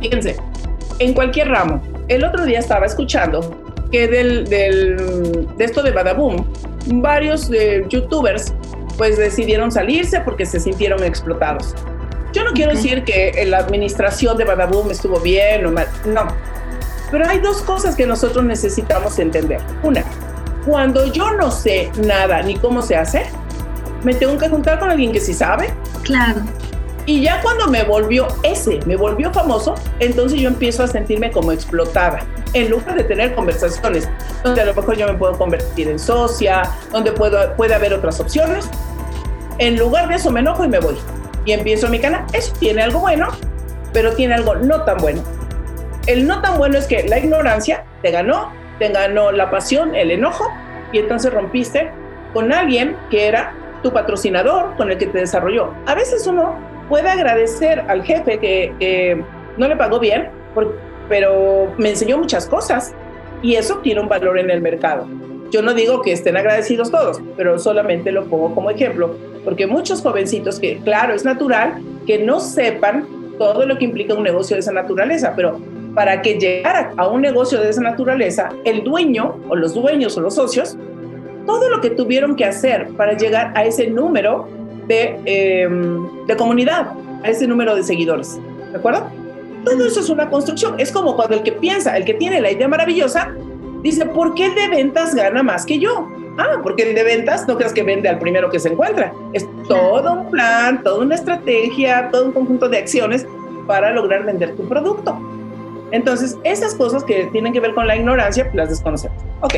Fíjense, 0.00 0.36
en 0.98 1.14
cualquier 1.14 1.48
ramo. 1.48 1.82
El 2.08 2.24
otro 2.24 2.44
día 2.44 2.58
estaba 2.58 2.86
escuchando 2.86 3.40
que 3.90 4.06
del, 4.06 4.44
del, 4.48 5.48
de 5.56 5.64
esto 5.64 5.82
de 5.82 5.90
Badaboom, 5.90 6.44
varios 6.86 7.50
eh, 7.52 7.84
youtubers 7.88 8.52
pues 8.96 9.16
decidieron 9.16 9.72
salirse 9.72 10.20
porque 10.20 10.44
se 10.44 10.60
sintieron 10.60 11.02
explotados. 11.04 11.74
Yo 12.32 12.44
no 12.44 12.52
quiero 12.52 12.72
decir 12.72 13.02
que 13.04 13.44
la 13.46 13.58
administración 13.58 14.36
de 14.36 14.44
Badaboom 14.44 14.90
estuvo 14.90 15.18
bien 15.20 15.66
o 15.66 15.72
mal, 15.72 15.88
no. 16.06 16.28
Pero 17.10 17.28
hay 17.28 17.40
dos 17.40 17.62
cosas 17.62 17.96
que 17.96 18.06
nosotros 18.06 18.44
necesitamos 18.44 19.18
entender. 19.18 19.60
Una, 19.82 20.04
cuando 20.64 21.06
yo 21.06 21.32
no 21.32 21.50
sé 21.50 21.90
nada 22.06 22.42
ni 22.42 22.56
cómo 22.56 22.82
se 22.82 22.94
hace, 22.94 23.24
me 24.04 24.14
tengo 24.14 24.38
que 24.38 24.48
juntar 24.48 24.78
con 24.78 24.90
alguien 24.90 25.12
que 25.12 25.20
sí 25.20 25.34
sabe. 25.34 25.74
Claro. 26.04 26.42
Y 27.10 27.22
ya 27.22 27.42
cuando 27.42 27.66
me 27.66 27.82
volvió 27.82 28.28
ese, 28.44 28.78
me 28.86 28.94
volvió 28.94 29.32
famoso, 29.32 29.74
entonces 29.98 30.38
yo 30.38 30.46
empiezo 30.46 30.84
a 30.84 30.86
sentirme 30.86 31.32
como 31.32 31.50
explotada. 31.50 32.20
En 32.52 32.70
lugar 32.70 32.94
de 32.94 33.02
tener 33.02 33.34
conversaciones 33.34 34.08
donde 34.44 34.60
a 34.60 34.64
lo 34.66 34.74
mejor 34.76 34.96
yo 34.96 35.08
me 35.08 35.14
puedo 35.14 35.36
convertir 35.36 35.88
en 35.88 35.98
socia, 35.98 36.70
donde 36.92 37.10
puedo, 37.10 37.56
puede 37.56 37.74
haber 37.74 37.94
otras 37.94 38.20
opciones, 38.20 38.70
en 39.58 39.76
lugar 39.76 40.06
de 40.06 40.14
eso 40.14 40.30
me 40.30 40.38
enojo 40.38 40.64
y 40.64 40.68
me 40.68 40.78
voy. 40.78 40.94
Y 41.44 41.50
empiezo 41.50 41.88
mi 41.88 41.98
canal. 41.98 42.26
Eso 42.32 42.54
tiene 42.60 42.80
algo 42.80 43.00
bueno, 43.00 43.26
pero 43.92 44.12
tiene 44.12 44.34
algo 44.34 44.54
no 44.54 44.84
tan 44.84 44.98
bueno. 44.98 45.20
El 46.06 46.28
no 46.28 46.40
tan 46.40 46.58
bueno 46.58 46.78
es 46.78 46.86
que 46.86 47.08
la 47.08 47.18
ignorancia 47.18 47.86
te 48.02 48.12
ganó, 48.12 48.52
te 48.78 48.88
ganó 48.88 49.32
la 49.32 49.50
pasión, 49.50 49.96
el 49.96 50.12
enojo, 50.12 50.46
y 50.92 50.98
entonces 50.98 51.34
rompiste 51.34 51.90
con 52.32 52.52
alguien 52.52 52.96
que 53.10 53.26
era 53.26 53.52
tu 53.82 53.92
patrocinador, 53.92 54.76
con 54.76 54.92
el 54.92 54.98
que 54.98 55.06
te 55.06 55.18
desarrolló. 55.18 55.74
A 55.86 55.96
veces 55.96 56.24
uno 56.28 56.69
puede 56.90 57.08
agradecer 57.08 57.80
al 57.88 58.02
jefe 58.02 58.38
que 58.38 59.24
no 59.56 59.66
le 59.66 59.76
pagó 59.76 59.98
bien, 59.98 60.28
pero 61.08 61.72
me 61.78 61.90
enseñó 61.90 62.18
muchas 62.18 62.46
cosas 62.46 62.92
y 63.40 63.54
eso 63.54 63.78
tiene 63.78 64.02
un 64.02 64.08
valor 64.08 64.38
en 64.38 64.50
el 64.50 64.60
mercado. 64.60 65.06
Yo 65.50 65.62
no 65.62 65.72
digo 65.72 66.02
que 66.02 66.12
estén 66.12 66.36
agradecidos 66.36 66.90
todos, 66.90 67.22
pero 67.36 67.58
solamente 67.58 68.12
lo 68.12 68.24
pongo 68.26 68.54
como 68.54 68.70
ejemplo, 68.70 69.16
porque 69.44 69.66
muchos 69.66 70.02
jovencitos 70.02 70.60
que, 70.60 70.78
claro, 70.78 71.14
es 71.14 71.24
natural 71.24 71.82
que 72.06 72.18
no 72.18 72.40
sepan 72.40 73.06
todo 73.38 73.64
lo 73.66 73.78
que 73.78 73.86
implica 73.86 74.14
un 74.14 74.22
negocio 74.22 74.56
de 74.56 74.60
esa 74.60 74.72
naturaleza, 74.72 75.32
pero 75.34 75.58
para 75.94 76.22
que 76.22 76.38
llegara 76.38 76.92
a 76.96 77.08
un 77.08 77.22
negocio 77.22 77.60
de 77.60 77.70
esa 77.70 77.80
naturaleza, 77.80 78.50
el 78.64 78.84
dueño 78.84 79.36
o 79.48 79.56
los 79.56 79.74
dueños 79.74 80.16
o 80.18 80.20
los 80.20 80.34
socios, 80.34 80.76
todo 81.46 81.68
lo 81.68 81.80
que 81.80 81.90
tuvieron 81.90 82.36
que 82.36 82.44
hacer 82.44 82.88
para 82.96 83.16
llegar 83.16 83.52
a 83.56 83.64
ese 83.64 83.88
número 83.88 84.46
Em, 84.90 86.26
de, 86.26 86.36
comunidad, 86.36 86.88
a 87.22 87.28
ese 87.28 87.46
número 87.46 87.76
de 87.76 87.82
seguidores. 87.82 88.40
¿De 88.72 88.78
acuerdo? 88.78 89.06
Todo 89.64 89.86
eso 89.86 90.00
es 90.00 90.10
una 90.10 90.28
construcción. 90.28 90.80
Es 90.80 90.90
como 90.90 91.14
cuando 91.14 91.36
el 91.36 91.42
que 91.42 91.52
piensa, 91.52 91.96
el 91.96 92.04
que 92.04 92.14
tiene 92.14 92.40
la 92.40 92.50
idea 92.50 92.66
maravillosa, 92.66 93.32
dice, 93.82 94.06
¿por 94.06 94.34
qué 94.34 94.46
el 94.46 94.54
de 94.54 94.68
ventas 94.68 95.14
gana 95.14 95.42
más 95.42 95.64
que 95.64 95.78
yo? 95.78 96.08
Ah, 96.38 96.58
porque 96.62 96.88
el 96.88 96.94
de 96.94 97.04
ventas 97.04 97.46
no 97.46 97.56
creas 97.56 97.72
que 97.72 97.82
vende 97.82 98.08
al 98.08 98.18
primero 98.18 98.50
que 98.50 98.58
se 98.58 98.70
encuentra. 98.70 99.12
Es 99.32 99.46
todo 99.68 100.12
un 100.12 100.30
plan, 100.30 100.82
toda 100.82 101.04
una 101.04 101.14
estrategia, 101.14 102.08
todo 102.10 102.26
un 102.26 102.32
conjunto 102.32 102.68
de 102.68 102.78
acciones 102.78 103.26
para 103.66 103.92
lograr 103.92 104.24
vender 104.24 104.56
tu 104.56 104.66
producto. 104.66 105.20
Entonces, 105.92 106.36
esas 106.42 106.74
cosas 106.74 107.04
que 107.04 107.26
tienen 107.26 107.52
que 107.52 107.60
ver 107.60 107.74
con 107.74 107.86
la 107.86 107.96
ignorancia, 107.96 108.50
las 108.54 108.70
desconocemos. 108.70 109.22
Ok, 109.40 109.54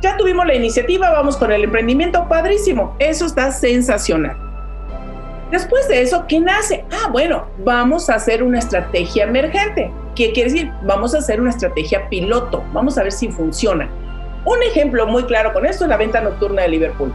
ya 0.00 0.16
tuvimos 0.16 0.46
la 0.46 0.54
iniciativa, 0.54 1.10
vamos 1.10 1.36
con 1.36 1.50
el 1.50 1.64
emprendimiento, 1.64 2.26
padrísimo. 2.28 2.94
Eso 2.98 3.26
está 3.26 3.50
sensacional. 3.50 4.43
Después 5.54 5.86
de 5.86 6.02
eso, 6.02 6.24
¿qué 6.26 6.40
nace? 6.40 6.84
Ah, 6.90 7.08
bueno, 7.12 7.46
vamos 7.58 8.10
a 8.10 8.16
hacer 8.16 8.42
una 8.42 8.58
estrategia 8.58 9.22
emergente. 9.22 9.88
¿Qué 10.16 10.32
quiere 10.32 10.50
decir? 10.50 10.72
Vamos 10.82 11.14
a 11.14 11.18
hacer 11.18 11.40
una 11.40 11.50
estrategia 11.50 12.08
piloto. 12.08 12.64
Vamos 12.72 12.98
a 12.98 13.04
ver 13.04 13.12
si 13.12 13.28
funciona. 13.28 13.88
Un 14.44 14.60
ejemplo 14.64 15.06
muy 15.06 15.22
claro 15.26 15.52
con 15.52 15.64
esto 15.64 15.84
es 15.84 15.90
la 15.90 15.96
venta 15.96 16.20
nocturna 16.20 16.62
de 16.62 16.70
Liverpool. 16.70 17.14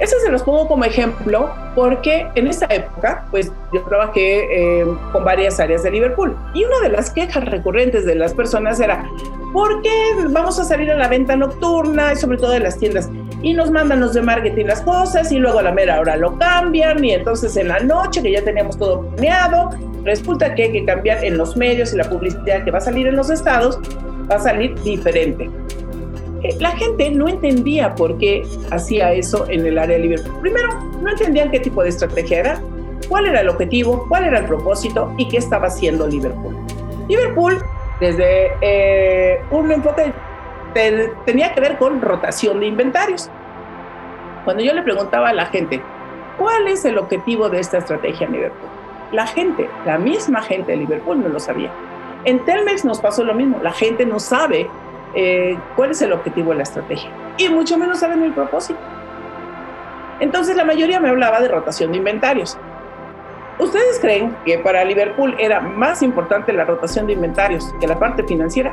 Eso 0.00 0.16
se 0.24 0.30
los 0.30 0.42
pongo 0.42 0.66
como 0.66 0.84
ejemplo 0.84 1.50
porque 1.76 2.26
en 2.34 2.48
esa 2.48 2.66
época, 2.66 3.26
pues 3.30 3.52
yo 3.72 3.82
trabajé 3.84 4.80
eh, 4.80 4.86
con 5.12 5.24
varias 5.24 5.60
áreas 5.60 5.84
de 5.84 5.92
Liverpool 5.92 6.36
y 6.52 6.64
una 6.64 6.80
de 6.80 6.88
las 6.88 7.10
quejas 7.10 7.44
recurrentes 7.44 8.04
de 8.04 8.16
las 8.16 8.34
personas 8.34 8.80
era, 8.80 9.08
¿por 9.52 9.82
qué 9.82 10.16
vamos 10.30 10.58
a 10.58 10.64
salir 10.64 10.90
a 10.90 10.96
la 10.96 11.06
venta 11.06 11.36
nocturna 11.36 12.12
y 12.12 12.16
sobre 12.16 12.38
todo 12.38 12.50
de 12.50 12.60
las 12.60 12.76
tiendas? 12.76 13.08
Y 13.40 13.54
nos 13.54 13.70
mandan 13.70 14.00
los 14.00 14.14
de 14.14 14.22
marketing 14.22 14.66
las 14.66 14.80
cosas 14.82 15.30
y 15.30 15.38
luego 15.38 15.60
a 15.60 15.62
la 15.62 15.72
mera 15.72 16.00
hora 16.00 16.16
lo 16.16 16.36
cambian 16.38 17.04
y 17.04 17.12
entonces 17.12 17.56
en 17.56 17.68
la 17.68 17.78
noche 17.78 18.20
que 18.20 18.32
ya 18.32 18.42
teníamos 18.42 18.76
todo 18.76 19.02
planeado, 19.10 19.70
resulta 20.02 20.56
que 20.56 20.64
hay 20.64 20.72
que 20.72 20.84
cambiar 20.84 21.24
en 21.24 21.38
los 21.38 21.56
medios 21.56 21.92
y 21.92 21.98
la 21.98 22.10
publicidad 22.10 22.64
que 22.64 22.72
va 22.72 22.78
a 22.78 22.80
salir 22.80 23.06
en 23.06 23.14
los 23.14 23.30
estados 23.30 23.78
va 24.28 24.36
a 24.36 24.40
salir 24.40 24.74
diferente 24.82 25.48
la 26.60 26.72
gente 26.72 27.10
no 27.10 27.28
entendía 27.28 27.94
por 27.94 28.18
qué 28.18 28.46
hacía 28.70 29.12
eso 29.12 29.46
en 29.48 29.66
el 29.66 29.78
área 29.78 29.98
Liverpool. 29.98 30.40
Primero, 30.40 30.68
no 31.00 31.10
entendían 31.10 31.50
qué 31.50 31.60
tipo 31.60 31.82
de 31.82 31.88
estrategia 31.90 32.40
era, 32.40 32.60
cuál 33.08 33.26
era 33.26 33.40
el 33.40 33.48
objetivo, 33.48 34.06
cuál 34.08 34.24
era 34.24 34.38
el 34.38 34.46
propósito 34.46 35.12
y 35.16 35.28
qué 35.28 35.38
estaba 35.38 35.68
haciendo 35.68 36.06
Liverpool. 36.06 36.56
Liverpool, 37.08 37.62
desde 38.00 38.52
eh, 38.60 39.40
un 39.50 39.70
enfoque, 39.70 40.12
tenía 41.24 41.54
que 41.54 41.60
ver 41.60 41.78
con 41.78 42.00
rotación 42.00 42.60
de 42.60 42.66
inventarios. 42.66 43.30
Cuando 44.44 44.62
yo 44.62 44.74
le 44.74 44.82
preguntaba 44.82 45.30
a 45.30 45.32
la 45.32 45.46
gente, 45.46 45.80
¿Cuál 46.38 46.66
es 46.66 46.84
el 46.84 46.98
objetivo 46.98 47.48
de 47.48 47.60
esta 47.60 47.78
estrategia 47.78 48.26
en 48.26 48.32
Liverpool? 48.32 48.68
La 49.12 49.26
gente, 49.26 49.68
la 49.86 49.98
misma 49.98 50.42
gente 50.42 50.72
de 50.72 50.78
Liverpool 50.78 51.22
no 51.22 51.28
lo 51.28 51.38
sabía. 51.38 51.70
En 52.24 52.44
Telmex 52.44 52.84
nos 52.84 53.00
pasó 53.00 53.22
lo 53.22 53.34
mismo. 53.34 53.60
La 53.62 53.70
gente 53.70 54.04
no 54.04 54.18
sabe 54.18 54.68
eh, 55.14 55.58
cuál 55.76 55.90
es 55.90 56.02
el 56.02 56.12
objetivo 56.12 56.50
de 56.50 56.56
la 56.56 56.62
estrategia 56.64 57.10
y 57.38 57.48
mucho 57.48 57.78
menos 57.78 58.00
saben 58.00 58.22
el 58.22 58.32
propósito. 58.32 58.78
Entonces 60.20 60.56
la 60.56 60.64
mayoría 60.64 61.00
me 61.00 61.08
hablaba 61.08 61.40
de 61.40 61.48
rotación 61.48 61.92
de 61.92 61.98
inventarios. 61.98 62.56
¿Ustedes 63.58 64.00
creen 64.00 64.36
que 64.44 64.58
para 64.58 64.84
Liverpool 64.84 65.36
era 65.38 65.60
más 65.60 66.02
importante 66.02 66.52
la 66.52 66.64
rotación 66.64 67.06
de 67.06 67.12
inventarios 67.12 67.72
que 67.80 67.86
la 67.86 67.98
parte 67.98 68.24
financiera? 68.24 68.72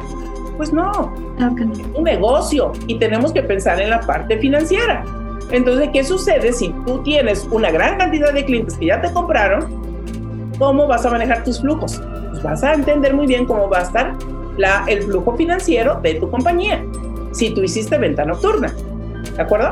Pues 0.57 0.73
no, 0.73 1.13
es 1.37 1.79
un 1.93 2.03
negocio 2.03 2.71
y 2.87 2.97
tenemos 2.97 3.31
que 3.31 3.43
pensar 3.43 3.79
en 3.79 3.91
la 3.91 4.01
parte 4.01 4.37
financiera. 4.39 5.03
Entonces, 5.51 5.89
¿qué 5.93 6.03
sucede 6.03 6.53
si 6.53 6.69
tú 6.85 7.03
tienes 7.03 7.47
una 7.51 7.71
gran 7.71 7.97
cantidad 7.97 8.33
de 8.33 8.45
clientes 8.45 8.77
que 8.77 8.87
ya 8.87 9.01
te 9.01 9.11
compraron? 9.11 9.81
¿Cómo 10.57 10.87
vas 10.87 11.05
a 11.05 11.11
manejar 11.11 11.43
tus 11.43 11.61
flujos? 11.61 12.01
Pues 12.29 12.41
vas 12.41 12.63
a 12.63 12.73
entender 12.73 13.13
muy 13.13 13.27
bien 13.27 13.45
cómo 13.45 13.69
va 13.69 13.79
a 13.79 13.83
estar 13.83 14.15
la, 14.61 14.85
el 14.87 15.03
flujo 15.03 15.35
financiero 15.35 15.99
de 16.01 16.15
tu 16.15 16.29
compañía 16.29 16.83
si 17.31 17.53
tú 17.53 17.61
hiciste 17.63 17.97
venta 17.97 18.25
nocturna. 18.25 18.73
¿De 19.35 19.41
acuerdo? 19.41 19.71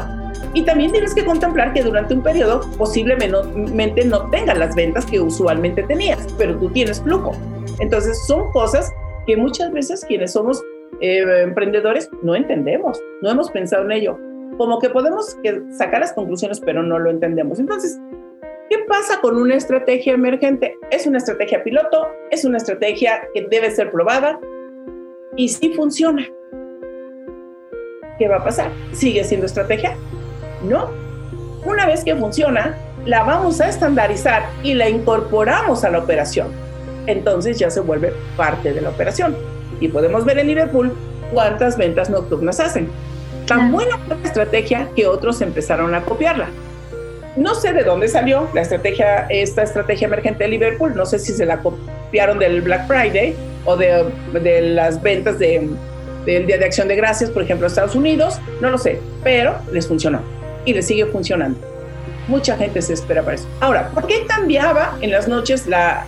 Y 0.54 0.64
también 0.64 0.92
tienes 0.92 1.14
que 1.14 1.24
contemplar 1.24 1.74
que 1.74 1.84
durante 1.84 2.14
un 2.14 2.24
periodo 2.24 2.62
posiblemente 2.78 4.06
no 4.06 4.30
tengas 4.30 4.58
las 4.58 4.76
ventas 4.76 5.06
que 5.06 5.20
usualmente 5.20 5.84
tenías, 5.84 6.28
pero 6.38 6.58
tú 6.58 6.70
tienes 6.70 7.02
flujo. 7.02 7.34
Entonces 7.80 8.26
son 8.26 8.52
cosas 8.52 8.92
que 9.28 9.38
muchas 9.38 9.72
veces 9.72 10.04
quienes 10.06 10.34
somos 10.34 10.64
eh, 11.02 11.24
emprendedores 11.44 12.10
no 12.24 12.36
entendemos, 12.36 13.00
no 13.22 13.30
hemos 13.30 13.52
pensado 13.52 13.86
en 13.86 13.92
ello. 13.92 14.18
Como 14.58 14.80
que 14.80 14.90
podemos 14.90 15.38
sacar 15.78 16.02
las 16.02 16.14
conclusiones, 16.14 16.60
pero 16.60 16.82
no 16.82 16.98
lo 16.98 17.12
entendemos. 17.12 17.60
Entonces, 17.60 18.00
¿qué 18.70 18.78
pasa 18.88 19.22
con 19.22 19.38
una 19.38 19.56
estrategia 19.56 20.14
emergente? 20.14 20.76
Es 20.90 21.06
una 21.06 21.20
estrategia 21.20 21.64
piloto, 21.64 22.08
es 22.32 22.44
una 22.44 22.58
estrategia 22.58 23.22
que 23.34 23.48
debe 23.50 23.72
ser 23.72 23.92
probada 23.92 24.40
y 25.40 25.48
si 25.48 25.70
funciona. 25.70 26.28
¿Qué 28.18 28.28
va 28.28 28.36
a 28.36 28.44
pasar? 28.44 28.72
¿Sigue 28.92 29.24
siendo 29.24 29.46
estrategia? 29.46 29.96
No. 30.62 30.90
Una 31.66 31.88
vez 31.88 32.04
que 32.04 32.14
funciona, 32.14 32.76
la 33.06 33.24
vamos 33.24 33.62
a 33.62 33.70
estandarizar 33.70 34.50
y 34.64 34.74
la 34.74 34.90
incorporamos 34.90 35.86
a 35.86 35.92
la 35.92 36.00
operación. 36.00 36.50
Entonces 37.08 37.58
ya 37.58 37.70
se 37.70 37.80
vuelve 37.80 38.12
parte 38.36 38.74
de 38.74 38.82
la 38.82 38.90
operación. 38.90 39.34
Y 39.80 39.88
podemos 39.88 40.26
ver 40.26 40.40
en 40.40 40.48
Liverpool 40.48 40.92
cuántas 41.34 41.78
ventas 41.78 42.10
nocturnas 42.10 42.60
hacen. 42.60 42.90
Tan 43.48 43.72
buena 43.72 43.98
fue 43.98 44.18
la 44.18 44.28
estrategia 44.28 44.90
que 44.94 45.08
otros 45.08 45.40
empezaron 45.40 45.96
a 45.96 46.02
copiarla. 46.02 46.50
No 47.38 47.56
sé 47.56 47.72
de 47.72 47.86
dónde 47.86 48.10
salió 48.10 48.50
la 48.54 48.60
estrategia, 48.60 49.26
esta 49.30 49.64
estrategia 49.64 50.08
emergente 50.08 50.44
de 50.44 50.50
Liverpool. 50.50 50.94
No 50.98 51.06
sé 51.06 51.18
si 51.18 51.32
se 51.32 51.46
la 51.46 51.62
copiaron 51.62 52.40
del 52.40 52.62
Black 52.62 52.88
Friday 52.88 53.38
o 53.66 53.76
de, 53.76 54.06
de 54.34 54.62
las 54.62 55.02
ventas 55.02 55.40
de, 55.40 55.70
del 56.26 56.48
Día 56.48 56.58
de 56.58 56.66
Acción 56.66 56.88
de 56.88 56.96
Gracias, 56.96 57.30
por 57.30 57.44
ejemplo, 57.44 57.68
Estados 57.68 57.96
Unidos. 57.96 58.40
No 58.62 58.70
lo 58.70 58.78
sé, 58.78 59.00
pero 59.24 59.56
les 59.72 59.88
funcionó 59.88 60.22
y 60.66 60.74
le 60.74 60.82
sigue 60.82 61.06
funcionando. 61.06 61.60
Mucha 62.28 62.56
gente 62.58 62.82
se 62.82 62.94
espera 62.94 63.24
para 63.24 63.36
eso. 63.36 63.48
Ahora, 63.60 63.90
¿por 63.90 64.06
qué 64.06 64.26
cambiaba 64.28 64.98
en 65.02 65.12
las 65.12 65.28
noches 65.28 65.66
la, 65.66 66.06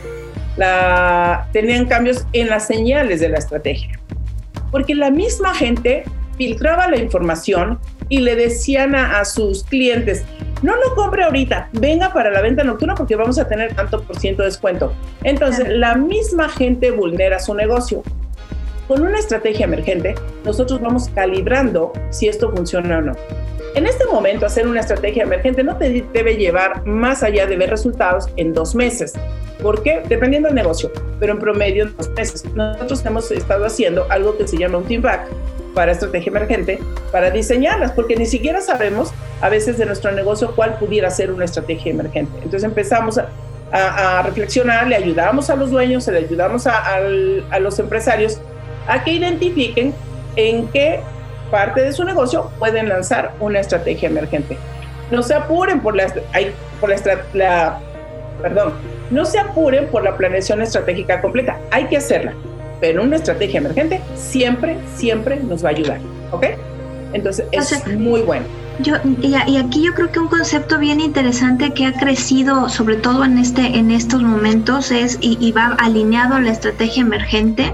la, 0.57 1.47
tenían 1.51 1.87
cambios 1.87 2.25
en 2.33 2.49
las 2.49 2.67
señales 2.67 3.19
de 3.19 3.29
la 3.29 3.39
estrategia? 3.39 3.99
Porque 4.71 4.93
la 4.93 5.09
misma 5.09 5.53
gente 5.53 6.03
filtraba 6.41 6.87
la 6.87 6.97
información 6.97 7.77
y 8.09 8.17
le 8.21 8.35
decían 8.35 8.95
a, 8.95 9.23
sus 9.25 9.63
clientes, 9.63 10.23
no 10.63 10.75
lo 10.75 10.95
compre 10.95 11.23
ahorita, 11.23 11.69
venga 11.73 12.11
para 12.11 12.31
la 12.31 12.41
venta 12.41 12.63
nocturna 12.63 12.95
porque 12.95 13.15
vamos 13.15 13.37
a 13.37 13.47
tener 13.47 13.75
tanto 13.75 14.01
por 14.01 14.17
ciento 14.17 14.41
de 14.41 14.47
descuento. 14.47 14.91
Entonces, 15.23 15.69
la 15.69 15.93
misma 15.93 16.49
gente 16.49 16.89
vulnera 16.89 17.37
su 17.37 17.53
negocio. 17.53 18.01
Con 18.87 19.03
una 19.03 19.19
estrategia 19.19 19.65
emergente, 19.65 20.15
nosotros 20.43 20.81
vamos 20.81 21.09
calibrando 21.09 21.93
si 22.09 22.27
esto 22.27 22.49
funciona 22.49 22.97
o 22.97 23.01
no. 23.01 23.13
En 23.75 23.85
este 23.85 24.07
momento, 24.07 24.47
hacer 24.47 24.67
una 24.67 24.79
estrategia 24.79 25.21
emergente 25.21 25.63
no 25.63 25.77
te 25.77 26.03
debe 26.11 26.37
llevar 26.37 26.83
más 26.87 27.21
allá 27.21 27.45
de 27.45 27.55
ver 27.55 27.69
resultados 27.69 28.29
en 28.35 28.51
dos 28.55 28.73
meses. 28.73 29.13
¿Por 29.61 29.83
qué? 29.83 30.01
Dependiendo 30.09 30.47
del 30.47 30.55
negocio, 30.55 30.91
pero 31.19 31.33
en 31.33 31.39
promedio 31.39 31.83
en 31.83 31.95
dos 31.95 32.09
meses. 32.09 32.43
Nosotros 32.55 33.05
hemos 33.05 33.29
estado 33.29 33.63
haciendo 33.63 34.07
algo 34.09 34.35
que 34.39 34.47
se 34.47 34.57
llama 34.57 34.79
un 34.79 34.85
team 34.85 35.03
back 35.03 35.27
para 35.73 35.91
estrategia 35.91 36.29
emergente, 36.29 36.79
para 37.11 37.29
diseñarlas, 37.31 37.91
porque 37.91 38.15
ni 38.15 38.25
siquiera 38.25 38.61
sabemos 38.61 39.13
a 39.41 39.49
veces 39.49 39.77
de 39.77 39.85
nuestro 39.85 40.11
negocio 40.11 40.53
cuál 40.55 40.77
pudiera 40.77 41.09
ser 41.09 41.31
una 41.31 41.45
estrategia 41.45 41.91
emergente. 41.91 42.31
Entonces 42.37 42.63
empezamos 42.63 43.17
a, 43.17 43.27
reflexionar, 44.23 44.87
le 44.87 44.97
ayudamos 44.97 45.49
a 45.49 45.55
los 45.55 45.71
dueños, 45.71 46.05
le 46.07 46.17
ayudamos 46.17 46.67
a, 46.67 46.95
a 46.95 47.59
los 47.59 47.79
empresarios 47.79 48.41
a 48.87 49.01
que 49.01 49.13
identifiquen 49.13 49.93
en 50.35 50.67
qué 50.67 50.99
parte 51.51 51.81
de 51.81 51.91
su 51.91 52.03
negocio, 52.03 52.49
pueden 52.57 52.89
lanzar 52.89 53.33
una 53.39 53.59
estrategia 53.59 54.09
emergente. 54.09 54.57
No 55.11 55.21
se 55.21 55.35
apuren 55.35 55.81
por 55.81 55.95
la, 55.95 56.07
por 56.79 56.89
la, 57.33 57.79
perdón, 58.41 58.73
no 59.11 59.25
se 59.25 59.37
apuren 59.37 59.87
por 59.87 60.03
la 60.03 60.15
planeación 60.15 60.61
estratégica 60.61 61.21
completa. 61.21 61.59
Hay 61.69 61.85
que 61.87 61.97
hacerla, 61.97 62.33
pero 62.81 63.03
una 63.03 63.15
estrategia 63.15 63.59
emergente 63.59 64.01
siempre, 64.15 64.75
siempre 64.95 65.37
nos 65.37 65.63
va 65.63 65.69
a 65.69 65.71
ayudar. 65.71 65.99
¿Ok? 66.31 66.47
Entonces 67.13 67.45
es 67.51 67.87
muy 67.87 68.21
bueno. 68.21 68.45
Yo, 68.83 68.95
y, 69.21 69.35
aquí 69.35 69.83
yo 69.83 69.93
creo 69.93 70.11
que 70.11 70.19
un 70.19 70.27
concepto 70.27 70.79
bien 70.79 70.99
interesante 70.99 71.73
que 71.73 71.85
ha 71.85 71.93
crecido, 71.93 72.69
sobre 72.69 72.95
todo 72.95 73.23
en, 73.25 73.37
este, 73.37 73.77
en 73.77 73.91
estos 73.91 74.23
momentos, 74.23 74.91
es 74.91 75.17
y, 75.21 75.51
va 75.51 75.75
alineado 75.79 76.35
a 76.35 76.41
la 76.41 76.51
estrategia 76.51 77.01
emergente, 77.01 77.73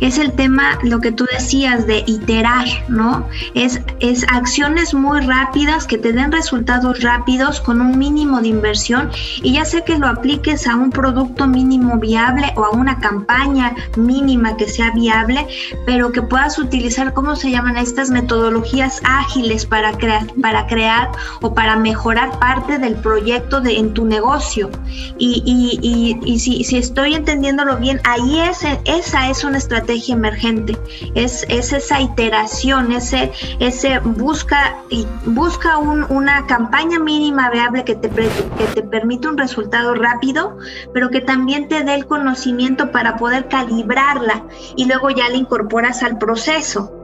es 0.00 0.18
el 0.18 0.32
tema, 0.32 0.78
lo 0.82 1.00
que 1.00 1.12
tú 1.12 1.26
decías, 1.32 1.86
de 1.86 2.02
iterar, 2.06 2.66
¿no? 2.88 3.28
Es, 3.54 3.80
es 4.00 4.24
acciones 4.32 4.94
muy 4.94 5.20
rápidas 5.20 5.86
que 5.86 5.98
te 5.98 6.12
den 6.12 6.32
resultados 6.32 7.02
rápidos 7.02 7.60
con 7.60 7.80
un 7.80 7.98
mínimo 7.98 8.40
de 8.40 8.48
inversión 8.48 9.10
y 9.42 9.54
ya 9.54 9.64
sé 9.64 9.84
que 9.84 9.98
lo 9.98 10.08
apliques 10.08 10.66
a 10.66 10.76
un 10.76 10.90
producto 10.90 11.46
mínimo 11.46 11.98
viable 11.98 12.52
o 12.56 12.64
a 12.64 12.70
una 12.70 12.98
campaña 12.98 13.74
mínima 13.96 14.56
que 14.56 14.68
sea 14.68 14.90
viable, 14.92 15.46
pero 15.86 16.10
que 16.10 16.22
puedas 16.22 16.58
utilizar, 16.58 17.12
¿cómo 17.12 17.36
se 17.36 17.50
llaman 17.50 17.76
estas 17.76 18.10
metodologías 18.10 19.00
ágiles 19.04 19.66
para 19.66 19.92
crear? 19.92 20.26
para 20.40 20.47
crear 20.66 21.10
o 21.40 21.54
para 21.54 21.76
mejorar 21.76 22.38
parte 22.38 22.78
del 22.78 22.96
proyecto 22.96 23.60
de, 23.60 23.78
en 23.78 23.94
tu 23.94 24.04
negocio. 24.04 24.70
Y, 25.18 25.42
y, 25.44 26.18
y, 26.24 26.38
si, 26.38 26.64
si, 26.64 26.76
estoy 26.76 27.14
entendiéndolo 27.14 27.76
bien, 27.76 28.00
ahí 28.04 28.40
es, 28.40 28.64
esa 28.84 29.30
es 29.30 29.44
una 29.44 29.58
estrategia 29.58 30.14
emergente, 30.14 30.76
es, 31.14 31.44
es 31.48 31.72
esa 31.72 32.00
iteración, 32.00 32.92
ese, 32.92 33.32
ese 33.58 33.98
busca, 34.00 34.78
busca 35.26 35.78
un, 35.78 36.04
una 36.08 36.46
campaña 36.46 36.98
mínima 36.98 37.50
viable 37.50 37.84
que 37.84 37.94
te, 37.94 38.08
que 38.08 38.64
te 38.74 38.82
permite 38.82 39.28
un 39.28 39.38
resultado 39.38 39.94
rápido, 39.94 40.58
pero 40.92 41.10
que 41.10 41.20
también 41.20 41.68
te 41.68 41.84
dé 41.84 41.94
el 41.94 42.06
conocimiento 42.06 42.90
para 42.90 43.16
poder 43.16 43.48
calibrarla 43.48 44.44
y 44.76 44.86
luego 44.86 45.10
ya 45.10 45.28
la 45.28 45.36
incorporas 45.36 46.02
al 46.02 46.18
proceso. 46.18 46.97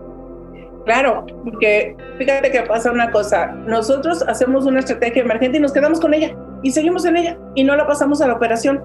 Claro, 0.84 1.24
porque 1.44 1.96
fíjate 2.18 2.50
que 2.50 2.60
pasa 2.62 2.92
una 2.92 3.10
cosa, 3.10 3.46
nosotros 3.66 4.22
hacemos 4.28 4.66
una 4.66 4.80
estrategia 4.80 5.22
emergente 5.22 5.56
y 5.56 5.60
nos 5.60 5.72
quedamos 5.72 5.98
con 5.98 6.12
ella 6.12 6.36
y 6.62 6.70
seguimos 6.72 7.06
en 7.06 7.16
ella 7.16 7.38
y 7.54 7.64
no 7.64 7.74
la 7.74 7.86
pasamos 7.86 8.20
a 8.20 8.26
la 8.26 8.34
operación. 8.34 8.82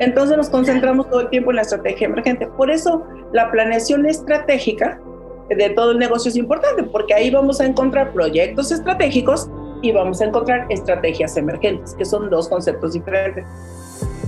Entonces 0.00 0.36
nos 0.36 0.50
concentramos 0.50 1.08
todo 1.08 1.20
el 1.20 1.30
tiempo 1.30 1.50
en 1.50 1.56
la 1.56 1.62
estrategia 1.62 2.06
emergente. 2.06 2.46
Por 2.48 2.70
eso 2.70 3.04
la 3.32 3.50
planeación 3.50 4.06
estratégica 4.06 5.00
de 5.48 5.70
todo 5.70 5.92
el 5.92 5.98
negocio 5.98 6.28
es 6.30 6.36
importante, 6.36 6.82
porque 6.82 7.14
ahí 7.14 7.30
vamos 7.30 7.60
a 7.60 7.66
encontrar 7.66 8.12
proyectos 8.12 8.72
estratégicos 8.72 9.48
y 9.82 9.92
vamos 9.92 10.20
a 10.20 10.24
encontrar 10.24 10.66
estrategias 10.70 11.36
emergentes, 11.36 11.94
que 11.94 12.04
son 12.04 12.28
dos 12.28 12.48
conceptos 12.48 12.94
diferentes. 12.94 13.44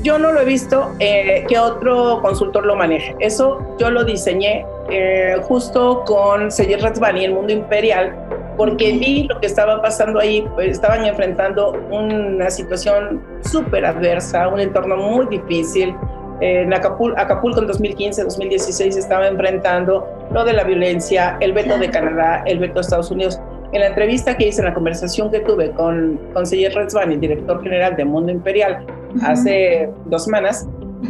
Yo 0.03 0.17
no 0.19 0.33
lo 0.33 0.41
he 0.41 0.45
visto 0.45 0.93
eh, 1.01 1.45
que 1.49 1.59
otro 1.59 2.21
consultor 2.23 2.65
lo 2.65 2.77
maneje. 2.77 3.17
Eso 3.19 3.61
yo 3.79 3.91
lo 3.91 4.05
diseñé 4.05 4.65
eh, 4.91 5.37
justo 5.43 6.05
con 6.07 6.53
Seyer 6.53 6.81
Ratzbani, 6.81 7.25
el 7.25 7.35
mundo 7.35 7.53
imperial, 7.53 8.15
porque 8.57 8.93
vi 8.93 9.25
lo 9.25 9.41
que 9.41 9.47
estaba 9.47 9.83
pasando 9.83 10.21
ahí, 10.21 10.47
pues, 10.55 10.71
estaban 10.71 11.05
enfrentando 11.05 11.73
una 11.91 12.49
situación 12.51 13.23
súper 13.41 13.85
adversa, 13.85 14.49
un 14.49 14.61
entorno 14.61 14.97
muy 14.97 15.27
difícil. 15.27 15.95
en 16.41 16.73
Acapulco, 16.73 17.19
Acapulco 17.19 17.61
en 17.61 17.67
2015, 17.67 18.23
2016 18.23 18.97
estaba 18.97 19.27
enfrentando 19.27 20.07
lo 20.31 20.45
de 20.45 20.53
la 20.53 20.63
violencia, 20.63 21.37
el 21.41 21.53
veto 21.53 21.77
de 21.77 21.91
Canadá, 21.91 22.45
el 22.47 22.61
veto 22.61 22.75
de 22.75 22.81
Estados 22.83 23.11
Unidos. 23.11 23.41
En 23.73 23.81
la 23.81 23.89
entrevista 23.89 24.37
que 24.37 24.49
hice, 24.49 24.61
en 24.61 24.66
la 24.66 24.75
conversación 24.75 25.31
que 25.31 25.41
tuve 25.41 25.71
con, 25.73 26.19
con 26.33 26.47
Seyer 26.47 26.75
Ratzbani, 26.75 27.16
director 27.16 27.62
general 27.62 27.97
de 27.97 28.05
Mundo 28.05 28.33
Imperial, 28.33 28.87
hace 29.23 29.91
dos 30.07 30.25
semanas, 30.25 30.66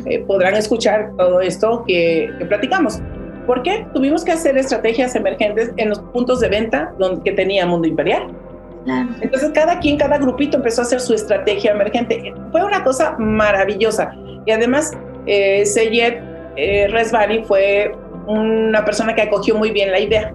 eh, 0.07 0.21
podrán 0.21 0.55
escuchar 0.55 1.13
todo 1.17 1.41
esto 1.41 1.85
que, 1.87 2.29
que 2.39 2.45
platicamos. 2.47 3.01
¿Por 3.47 3.63
qué? 3.63 3.87
Tuvimos 3.95 4.25
que 4.25 4.33
hacer 4.33 4.59
estrategias 4.59 5.15
emergentes 5.15 5.73
en 5.77 5.89
los 5.89 6.01
puntos 6.01 6.41
de 6.41 6.49
venta 6.49 6.93
donde, 6.99 7.23
que 7.23 7.33
tenía 7.33 7.65
Mundo 7.65 7.89
Imperial. 7.89 8.29
Entonces 9.21 9.51
cada 9.55 9.79
quien, 9.81 9.99
cada 9.99 10.19
grupito 10.19 10.57
empezó 10.57 10.83
a 10.83 10.85
hacer 10.85 11.01
su 11.01 11.15
estrategia 11.15 11.73
emergente. 11.73 12.33
Fue 12.53 12.65
una 12.65 12.83
cosa 12.85 13.17
maravillosa. 13.19 14.13
Y 14.47 14.51
además, 14.51 14.93
eh, 15.27 15.65
Seyed 15.67 16.15
eh, 16.57 16.89
Resbani 16.89 17.45
fue 17.45 17.93
una 18.27 18.85
persona 18.85 19.15
que 19.15 19.23
acogió 19.23 19.55
muy 19.57 19.71
bien 19.71 19.91
la 19.91 20.01
idea, 20.01 20.33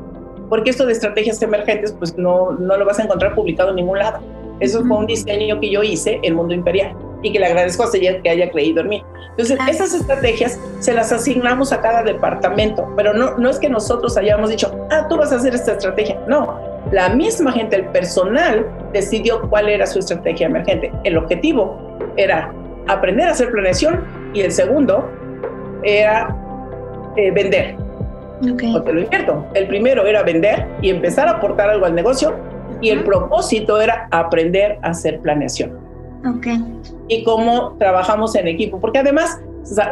porque 0.50 0.70
esto 0.70 0.86
de 0.86 0.94
estrategias 0.94 1.42
emergentes, 1.42 1.94
pues 1.94 2.18
no, 2.18 2.52
no 2.52 2.78
lo 2.78 2.86
vas 2.86 3.00
a 3.00 3.04
encontrar 3.04 3.36
publicado 3.36 3.70
en 3.70 3.78
ningún 3.78 4.00
lado. 4.00 4.20
Eso 4.60 4.84
fue 4.86 4.98
un 4.98 5.08
diseño 5.08 5.60
que 5.60 5.70
yo 5.70 5.84
hice 5.84 6.20
en 6.24 6.36
Mundo 6.36 6.54
Imperial 6.54 6.96
y 7.22 7.32
que 7.32 7.40
le 7.40 7.48
agradezco 7.48 7.84
a 7.84 7.88
Seyed 7.88 8.22
que 8.22 8.30
haya 8.30 8.52
creído 8.52 8.82
en 8.82 8.90
mí. 8.90 9.04
Entonces, 9.32 9.58
esas 9.68 9.94
estrategias 9.94 10.60
se 10.80 10.94
las 10.94 11.12
asignamos 11.12 11.74
a 11.74 11.82
cada 11.82 12.04
departamento, 12.04 12.88
pero 12.96 13.14
no, 13.14 13.38
no 13.38 13.50
es 13.50 13.58
que 13.58 13.70
nosotros 13.70 14.16
hayamos 14.16 14.50
dicho, 14.50 14.72
ah, 14.92 15.08
tú 15.10 15.18
vas 15.18 15.32
a 15.32 15.38
hacer 15.38 15.56
esta 15.56 15.72
estrategia. 15.72 16.20
No, 16.28 16.60
la 16.92 17.10
misma 17.10 17.52
gente, 17.52 17.78
el 17.78 17.86
personal, 17.88 18.68
decidió 18.92 19.42
cuál 19.50 19.70
era 19.70 19.88
su 19.88 20.00
estrategia 20.00 20.48
emergente. 20.48 20.92
El 21.04 21.18
objetivo 21.18 21.98
era 22.18 22.54
aprender 22.88 23.28
a 23.28 23.32
hacer 23.32 23.52
planeación 23.52 24.06
y 24.34 24.42
el 24.42 24.52
segundo 24.52 25.10
era 25.84 26.36
eh, 27.16 27.32
vender. 27.32 27.76
Okay. 28.52 28.76
O 28.76 28.82
te 28.82 28.94
lo 28.94 29.02
invierto. 29.02 29.46
El 29.54 29.68
primero 29.68 30.06
era 30.06 30.24
vender 30.24 30.68
y 30.82 30.90
empezar 30.90 31.28
a 31.28 31.32
aportar 31.32 31.70
algo 31.70 31.86
al 31.86 31.96
negocio 31.96 32.36
y 32.82 32.90
el 32.90 33.04
propósito 33.04 33.80
era 33.80 34.08
aprender 34.12 34.78
a 34.82 34.90
hacer 34.90 35.20
planeación. 35.20 35.78
Okay. 36.38 36.58
Y 37.08 37.24
cómo 37.24 37.76
trabajamos 37.78 38.36
en 38.36 38.48
equipo, 38.48 38.80
porque 38.80 39.00
además 39.00 39.40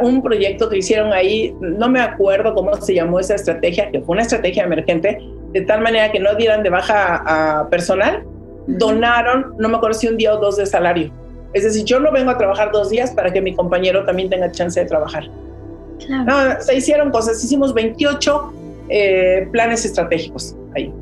un 0.02 0.22
proyecto 0.22 0.68
que 0.68 0.78
hicieron 0.78 1.12
ahí, 1.12 1.54
no 1.60 1.88
me 1.88 2.00
acuerdo 2.00 2.54
cómo 2.54 2.74
se 2.74 2.94
llamó 2.94 3.20
esa 3.20 3.34
estrategia, 3.34 3.90
que 3.90 4.00
fue 4.00 4.14
una 4.14 4.22
estrategia 4.22 4.64
emergente, 4.64 5.18
de 5.52 5.60
tal 5.62 5.80
manera 5.80 6.10
que 6.12 6.20
no 6.20 6.34
dieran 6.34 6.62
de 6.62 6.70
baja 6.70 7.22
a 7.26 7.68
personal, 7.68 8.24
donaron, 8.66 9.54
no 9.58 9.68
me 9.68 9.76
acuerdo 9.76 9.98
si 9.98 10.08
un 10.08 10.16
día 10.16 10.34
o 10.34 10.38
dos 10.38 10.56
de 10.56 10.66
salario. 10.66 11.10
Es 11.52 11.64
decir, 11.64 11.84
yo 11.84 12.00
no 12.00 12.10
vengo 12.12 12.30
a 12.30 12.38
trabajar 12.38 12.70
dos 12.72 12.90
días 12.90 13.10
para 13.10 13.32
que 13.32 13.40
mi 13.40 13.54
compañero 13.54 14.04
también 14.04 14.30
tenga 14.30 14.50
chance 14.50 14.80
de 14.80 14.86
trabajar. 14.86 15.24
No, 16.08 16.60
se 16.60 16.76
hicieron 16.76 17.10
cosas, 17.10 17.42
hicimos 17.42 17.74
28 17.74 18.52
eh, 18.88 19.48
planes 19.50 19.84
estratégicos 19.84 20.54
ahí, 20.74 20.92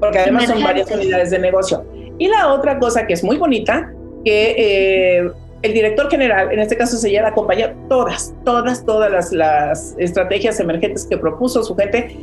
porque 0.00 0.18
además 0.18 0.46
son 0.46 0.62
varias 0.62 0.90
unidades 0.90 1.30
de 1.30 1.38
negocio. 1.38 1.84
Y 2.18 2.28
la 2.28 2.52
otra 2.52 2.78
cosa 2.78 3.06
que 3.06 3.14
es 3.14 3.22
muy 3.22 3.36
bonita, 3.36 3.92
que 4.24 4.54
eh, 4.56 5.30
el 5.62 5.72
director 5.72 6.10
general, 6.10 6.52
en 6.52 6.58
este 6.60 6.76
caso 6.76 6.96
se 6.96 7.10
llama 7.10 7.32
compañía, 7.32 7.74
todas, 7.88 8.34
todas, 8.44 8.84
todas 8.84 9.10
las, 9.10 9.32
las 9.32 9.94
estrategias 9.98 10.58
emergentes 10.60 11.06
que 11.06 11.18
propuso 11.18 11.62
su 11.62 11.74
gente, 11.76 12.16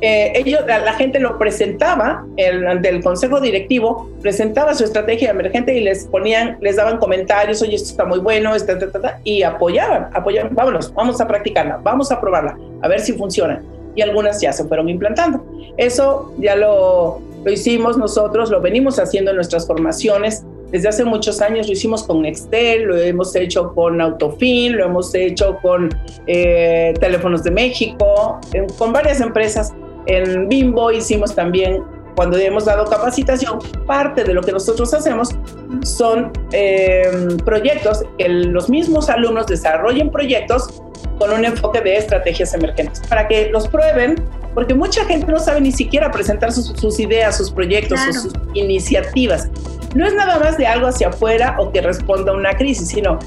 eh, 0.00 0.32
ellos, 0.36 0.60
la, 0.66 0.92
gente 0.92 1.18
lo 1.18 1.38
presentaba 1.38 2.24
el, 2.36 2.66
ante 2.68 2.88
el 2.88 3.02
consejo 3.02 3.40
directivo, 3.40 4.08
presentaba 4.22 4.74
su 4.74 4.84
estrategia 4.84 5.30
emergente 5.30 5.76
y 5.76 5.80
les 5.80 6.04
ponían, 6.04 6.56
les 6.60 6.76
daban 6.76 6.98
comentarios, 6.98 7.60
oye, 7.62 7.74
esto 7.74 7.90
está 7.90 8.04
muy 8.04 8.20
bueno, 8.20 8.54
está, 8.54 8.78
y 9.24 9.42
apoyaban, 9.42 10.08
apoyaban, 10.14 10.54
vámonos, 10.54 10.94
vamos 10.94 11.20
a 11.20 11.26
practicarla, 11.26 11.80
vamos 11.82 12.12
a 12.12 12.20
probarla, 12.20 12.56
a 12.80 12.88
ver 12.88 13.00
si 13.00 13.12
funciona. 13.12 13.60
Y 13.96 14.02
algunas 14.02 14.40
ya 14.40 14.52
se 14.52 14.64
fueron 14.64 14.88
implantando. 14.88 15.44
Eso 15.76 16.32
ya 16.38 16.54
lo, 16.54 17.20
lo 17.44 17.50
hicimos 17.50 17.98
nosotros, 17.98 18.50
lo 18.50 18.60
venimos 18.60 19.00
haciendo 19.00 19.32
en 19.32 19.36
nuestras 19.36 19.66
formaciones. 19.66 20.44
Desde 20.70 20.88
hace 20.88 21.04
muchos 21.04 21.40
años 21.40 21.66
lo 21.66 21.72
hicimos 21.72 22.04
con 22.04 22.22
Nextel, 22.22 22.82
lo 22.82 22.96
hemos 22.96 23.34
hecho 23.34 23.74
con 23.74 24.00
Autofin, 24.00 24.76
lo 24.76 24.84
hemos 24.84 25.12
hecho 25.16 25.58
con 25.60 25.88
eh, 26.28 26.94
Teléfonos 27.00 27.42
de 27.42 27.50
México, 27.50 28.38
con 28.76 28.92
varias 28.92 29.20
empresas 29.20 29.72
en 30.08 30.48
Bimbo 30.48 30.90
hicimos 30.90 31.34
también, 31.34 31.84
cuando 32.16 32.36
hemos 32.36 32.64
dado 32.64 32.84
capacitación, 32.86 33.60
parte 33.86 34.24
de 34.24 34.34
lo 34.34 34.42
que 34.42 34.50
nosotros 34.50 34.92
hacemos 34.92 35.36
son 35.82 36.32
em, 36.50 37.36
proyectos, 37.38 38.02
que 38.18 38.28
los 38.28 38.68
mismos 38.68 39.08
alumnos 39.08 39.46
desarrollen 39.46 40.10
proyectos 40.10 40.82
con 41.18 41.30
un 41.32 41.44
enfoque 41.44 41.80
de 41.80 41.96
estrategias 41.96 42.54
emergentes, 42.54 43.02
para 43.08 43.28
que 43.28 43.50
los 43.50 43.68
prueben, 43.68 44.16
porque 44.54 44.74
mucha 44.74 45.04
gente 45.04 45.30
no 45.30 45.38
sabe 45.38 45.60
ni 45.60 45.72
siquiera 45.72 46.10
presentar 46.10 46.52
sus, 46.52 46.98
ideas, 46.98 47.36
sus 47.36 47.50
proyectos, 47.50 48.00
sus 48.00 48.32
iniciativas. 48.54 49.48
No 49.94 50.06
es 50.06 50.14
nada 50.14 50.38
más 50.38 50.58
de 50.58 50.66
algo 50.66 50.88
hacia 50.88 51.08
afuera 51.08 51.56
o 51.58 51.70
que 51.70 51.82
responda 51.82 52.32
a 52.32 52.34
una 52.34 52.56
crisis, 52.56 52.88
sino 52.88 53.18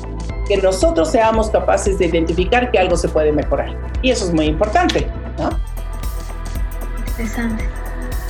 que 0.48 0.58
nosotros 0.58 1.12
seamos 1.12 1.50
capaces 1.50 1.98
de 2.00 2.08
identificar 2.08 2.72
que 2.72 2.80
algo 2.80 2.98
se 2.98 3.08
puede 3.08 3.32
mejorar. 3.32 3.76
Y 4.02 4.12
eso 4.12 4.26
es 4.26 4.34
muy 4.34 4.48
importante. 4.48 5.08
¿no? 5.38 5.50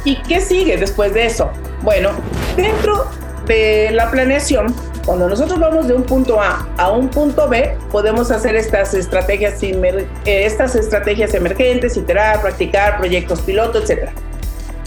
¿Y 0.04 0.16
qué 0.24 0.42
sigue 0.42 0.78
después 0.78 1.14
de 1.14 1.26
eso? 1.26 1.52
Bueno, 1.82 2.12
dentro 2.56 3.08
de 3.46 3.92
la 3.92 4.10
planeación, 4.10 4.74
cuando 5.06 5.30
nosotros 5.30 5.60
vamos 5.60 5.88
de 5.88 5.94
un 5.94 6.04
punto 6.04 6.40
A 6.40 6.68
a 6.78 6.92
un 6.92 7.10
punto 7.10 7.48
B, 7.48 7.78
podemos 7.92 8.32
hacer 8.32 8.56
estas 8.56 8.94
estrategias, 8.94 9.62
eh, 9.64 10.08
estas 10.26 10.76
estrategias 10.76 11.34
emergentes, 11.34 11.98
iterar, 11.98 12.42
practicar, 12.42 12.98
proyectos 12.98 13.42
piloto, 13.42 13.80
etc. 13.80 14.10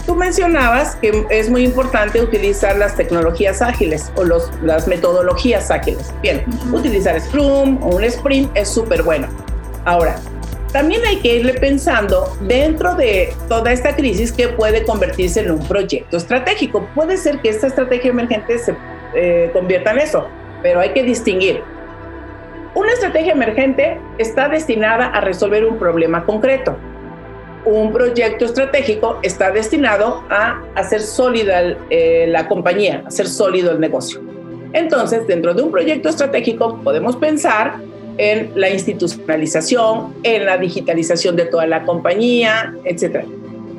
Tú 0.05 0.15
mencionabas 0.15 0.95
que 0.97 1.25
es 1.29 1.49
muy 1.49 1.63
importante 1.63 2.21
utilizar 2.21 2.77
las 2.77 2.95
tecnologías 2.95 3.61
ágiles 3.61 4.11
o 4.15 4.23
los, 4.23 4.51
las 4.61 4.87
metodologías 4.87 5.71
ágiles. 5.71 6.13
Bien, 6.21 6.45
utilizar 6.71 7.19
Scrum 7.19 7.81
o 7.81 7.95
un 7.95 8.03
Sprint 8.03 8.51
es 8.55 8.69
súper 8.69 9.01
bueno. 9.01 9.27
Ahora, 9.83 10.15
también 10.75 11.05
hay 11.05 11.21
que 11.21 11.37
irle 11.37 11.53
pensando 11.53 12.35
dentro 12.41 12.95
de 12.95 13.33
toda 13.47 13.71
esta 13.71 13.95
crisis 13.95 14.33
que 14.33 14.49
puede 14.49 14.83
convertirse 14.83 15.39
en 15.39 15.51
un 15.51 15.65
proyecto 15.65 16.17
estratégico. 16.17 16.85
Puede 16.93 17.15
ser 17.15 17.39
que 17.39 17.47
esta 17.47 17.67
estrategia 17.67 18.11
emergente 18.11 18.59
se 18.59 18.75
eh, 19.13 19.49
convierta 19.53 19.91
en 19.91 19.99
eso, 19.99 20.27
pero 20.61 20.81
hay 20.81 20.89
que 20.89 21.03
distinguir. 21.03 21.61
Una 22.73 22.91
estrategia 22.91 23.31
emergente 23.31 23.97
está 24.17 24.49
destinada 24.49 25.05
a 25.05 25.21
resolver 25.21 25.63
un 25.63 25.79
problema 25.79 26.25
concreto. 26.25 26.75
Un 27.63 27.93
proyecto 27.93 28.43
estratégico 28.43 29.19
está 29.23 29.51
destinado 29.51 30.25
a 30.29 30.61
hacer 30.75 30.99
sólida 30.99 31.77
eh, 31.89 32.25
la 32.27 32.49
compañía, 32.49 33.01
hacer 33.07 33.29
sólido 33.29 33.71
el 33.71 33.79
negocio. 33.79 34.19
Entonces, 34.73 35.25
dentro 35.25 35.53
de 35.53 35.63
un 35.63 35.71
proyecto 35.71 36.09
estratégico 36.09 36.81
podemos 36.83 37.15
pensar 37.15 37.77
en 38.17 38.51
la 38.55 38.69
institucionalización, 38.69 40.13
en 40.23 40.45
la 40.45 40.57
digitalización 40.57 41.35
de 41.35 41.45
toda 41.45 41.67
la 41.67 41.83
compañía, 41.83 42.73
etc. 42.85 43.25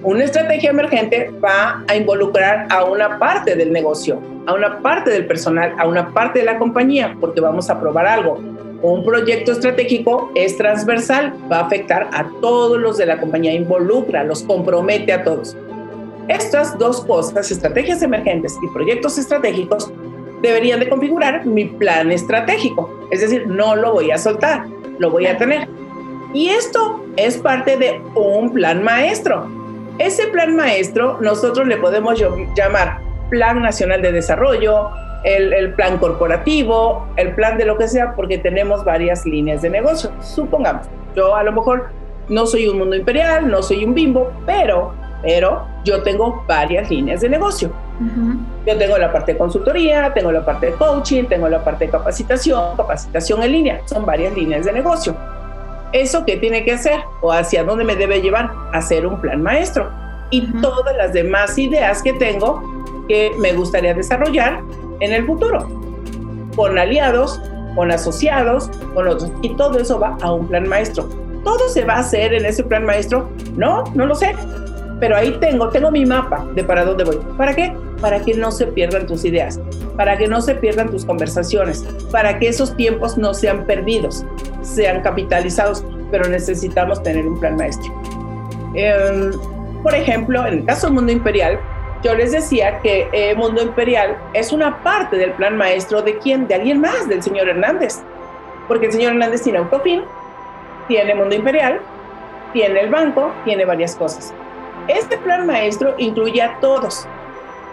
Una 0.03 0.25
estrategia 0.25 0.71
emergente 0.71 1.31
va 1.43 1.85
a 1.89 1.97
involucrar 1.97 2.67
a 2.71 2.85
una 2.85 3.19
parte 3.19 3.57
del 3.57 3.73
negocio, 3.73 4.21
a 4.47 4.55
una 4.55 4.81
parte 4.81 5.11
del 5.11 5.27
personal, 5.27 5.75
a 5.79 5.87
una 5.87 6.13
parte 6.13 6.41
de 6.41 6.45
la 6.45 6.59
compañía, 6.59 7.17
porque 7.21 7.41
vamos 7.41 7.71
a 7.71 7.81
probar 7.81 8.07
algo. 8.07 8.39
Un 8.83 9.05
proyecto 9.05 9.53
estratégico 9.53 10.31
es 10.35 10.57
transversal, 10.57 11.33
va 11.51 11.61
a 11.61 11.67
afectar 11.67 12.09
a 12.13 12.29
todos 12.41 12.79
los 12.79 12.99
de 12.99 13.07
la 13.07 13.19
compañía, 13.19 13.53
involucra, 13.55 14.23
los 14.23 14.43
compromete 14.43 15.13
a 15.13 15.25
todos. 15.25 15.57
Estas 16.29 16.77
dos 16.79 17.05
cosas, 17.05 17.51
estrategias 17.51 18.03
emergentes 18.03 18.55
y 18.63 18.73
proyectos 18.75 19.17
estratégicos, 19.17 19.91
deberían 20.43 20.81
de 20.81 20.89
configurar 20.89 21.47
mi 21.47 21.65
plan 21.65 22.11
estratégico. 22.11 22.91
Es 23.11 23.21
decir, 23.21 23.47
no 23.47 23.77
lo 23.77 23.93
voy 23.93 24.11
a 24.11 24.19
soltar, 24.19 24.67
lo 24.99 25.11
voy 25.11 25.27
a 25.27 25.37
tener. 25.37 25.69
Y 26.33 26.49
esto 26.49 27.05
es 27.17 27.39
parte 27.39 27.77
de 27.77 28.01
un 28.15 28.53
plan 28.53 28.83
maestro. 28.83 29.49
Ese 29.99 30.27
plan 30.29 30.55
maestro 30.55 31.19
nosotros 31.21 31.67
le 31.67 31.79
podemos 31.79 32.23
llamar 32.55 32.99
Plan 33.31 33.63
Nacional 33.63 34.03
de 34.03 34.13
Desarrollo, 34.13 34.91
el, 35.25 35.53
el, 35.53 35.73
plan 35.73 35.99
corporativo, 35.99 37.07
el 37.17 37.35
plan 37.35 37.57
de 37.57 37.65
lo 37.65 37.79
que 37.79 37.89
sea, 37.89 38.15
porque 38.15 38.39
tenemos 38.39 38.85
varias 38.85 39.25
líneas 39.25 39.63
de 39.63 39.71
negocio. 39.71 40.11
Supongamos, 40.21 40.87
yo 41.17 41.35
a 41.35 41.43
lo 41.43 41.53
mejor 41.53 41.89
no 42.29 42.47
soy 42.47 42.69
un 42.69 42.79
mundo 42.79 42.97
imperial, 42.97 43.49
no 43.49 43.63
soy 43.63 43.85
un 43.85 43.95
bimbo, 43.95 44.31
pero, 44.45 44.93
pero 45.23 45.67
yo 45.85 46.03
tengo 46.03 46.45
varias 46.47 46.91
líneas 46.91 47.21
de 47.21 47.29
negocio. 47.31 47.73
Yo 48.67 48.77
tengo 48.77 48.99
la 48.99 49.13
parte 49.13 49.33
de 49.33 49.39
consultoría, 49.39 50.13
tengo 50.13 50.31
la 50.31 50.45
parte 50.45 50.67
de 50.67 50.73
coaching, 50.73 51.25
tengo 51.25 51.49
la 51.49 51.63
parte 51.65 51.87
de 51.87 51.91
capacitación, 51.91 52.77
capacitación 52.77 53.43
en 53.43 53.53
línea, 53.53 53.81
son 53.87 54.05
varias 54.05 54.35
líneas 54.35 54.67
de 54.67 54.73
negocio. 54.73 55.17
¿Eso 55.93 56.25
qué 56.27 56.37
tiene 56.37 56.65
que 56.65 56.73
hacer? 56.73 57.01
¿O 57.23 57.33
hacia 57.33 57.65
dónde 57.65 57.85
me 57.85 57.97
debe 57.97 58.21
llevar? 58.21 58.51
Hacer 58.73 59.07
un 59.07 59.21
plan 59.21 59.43
maestro. 59.43 59.91
Y 60.31 60.43
todas 60.61 60.95
las 60.97 61.13
demás 61.13 61.57
ideas 61.57 62.03
que 62.03 62.13
tengo 62.15 62.63
que 63.09 63.33
me 63.39 63.53
gustaría 63.53 63.95
desarrollar 63.95 64.61
en 65.01 65.13
el 65.13 65.25
futuro. 65.25 65.69
Con 66.57 66.79
aliados, 66.79 67.41
con 67.75 67.91
asociados, 67.93 68.69
con 68.95 69.07
otros. 69.07 69.31
Y 69.43 69.55
todo 69.55 69.79
eso 69.79 69.99
va 69.99 70.19
a 70.21 70.33
un 70.33 70.49
plan 70.49 70.69
maestro. 70.69 71.09
¿Todo 71.45 71.69
se 71.69 71.85
va 71.85 71.95
a 71.95 71.99
hacer 72.01 72.35
en 72.35 72.45
ese 72.45 72.65
plan 72.65 72.85
maestro? 72.85 73.31
No, 73.55 73.85
no 73.95 74.07
lo 74.07 74.15
sé 74.15 74.35
pero 75.01 75.17
ahí 75.17 75.37
tengo, 75.41 75.69
tengo 75.69 75.91
mi 75.91 76.07
mapa 76.07 76.47
de 76.55 76.65
para 76.65 76.85
dónde 76.85 77.05
voy. 77.05 77.19
¿Para 77.37 77.55
qué? 77.55 77.75
Para 78.01 78.21
que 78.21 78.35
no 78.35 78.51
se 78.51 78.67
pierdan 78.67 79.07
tus 79.07 79.25
ideas, 79.25 79.61
para 79.97 80.17
que 80.17 80.27
no 80.27 80.41
se 80.41 80.55
pierdan 80.55 80.91
tus 80.91 81.05
conversaciones, 81.05 81.83
para 82.11 82.39
que 82.39 82.49
esos 82.49 82.77
tiempos 82.77 83.19
no 83.19 83.35
sean 83.35 83.65
perdidos, 83.65 84.25
sean 84.63 85.03
capitalizados, 85.03 85.85
pero 86.11 86.29
necesitamos 86.29 87.03
tener 87.03 87.27
un 87.27 87.39
plan 87.39 87.57
maestro. 87.57 87.93
Em, 88.75 89.33
por 89.83 89.95
ejemplo, 89.95 90.47
en 90.47 90.55
el 90.55 90.65
caso 90.65 90.87
del 90.87 90.95
mundo 90.95 91.13
imperial, 91.13 91.59
yo 92.03 92.15
les 92.15 92.33
decía 92.33 92.79
que 92.83 93.09
eh, 93.13 93.35
Mundo 93.35 93.63
Imperial 93.63 94.17
es 94.33 94.53
una 94.53 94.83
parte 94.83 95.17
del 95.17 95.33
plan 95.33 95.57
maestro 95.57 96.03
de 96.03 96.19
quién, 96.19 96.47
de 96.47 96.55
alguien 96.55 96.81
más, 96.81 97.09
del 97.09 97.23
señor 97.23 97.49
Hernández. 97.49 98.03
Porque 98.69 98.87
el 98.87 98.93
señor 98.93 99.13
Hernández 99.13 99.43
tiene 99.43 99.59
Autofin, 99.59 100.03
tiene 100.89 101.15
Mundo 101.15 101.35
Imperial, 101.35 101.81
tiene 102.53 102.81
el 102.81 102.91
banco, 102.91 103.33
tiene 103.45 103.65
varias 103.65 103.97
cosas. 103.97 104.35
Este 104.89 105.19
plan 105.19 105.47
maestro 105.47 105.95
incluye 105.99 106.41
a 106.41 106.59
todos. 106.61 107.07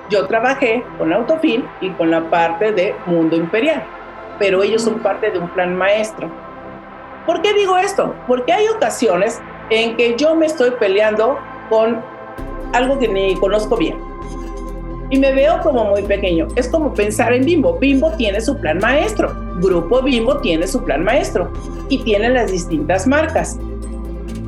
Yo 0.10 0.28
trabajé 0.28 0.84
con 0.98 1.14
Autofin 1.14 1.64
y 1.80 1.90
con 1.92 2.12
la 2.12 2.30
parte 2.30 2.72
de 2.72 2.96
Mundo 3.06 3.36
Imperial, 3.36 3.84
pero 4.40 4.64
ellos 4.64 4.82
son 4.82 5.00
parte 5.00 5.32
de 5.32 5.40
un 5.40 5.48
plan 5.50 5.76
maestro. 5.76 6.30
¿Por 7.26 7.42
qué 7.42 7.54
digo 7.54 7.78
esto? 7.78 8.14
Porque 8.28 8.52
hay 8.52 8.68
ocasiones 8.68 9.42
en 9.70 9.96
que 9.96 10.16
yo 10.18 10.36
me 10.36 10.48
estoy 10.48 10.72
peleando 10.72 11.38
con 11.70 12.02
algo 12.74 13.00
que 13.00 13.08
ni 13.08 13.36
conozco 13.36 13.78
bien. 13.78 13.98
Y 15.10 15.20
me 15.20 15.32
veo 15.32 15.60
como 15.62 15.86
muy 15.86 16.02
pequeño. 16.02 16.48
Es 16.56 16.68
como 16.68 16.94
pensar 16.94 17.32
en 17.34 17.46
Bimbo. 17.46 17.78
Bimbo 17.78 18.12
tiene 18.14 18.42
su 18.42 18.58
plan 18.58 18.80
maestro. 18.80 19.32
Grupo 19.62 20.02
Bimbo 20.02 20.38
tiene 20.40 20.66
su 20.66 20.84
plan 20.84 21.04
maestro. 21.04 21.52
Y 21.90 22.04
tiene 22.04 22.30
las 22.30 22.52
distintas 22.52 23.06
marcas. 23.06 23.60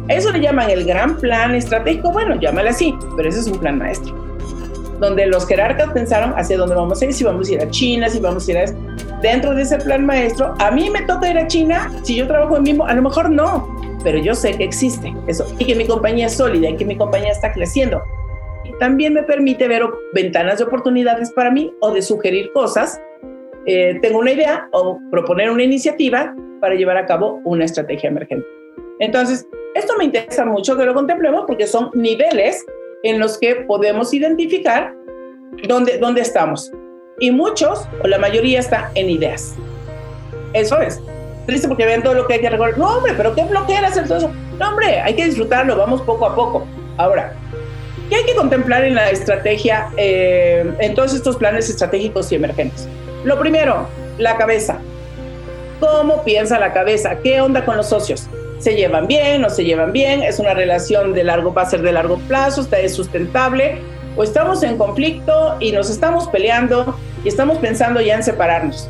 Eso 0.07 0.31
le 0.31 0.39
llaman 0.39 0.69
el 0.69 0.85
gran 0.85 1.17
plan 1.17 1.55
estratégico. 1.55 2.11
Bueno, 2.11 2.39
llámale 2.39 2.69
así, 2.69 2.93
pero 3.17 3.29
ese 3.29 3.39
es 3.39 3.47
un 3.47 3.59
plan 3.59 3.77
maestro. 3.79 4.13
Donde 4.99 5.25
los 5.25 5.47
jerarcas 5.47 5.91
pensaron 5.91 6.33
hacia 6.37 6.57
dónde 6.57 6.75
vamos 6.75 7.01
a 7.01 7.05
ir, 7.05 7.13
si 7.13 7.23
vamos 7.23 7.49
a 7.49 7.53
ir 7.53 7.61
a 7.61 7.69
China, 7.69 8.09
si 8.09 8.19
vamos 8.19 8.47
a 8.47 8.51
ir 8.51 8.57
a... 8.57 8.65
Dentro 9.21 9.55
de 9.55 9.63
ese 9.63 9.77
plan 9.77 10.05
maestro, 10.05 10.53
a 10.59 10.71
mí 10.71 10.89
me 10.89 11.01
toca 11.03 11.29
ir 11.29 11.37
a 11.37 11.47
China, 11.47 11.91
si 12.03 12.15
yo 12.15 12.27
trabajo 12.27 12.57
en 12.57 12.63
Bimbo, 12.63 12.85
a 12.85 12.93
lo 12.93 13.01
mejor 13.01 13.29
no, 13.31 13.75
pero 14.03 14.19
yo 14.19 14.35
sé 14.35 14.55
que 14.55 14.63
existe 14.63 15.11
eso 15.25 15.47
y 15.57 15.65
que 15.65 15.73
mi 15.73 15.87
compañía 15.87 16.27
es 16.27 16.33
sólida 16.33 16.69
y 16.69 16.75
que 16.75 16.85
mi 16.85 16.95
compañía 16.95 17.31
está 17.31 17.51
creciendo. 17.51 18.03
Y 18.63 18.71
también 18.77 19.13
me 19.13 19.23
permite 19.23 19.67
ver 19.67 19.83
ventanas 20.13 20.59
de 20.59 20.65
oportunidades 20.65 21.31
para 21.31 21.49
mí 21.49 21.73
o 21.81 21.91
de 21.91 22.03
sugerir 22.03 22.51
cosas. 22.53 23.01
Eh, 23.65 23.97
tengo 24.03 24.19
una 24.19 24.31
idea 24.31 24.69
o 24.71 24.99
proponer 25.09 25.49
una 25.49 25.63
iniciativa 25.63 26.35
para 26.61 26.75
llevar 26.75 26.97
a 26.97 27.07
cabo 27.07 27.41
una 27.45 27.65
estrategia 27.65 28.09
emergente. 28.09 28.45
Entonces, 28.99 29.47
esto 29.75 29.93
me 29.97 30.05
interesa 30.05 30.45
mucho 30.45 30.75
que 30.75 30.85
lo 30.85 30.93
contemplemos 30.93 31.43
porque 31.45 31.67
son 31.67 31.91
niveles 31.93 32.65
en 33.03 33.19
los 33.19 33.37
que 33.37 33.55
podemos 33.55 34.13
identificar 34.13 34.95
dónde, 35.67 35.99
dónde 35.99 36.21
estamos. 36.21 36.71
Y 37.19 37.29
muchos, 37.31 37.87
o 38.03 38.07
la 38.07 38.17
mayoría, 38.17 38.59
está 38.59 38.89
en 38.95 39.09
ideas. 39.09 39.53
Eso 40.53 40.79
es 40.79 40.99
triste 41.45 41.67
porque 41.67 41.85
ven 41.85 42.01
todo 42.01 42.13
lo 42.13 42.25
que 42.25 42.35
hay 42.35 42.41
que 42.41 42.49
recordar. 42.49 42.77
No, 42.77 42.97
hombre, 42.97 43.13
pero 43.15 43.35
¿qué 43.35 43.43
bloquea 43.43 43.85
hacer 43.85 44.07
todo 44.07 44.17
eso? 44.17 44.31
No, 44.57 44.69
hombre, 44.69 44.99
hay 44.99 45.13
que 45.13 45.25
disfrutarlo, 45.25 45.77
vamos 45.77 46.01
poco 46.01 46.25
a 46.25 46.33
poco. 46.35 46.65
Ahora, 46.97 47.33
¿qué 48.09 48.15
hay 48.15 48.25
que 48.25 48.35
contemplar 48.35 48.83
en 48.83 48.95
la 48.95 49.09
estrategia, 49.09 49.89
eh, 49.97 50.73
en 50.79 50.95
todos 50.95 51.13
estos 51.13 51.35
planes 51.35 51.69
estratégicos 51.69 52.31
y 52.31 52.35
emergentes? 52.35 52.87
Lo 53.23 53.37
primero, 53.39 53.87
la 54.17 54.37
cabeza. 54.37 54.79
¿Cómo 55.79 56.23
piensa 56.23 56.57
la 56.59 56.73
cabeza? 56.73 57.19
¿Qué 57.21 57.41
onda 57.41 57.65
con 57.65 57.77
los 57.77 57.89
socios? 57.89 58.27
¿Se 58.59 58.75
llevan 58.75 59.07
bien? 59.07 59.41
¿No 59.41 59.49
se 59.49 59.63
llevan 59.63 59.91
bien? 59.91 60.23
¿Es 60.23 60.39
una 60.39 60.53
relación 60.53 61.13
de 61.13 61.23
largo, 61.23 61.53
plazo? 62.27 62.61
¿Está 62.61 62.79
es 62.79 62.95
sustentable? 62.95 63.81
¿O 64.15 64.23
estamos 64.23 64.63
en 64.63 64.77
conflicto 64.77 65.57
y 65.59 65.71
nos 65.71 65.89
estamos 65.89 66.27
peleando 66.29 66.97
y 67.23 67.27
estamos 67.27 67.57
pensando 67.57 68.01
ya 68.01 68.15
en 68.15 68.23
separarnos? 68.23 68.89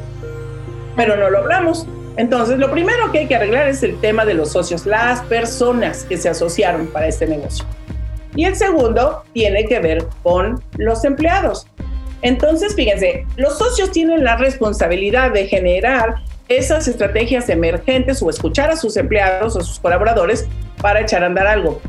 Pero 0.95 1.16
no 1.18 1.30
lo 1.30 1.39
hablamos 1.39 1.88
entonces, 2.18 2.57
lo 2.59 2.72
primero 2.72 3.11
que 3.11 3.20
hay 3.20 3.28
que 3.28 3.36
arreglar 3.36 3.68
es 3.68 3.84
el 3.84 3.99
tema 3.99 4.26
de 4.26 4.34
los 4.34 4.51
socios, 4.51 4.86
las 4.86 5.22
personas 5.24 6.03
que 6.03 6.18
se 6.18 6.30
asociaron 6.30 6.88
para 6.88 7.07
este 7.07 7.28
negocio. 7.28 7.66
Y 8.36 8.45
el 8.45 8.55
segundo 8.55 9.24
tiene 9.34 9.66
que 9.66 9.80
ver 9.80 10.05
con 10.24 10.61
los 10.78 11.03
empleados. 11.03 11.68
Entonces, 12.22 12.74
fíjense, 12.76 13.26
los 13.36 13.57
socios 13.57 13.91
tienen 13.91 14.24
la 14.24 14.38
responsabilidad 14.38 15.32
de 15.32 15.47
generar 15.47 16.16
esas 16.47 16.87
estrategias 16.87 17.49
emergentes 17.49 18.21
o 18.21 18.29
escuchar 18.29 18.69
a 18.69 18.75
sus 18.75 18.97
empleados 18.97 19.55
o 19.55 19.61
sus 19.61 19.79
colaboradores 19.79 20.47
para 20.81 21.01
echar 21.01 21.23
a 21.23 21.27
andar 21.27 21.47
algo. 21.47 21.81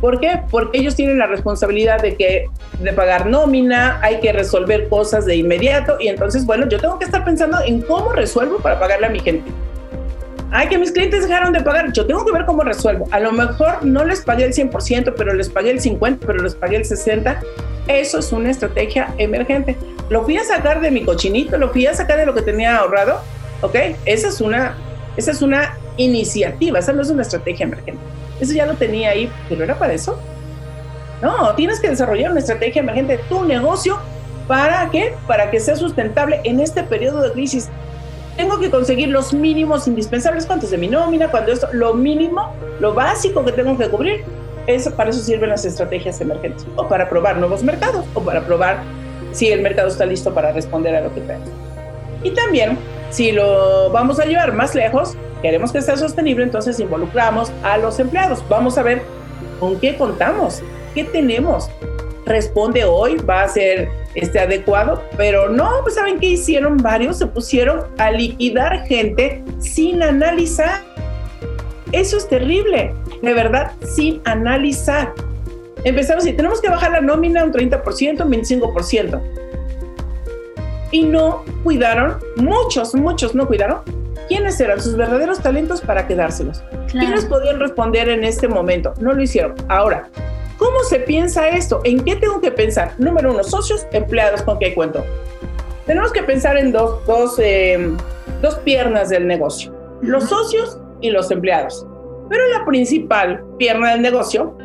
¿Por 0.00 0.20
qué? 0.20 0.42
Porque 0.50 0.78
ellos 0.78 0.96
tienen 0.96 1.18
la 1.18 1.26
responsabilidad 1.26 2.02
de 2.02 2.14
que 2.16 2.50
de 2.80 2.92
pagar 2.92 3.26
nómina, 3.26 3.98
hay 4.02 4.20
que 4.20 4.32
resolver 4.32 4.88
cosas 4.88 5.24
de 5.24 5.36
inmediato 5.36 5.96
y 5.98 6.08
entonces, 6.08 6.44
bueno, 6.44 6.68
yo 6.68 6.78
tengo 6.78 6.98
que 6.98 7.06
estar 7.06 7.24
pensando 7.24 7.58
en 7.64 7.80
cómo 7.80 8.12
resuelvo 8.12 8.58
para 8.58 8.78
pagarle 8.78 9.06
a 9.06 9.10
mi 9.10 9.20
gente. 9.20 9.50
Ay, 10.50 10.68
que 10.68 10.78
mis 10.78 10.92
clientes 10.92 11.26
dejaron 11.26 11.52
de 11.52 11.62
pagar, 11.62 11.90
yo 11.92 12.06
tengo 12.06 12.24
que 12.24 12.32
ver 12.32 12.44
cómo 12.44 12.62
resuelvo. 12.62 13.08
A 13.10 13.18
lo 13.18 13.32
mejor 13.32 13.84
no 13.84 14.04
les 14.04 14.20
pagué 14.20 14.44
el 14.44 14.52
100%, 14.52 15.14
pero 15.16 15.32
les 15.32 15.48
pagué 15.48 15.70
el 15.70 15.80
50%, 15.80 16.18
pero 16.20 16.42
les 16.42 16.54
pagué 16.54 16.76
el 16.76 16.84
60%. 16.84 17.38
Eso 17.88 18.18
es 18.18 18.32
una 18.32 18.50
estrategia 18.50 19.14
emergente. 19.18 19.76
Lo 20.10 20.22
fui 20.22 20.36
a 20.36 20.44
sacar 20.44 20.80
de 20.80 20.90
mi 20.90 21.04
cochinito, 21.04 21.56
lo 21.56 21.70
fui 21.70 21.86
a 21.86 21.94
sacar 21.94 22.18
de 22.18 22.26
lo 22.26 22.34
que 22.34 22.42
tenía 22.42 22.76
ahorrado, 22.76 23.20
¿ok? 23.64 23.76
Esa 24.04 24.28
es 24.28 24.40
una, 24.40 24.76
esa 25.16 25.30
es 25.30 25.42
una 25.42 25.76
iniciativa, 25.96 26.78
esa 26.78 26.92
no 26.92 27.02
es 27.02 27.10
una 27.10 27.22
estrategia 27.22 27.64
emergente. 27.64 28.00
Eso 28.40 28.52
ya 28.52 28.66
lo 28.66 28.74
tenía 28.74 29.10
ahí, 29.10 29.30
pero 29.48 29.64
era 29.64 29.78
para 29.78 29.92
eso. 29.92 30.18
No, 31.22 31.54
tienes 31.54 31.80
que 31.80 31.88
desarrollar 31.88 32.30
una 32.30 32.40
estrategia 32.40 32.82
emergente 32.82 33.16
de 33.16 33.22
tu 33.24 33.44
negocio. 33.44 33.98
¿Para 34.46 34.90
qué? 34.90 35.14
Para 35.26 35.50
que 35.50 35.58
sea 35.60 35.76
sustentable 35.76 36.40
en 36.44 36.60
este 36.60 36.82
periodo 36.82 37.22
de 37.22 37.32
crisis. 37.32 37.70
Tengo 38.36 38.58
que 38.58 38.70
conseguir 38.70 39.08
los 39.08 39.32
mínimos 39.32 39.86
indispensables. 39.88 40.44
¿Cuántos 40.44 40.70
de 40.70 40.76
mi 40.76 40.88
nómina? 40.88 41.30
Cuando 41.30 41.52
esto, 41.52 41.68
lo 41.72 41.94
mínimo, 41.94 42.52
lo 42.80 42.92
básico 42.92 43.44
que 43.44 43.52
tengo 43.52 43.78
que 43.78 43.88
cubrir. 43.88 44.24
Eso, 44.66 44.94
para 44.94 45.10
eso 45.10 45.20
sirven 45.20 45.48
las 45.48 45.64
estrategias 45.64 46.20
emergentes. 46.20 46.66
O 46.76 46.86
para 46.88 47.08
probar 47.08 47.38
nuevos 47.38 47.62
mercados. 47.62 48.04
O 48.12 48.20
para 48.20 48.44
probar 48.44 48.82
si 49.32 49.50
el 49.50 49.62
mercado 49.62 49.88
está 49.88 50.04
listo 50.04 50.34
para 50.34 50.52
responder 50.52 50.94
a 50.96 51.00
lo 51.00 51.14
que 51.14 51.20
tengo. 51.22 51.44
Y 52.22 52.30
también, 52.32 52.76
si 53.14 53.30
lo 53.30 53.90
vamos 53.90 54.18
a 54.18 54.24
llevar 54.24 54.52
más 54.54 54.74
lejos, 54.74 55.16
queremos 55.40 55.70
que 55.70 55.80
sea 55.80 55.96
sostenible, 55.96 56.42
entonces 56.42 56.80
involucramos 56.80 57.52
a 57.62 57.78
los 57.78 58.00
empleados. 58.00 58.42
Vamos 58.48 58.76
a 58.76 58.82
ver 58.82 59.02
con 59.60 59.78
qué 59.78 59.96
contamos, 59.96 60.62
qué 60.94 61.04
tenemos. 61.04 61.70
Responde 62.26 62.84
hoy, 62.84 63.14
va 63.18 63.42
a 63.42 63.48
ser 63.48 63.88
este 64.16 64.40
adecuado, 64.40 65.00
pero 65.16 65.48
no, 65.48 65.70
pues 65.82 65.94
saben 65.94 66.18
qué 66.18 66.26
hicieron 66.26 66.78
varios, 66.78 67.18
se 67.18 67.28
pusieron 67.28 67.84
a 67.98 68.10
liquidar 68.10 68.84
gente 68.88 69.44
sin 69.60 70.02
analizar. 70.02 70.82
Eso 71.92 72.16
es 72.16 72.28
terrible, 72.28 72.94
de 73.22 73.32
verdad, 73.32 73.70
sin 73.94 74.22
analizar. 74.24 75.14
Empezamos 75.84 76.26
y 76.26 76.32
tenemos 76.32 76.60
que 76.60 76.68
bajar 76.68 76.90
la 76.90 77.00
nómina 77.00 77.44
un 77.44 77.52
30%, 77.52 78.24
un 78.24 78.32
25%. 78.32 79.43
Y 80.94 81.02
no 81.02 81.42
cuidaron, 81.64 82.18
muchos, 82.36 82.94
muchos 82.94 83.34
no 83.34 83.48
cuidaron 83.48 83.80
quiénes 84.28 84.60
eran 84.60 84.80
sus 84.80 84.96
verdaderos 84.96 85.40
talentos 85.40 85.80
para 85.80 86.06
quedárselos. 86.06 86.62
¿Quiénes 86.88 87.24
podían 87.24 87.58
responder 87.58 88.08
en 88.08 88.22
este 88.22 88.46
momento? 88.46 88.94
No 89.00 89.12
lo 89.12 89.20
hicieron. 89.20 89.56
Ahora, 89.68 90.08
¿cómo 90.56 90.78
se 90.88 91.00
piensa 91.00 91.48
esto? 91.48 91.80
¿En 91.82 92.04
qué 92.04 92.14
tengo 92.14 92.40
que 92.40 92.52
pensar? 92.52 92.92
Número 92.98 93.32
uno, 93.32 93.42
socios, 93.42 93.88
empleados, 93.90 94.42
¿con 94.42 94.56
qué 94.60 94.72
cuento? 94.72 95.04
Tenemos 95.84 96.12
que 96.12 96.22
pensar 96.22 96.56
en 96.56 96.70
dos, 96.70 97.04
dos, 97.08 97.40
em, 97.40 97.96
dos 98.40 98.54
piernas 98.58 99.08
del 99.08 99.26
negocio, 99.26 99.74
los 100.00 100.28
socios 100.28 100.78
y 101.00 101.10
los 101.10 101.28
empleados. 101.32 101.84
Pero 102.30 102.46
la 102.56 102.64
principal 102.64 103.42
pierna 103.58 103.90
del 103.90 104.00
negocio, 104.00 104.56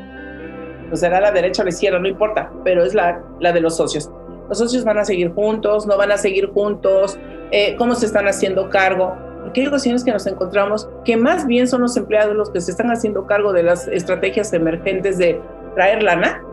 pues 0.89 0.99
será 0.99 1.21
la 1.21 1.31
derecha 1.31 1.63
o 1.63 1.65
la 1.65 1.71
izquierda, 1.71 1.97
no 1.97 2.07
importa, 2.07 2.51
pero 2.63 2.83
es 2.83 2.93
la, 2.93 3.19
la 3.39 3.51
de 3.51 3.61
los 3.61 3.77
socios. 3.77 4.11
Los 4.49 4.57
socios 4.57 4.83
van 4.83 4.97
a 4.97 5.05
seguir 5.05 5.31
juntos, 5.33 5.87
no 5.87 5.97
van 5.97 6.11
a 6.11 6.17
seguir 6.17 6.51
juntos, 6.51 7.17
eh, 7.51 7.75
cómo 7.77 7.95
se 7.95 8.05
están 8.05 8.27
haciendo 8.27 8.69
cargo 8.69 9.15
porque 9.41 9.61
hay 9.61 9.67
ocasiones 9.67 10.03
que 10.03 10.11
nos 10.11 10.27
encontramos 10.27 10.89
que 11.05 11.17
más 11.17 11.47
bien 11.47 11.67
son 11.67 11.81
los 11.81 11.95
empleados 11.97 12.35
los 12.35 12.49
que 12.51 12.61
se 12.61 12.71
están 12.71 12.91
haciendo 12.91 13.25
cargo 13.25 13.53
de 13.53 13.63
las 13.63 13.87
estrategias 13.87 14.53
emergentes 14.53 15.17
de 15.17 15.41
traer 15.75 16.03
lana 16.03 16.43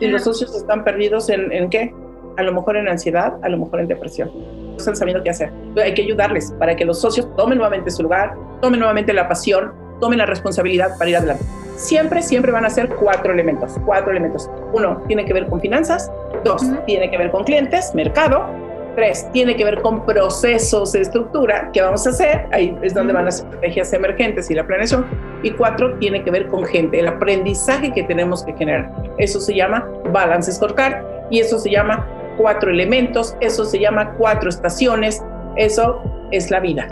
y 0.00 0.08
los 0.08 0.24
socios 0.24 0.54
están 0.54 0.84
perdidos 0.84 1.28
en, 1.28 1.52
en 1.52 1.70
qué? 1.70 1.94
A 2.36 2.42
lo 2.42 2.52
mejor 2.52 2.76
en 2.76 2.88
ansiedad, 2.88 3.34
a 3.42 3.48
lo 3.48 3.58
mejor 3.58 3.80
en 3.80 3.88
depresión. 3.88 4.30
No 4.34 4.76
están 4.76 4.96
sabiendo 4.96 5.22
qué 5.22 5.30
hacer. 5.30 5.52
Hay 5.82 5.94
que 5.94 6.02
ayudarles 6.02 6.52
para 6.58 6.74
que 6.74 6.84
los 6.84 7.00
socios 7.00 7.28
tomen 7.36 7.58
nuevamente 7.58 7.90
su 7.90 8.02
lugar, 8.02 8.34
tomen 8.60 8.80
nuevamente 8.80 9.12
la 9.12 9.28
pasión, 9.28 9.72
tomen 10.04 10.18
la 10.18 10.26
responsabilidad 10.26 10.98
para 10.98 11.08
ir 11.08 11.16
adelante. 11.16 11.42
Siempre, 11.76 12.20
siempre 12.20 12.52
van 12.52 12.66
a 12.66 12.68
ser 12.68 12.90
cuatro 12.90 13.32
elementos. 13.32 13.72
Cuatro 13.86 14.10
elementos. 14.10 14.50
Uno, 14.74 15.02
tiene 15.06 15.24
que 15.24 15.32
ver 15.32 15.46
con 15.46 15.62
finanzas. 15.62 16.12
Dos, 16.44 16.62
tiene 16.84 17.10
que 17.10 17.16
ver 17.16 17.30
con 17.30 17.44
clientes, 17.44 17.94
mercado. 17.94 18.44
Tres, 18.96 19.26
tiene 19.32 19.56
que 19.56 19.64
ver 19.64 19.80
con 19.80 20.04
procesos 20.04 20.92
de 20.92 21.00
estructura 21.00 21.70
que 21.72 21.80
vamos 21.80 22.06
a 22.06 22.10
hacer. 22.10 22.46
Ahí 22.52 22.76
es 22.82 22.92
donde 22.92 23.14
van 23.14 23.24
las 23.24 23.38
estrategias 23.38 23.94
emergentes 23.94 24.50
y 24.50 24.54
la 24.54 24.66
planeación. 24.66 25.06
Y 25.42 25.52
cuatro, 25.52 25.94
tiene 25.94 26.22
que 26.22 26.30
ver 26.30 26.48
con 26.48 26.66
gente, 26.66 27.00
el 27.00 27.08
aprendizaje 27.08 27.90
que 27.94 28.02
tenemos 28.02 28.44
que 28.44 28.52
generar. 28.52 28.92
Eso 29.16 29.40
se 29.40 29.54
llama 29.54 29.88
balance 30.12 30.52
scorecard 30.52 31.02
y 31.30 31.40
eso 31.40 31.58
se 31.58 31.70
llama 31.70 32.06
cuatro 32.36 32.70
elementos, 32.70 33.38
eso 33.40 33.64
se 33.64 33.78
llama 33.78 34.12
cuatro 34.18 34.50
estaciones, 34.50 35.24
eso 35.56 36.02
es 36.30 36.50
la 36.50 36.60
vida. 36.60 36.88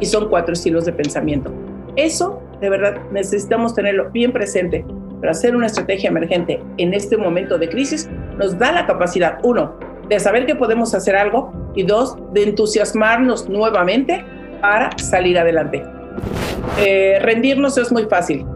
Y 0.00 0.06
son 0.06 0.28
cuatro 0.28 0.52
estilos 0.52 0.84
de 0.84 0.92
pensamiento. 0.92 1.52
Eso, 1.96 2.42
de 2.60 2.70
verdad, 2.70 2.96
necesitamos 3.10 3.74
tenerlo 3.74 4.10
bien 4.10 4.32
presente 4.32 4.84
para 5.20 5.32
hacer 5.32 5.56
una 5.56 5.66
estrategia 5.66 6.10
emergente 6.10 6.62
en 6.78 6.94
este 6.94 7.16
momento 7.16 7.58
de 7.58 7.68
crisis 7.68 8.08
nos 8.36 8.58
da 8.58 8.72
la 8.72 8.86
capacidad, 8.86 9.38
uno, 9.42 9.74
de 10.08 10.20
saber 10.20 10.46
que 10.46 10.54
podemos 10.54 10.94
hacer 10.94 11.16
algo 11.16 11.52
y 11.74 11.82
dos, 11.82 12.16
de 12.32 12.44
entusiasmarnos 12.44 13.48
nuevamente 13.48 14.24
para 14.60 14.96
salir 14.98 15.38
adelante. 15.38 15.82
Eh, 16.78 17.18
rendirnos 17.20 17.76
es 17.78 17.90
muy 17.90 18.04
fácil, 18.04 18.46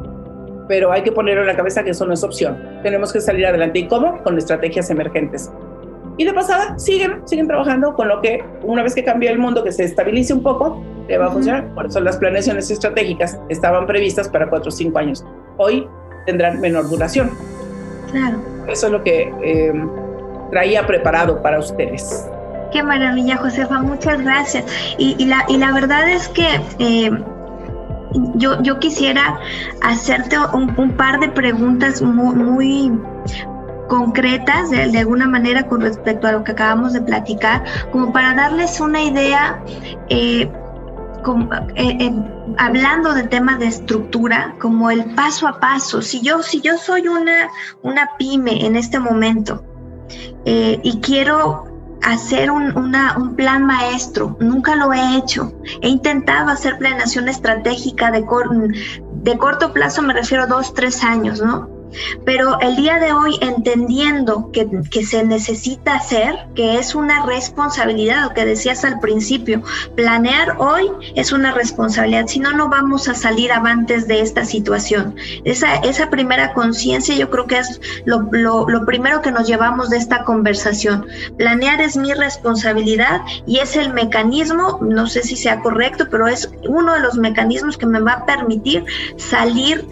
pero 0.68 0.92
hay 0.92 1.02
que 1.02 1.12
ponerlo 1.12 1.40
en 1.40 1.48
la 1.48 1.56
cabeza 1.56 1.82
que 1.82 1.90
eso 1.90 2.06
no 2.06 2.14
es 2.14 2.22
opción. 2.22 2.58
Tenemos 2.82 3.12
que 3.12 3.20
salir 3.20 3.46
adelante. 3.46 3.80
¿Y 3.80 3.88
cómo? 3.88 4.22
Con 4.22 4.38
estrategias 4.38 4.90
emergentes. 4.90 5.50
Y 6.16 6.24
de 6.24 6.32
pasada, 6.34 6.78
siguen, 6.78 7.26
siguen 7.26 7.46
trabajando 7.46 7.94
con 7.94 8.08
lo 8.08 8.20
que 8.20 8.44
una 8.62 8.82
vez 8.82 8.94
que 8.94 9.04
cambie 9.04 9.30
el 9.30 9.38
mundo, 9.38 9.64
que 9.64 9.72
se 9.72 9.84
estabilice 9.84 10.34
un 10.34 10.42
poco, 10.42 10.82
te 11.06 11.16
va 11.16 11.26
a 11.26 11.30
funcionar. 11.30 11.72
Por 11.74 11.86
eso 11.86 12.00
las 12.00 12.18
planeaciones 12.18 12.70
estratégicas 12.70 13.38
estaban 13.48 13.86
previstas 13.86 14.28
para 14.28 14.48
cuatro 14.48 14.68
o 14.68 14.72
cinco 14.72 14.98
años. 14.98 15.24
Hoy 15.56 15.88
tendrán 16.26 16.60
menor 16.60 16.88
duración. 16.88 17.30
Claro. 18.10 18.38
Eso 18.68 18.86
es 18.86 18.92
lo 18.92 19.02
que 19.02 19.32
eh, 19.42 19.72
traía 20.50 20.86
preparado 20.86 21.40
para 21.42 21.58
ustedes. 21.58 22.28
Qué 22.72 22.82
maravilla, 22.82 23.36
Josefa, 23.36 23.80
muchas 23.80 24.20
gracias. 24.20 24.64
Y, 24.98 25.24
la, 25.26 25.44
y 25.48 25.56
la 25.56 25.72
verdad 25.72 26.08
es 26.08 26.28
que 26.28 26.60
eh, 26.78 27.10
yo, 28.34 28.60
yo 28.62 28.78
quisiera 28.78 29.38
hacerte 29.82 30.36
un, 30.52 30.92
par 30.96 31.20
de 31.20 31.28
preguntas 31.28 32.02
muy, 32.02 32.92
concretas 33.90 34.70
de, 34.70 34.98
alguna 34.98 35.26
manera 35.26 35.66
con 35.66 35.80
respecto 35.80 36.28
a 36.28 36.32
lo 36.32 36.44
que 36.44 36.52
acabamos 36.52 36.92
de 36.92 37.02
platicar, 37.02 37.64
como 37.90 38.12
para 38.12 38.34
darles 38.34 38.80
una 38.80 39.02
idea, 39.02 39.60
eh, 40.08 40.48
eh, 41.74 41.96
eh, 42.00 42.12
hablando 42.56 43.12
del 43.12 43.28
tema 43.28 43.58
de 43.58 43.66
estructura, 43.66 44.54
como 44.60 44.92
el 44.92 45.04
paso 45.16 45.48
a 45.48 45.58
paso. 45.58 46.02
Si 46.02 46.22
yo, 46.22 46.40
si 46.42 46.60
yo 46.60 46.78
soy 46.78 47.08
una, 47.08 47.48
una 47.82 48.10
pyme 48.16 48.64
en 48.64 48.76
este 48.76 49.00
momento 49.00 49.64
y 50.44 51.00
quiero 51.02 51.64
hacer 52.02 52.50
un, 52.50 52.76
un, 52.76 53.34
plan 53.34 53.66
maestro, 53.66 54.36
nunca 54.40 54.76
lo 54.76 54.92
he 54.92 55.16
hecho. 55.16 55.52
He 55.82 55.88
intentado 55.88 56.48
hacer 56.50 56.78
planeación 56.78 57.28
estratégica 57.28 58.12
de, 58.12 58.24
de 59.22 59.38
corto 59.38 59.72
plazo, 59.72 60.00
me 60.00 60.14
refiero 60.14 60.44
a 60.44 60.46
dos, 60.46 60.74
tres 60.74 61.02
años, 61.02 61.42
¿no? 61.42 61.79
Pero 62.24 62.58
el 62.60 62.76
día 62.76 62.98
de 62.98 63.12
hoy, 63.12 63.36
entendiendo 63.40 64.50
que, 64.52 64.68
se 65.04 65.24
necesita 65.24 65.94
hacer, 65.94 66.36
que 66.54 66.78
es 66.78 66.94
una 66.94 67.24
responsabilidad, 67.26 68.22
lo 68.22 68.34
que 68.34 68.44
decías 68.44 68.84
al 68.84 69.00
principio, 69.00 69.62
planear 69.96 70.56
hoy 70.58 70.90
es 71.14 71.32
una 71.32 71.52
responsabilidad, 71.52 72.26
si 72.26 72.38
no, 72.38 72.52
no 72.52 72.68
vamos 72.68 73.08
a 73.08 73.14
salir 73.14 73.50
avantes 73.52 74.06
de 74.06 74.20
esta 74.20 74.44
situación. 74.44 75.16
Esa, 75.44 75.76
esa 75.76 76.10
primera 76.10 76.52
conciencia 76.52 77.14
yo 77.14 77.30
creo 77.30 77.46
que 77.46 77.58
es 77.58 77.80
lo, 78.04 78.28
lo 78.30 78.86
primero 78.86 79.22
que 79.22 79.32
nos 79.32 79.46
llevamos 79.46 79.90
de 79.90 79.96
esta 79.96 80.24
conversación. 80.24 81.06
Planear 81.38 81.80
es 81.80 81.96
mi 81.96 82.12
responsabilidad 82.12 83.22
y 83.46 83.58
es 83.58 83.76
el 83.76 83.92
mecanismo, 83.92 84.78
no 84.82 85.06
sé 85.06 85.22
si 85.22 85.36
sea 85.36 85.60
correcto, 85.60 86.06
pero 86.10 86.28
es 86.28 86.50
uno 86.68 86.94
de 86.94 87.00
los 87.00 87.16
mecanismos 87.16 87.76
que 87.76 87.86
me 87.86 88.00
va 88.00 88.12
a 88.12 88.26
permitir 88.26 88.84
salir 89.16 89.86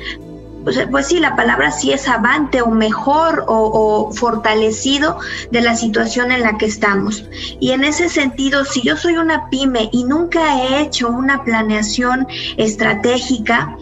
pues, 0.91 1.07
sí, 1.07 1.19
la 1.21 1.37
palabra 1.37 1.71
sí 1.71 1.93
es 1.93 2.09
avante 2.09 2.63
o 2.63 2.69
mejor 2.71 3.45
o, 3.47 4.11
fortalecido 4.13 5.19
de 5.51 5.61
la 5.61 5.77
situación 5.77 6.33
en 6.33 6.43
la 6.43 6.59
que 6.59 6.67
estamos. 6.67 7.25
Y 7.61 7.73
en 7.73 7.85
ese 7.85 8.09
sentido, 8.09 8.65
si 8.65 8.83
yo 8.83 8.97
soy 8.97 9.17
una 9.17 9.49
pyme 9.51 9.89
y 9.93 10.05
nunca 10.05 10.63
he 10.63 10.81
hecho 10.83 11.09
una 11.09 11.45
planeación 11.45 12.27
estratégica, 12.57 13.77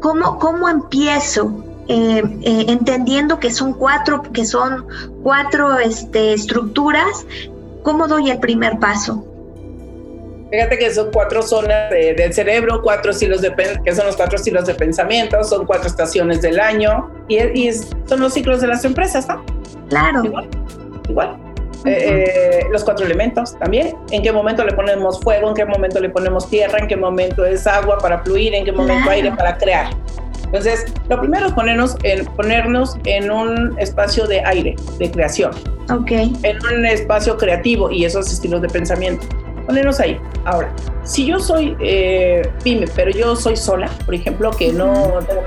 ¿cómo, 0.00 0.38
cómo 0.38 0.68
empiezo? 0.68 1.64
Eh, 1.88 2.22
eh, 2.42 2.66
entendiendo 2.68 3.40
que 3.40 3.50
son 3.50 3.72
cuatro, 3.72 4.22
que 4.22 4.44
son 4.44 4.86
cuatro 5.24 5.80
este, 5.80 6.34
estructuras, 6.34 7.26
¿cómo 7.82 8.06
doy 8.06 8.30
el 8.30 8.38
primer 8.38 8.78
paso? 8.78 9.24
Fíjate 10.50 10.78
que 10.78 10.92
son 10.92 11.10
cuatro 11.12 11.42
zonas 11.42 11.90
del 11.90 12.32
cerebro, 12.32 12.82
cuatro 12.82 13.12
estilos 13.12 13.40
de 13.40 13.54
que 13.84 13.94
son 13.94 14.06
los 14.06 14.16
cuatro 14.16 14.36
estilos 14.36 14.66
de 14.66 14.74
pensamiento, 14.74 15.42
son 15.44 15.64
cuatro 15.64 15.86
estaciones 15.86 16.42
del 16.42 16.58
año 16.58 17.08
y, 17.28 17.70
son 17.72 18.20
los 18.20 18.34
ciclos 18.34 18.60
de 18.60 18.66
las 18.66 18.84
empresas, 18.84 19.28
¿no? 19.28 19.44
Claro. 19.88 20.22
Igual. 21.08 21.36
Eh, 21.84 22.24
eh, 22.26 22.66
los 22.70 22.82
cuatro 22.82 23.06
elementos 23.06 23.56
también. 23.58 23.94
En 24.10 24.22
qué 24.22 24.32
momento 24.32 24.64
le 24.64 24.72
ponemos 24.72 25.20
fuego, 25.20 25.50
en 25.50 25.54
qué 25.54 25.64
momento 25.64 26.00
le 26.00 26.10
ponemos 26.10 26.50
tierra, 26.50 26.78
en 26.80 26.88
qué 26.88 26.96
momento 26.96 27.46
es 27.46 27.66
agua 27.66 27.98
para 27.98 28.18
fluir, 28.18 28.52
en 28.52 28.64
qué 28.64 28.72
momento 28.72 29.08
aire 29.08 29.32
para 29.32 29.56
crear. 29.56 29.90
Entonces, 30.46 30.84
lo 31.08 31.20
primero 31.20 31.46
es 31.46 31.52
ponernos 31.52 31.96
en, 32.02 32.26
ponernos 32.26 32.98
en 33.04 33.30
un 33.30 33.78
espacio 33.78 34.26
de 34.26 34.40
aire, 34.44 34.74
de 34.98 35.10
creación. 35.10 35.52
Ok. 35.92 36.10
En 36.10 36.58
un 36.66 36.84
espacio 36.86 37.36
creativo 37.36 37.88
y 37.88 38.04
esos 38.04 38.32
estilos 38.32 38.60
de 38.60 38.68
pensamiento 38.68 39.24
ponernos 39.60 40.00
ahí. 40.00 40.20
Ahora, 40.44 40.72
si 41.04 41.26
yo 41.26 41.38
soy 41.38 41.76
eh, 41.80 42.48
pyme, 42.62 42.86
pero 42.94 43.10
yo 43.10 43.36
soy 43.36 43.56
sola, 43.56 43.90
por 44.04 44.14
ejemplo, 44.14 44.50
que 44.50 44.72
no 44.72 45.18
tengo 45.26 45.42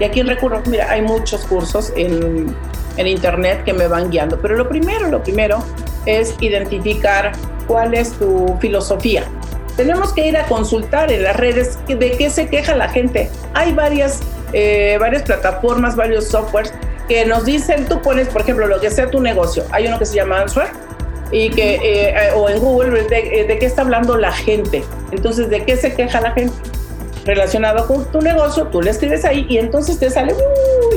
y 0.00 0.04
aquí 0.04 0.22
recurro, 0.22 0.60
mira, 0.66 0.90
hay 0.90 1.02
muchos 1.02 1.44
cursos 1.44 1.92
en, 1.96 2.54
en 2.96 3.06
internet 3.06 3.62
que 3.64 3.72
me 3.72 3.86
van 3.86 4.10
guiando, 4.10 4.38
pero 4.40 4.56
lo 4.56 4.68
primero, 4.68 5.08
lo 5.08 5.22
primero 5.22 5.64
es 6.04 6.34
identificar 6.40 7.32
cuál 7.66 7.94
es 7.94 8.12
tu 8.12 8.56
filosofía. 8.60 9.24
Tenemos 9.76 10.12
que 10.12 10.26
ir 10.26 10.36
a 10.36 10.46
consultar 10.46 11.10
en 11.10 11.22
las 11.22 11.36
redes 11.36 11.78
de 11.86 12.12
qué 12.12 12.30
se 12.30 12.48
queja 12.48 12.76
la 12.76 12.88
gente. 12.88 13.30
Hay 13.54 13.72
varias, 13.72 14.20
eh, 14.52 14.96
varias 15.00 15.22
plataformas, 15.22 15.96
varios 15.96 16.28
softwares 16.28 16.72
que 17.08 17.24
nos 17.26 17.44
dicen, 17.44 17.86
tú 17.86 18.00
pones, 18.00 18.28
por 18.28 18.42
ejemplo, 18.42 18.66
lo 18.66 18.80
que 18.80 18.90
sea 18.90 19.10
tu 19.10 19.20
negocio. 19.20 19.64
Hay 19.72 19.86
uno 19.86 19.98
que 19.98 20.06
se 20.06 20.14
llama 20.14 20.40
Answer, 20.40 20.68
y 21.34 21.50
que, 21.50 21.74
eh, 21.74 22.10
eh, 22.10 22.30
o 22.36 22.48
en 22.48 22.60
Google, 22.60 23.00
eh, 23.10 23.44
de, 23.44 23.58
qué 23.58 23.66
está 23.66 23.82
hablando 23.82 24.16
la 24.16 24.30
gente. 24.30 24.84
Entonces, 25.10 25.50
¿de 25.50 25.64
qué 25.64 25.76
se 25.76 25.92
queja 25.92 26.20
la 26.20 26.30
gente? 26.30 26.54
Relacionado 27.24 27.88
con 27.88 28.04
tu 28.12 28.20
negocio, 28.20 28.68
tú 28.68 28.80
le 28.80 28.92
escribes 28.92 29.24
ahí 29.24 29.44
y 29.48 29.58
entonces 29.58 29.98
te 29.98 30.10
sale 30.10 30.32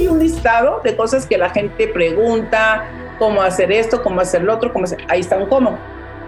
un 0.08 0.20
listado 0.20 0.82
de 0.84 0.96
cosas 0.96 1.26
que 1.26 1.40
la 1.40 1.50
gente 1.50 1.88
pregunta, 1.88 2.86
cómo 3.18 3.42
hacer 3.42 3.72
esto, 3.72 4.04
cómo 4.04 4.22
hacer 4.22 4.44
lo 4.44 4.54
otro, 4.54 4.72
cómo 4.72 4.86
hacer. 4.86 5.00
Ahí 5.08 5.22
está 5.22 5.38
un 5.38 5.48
cómo 5.48 5.76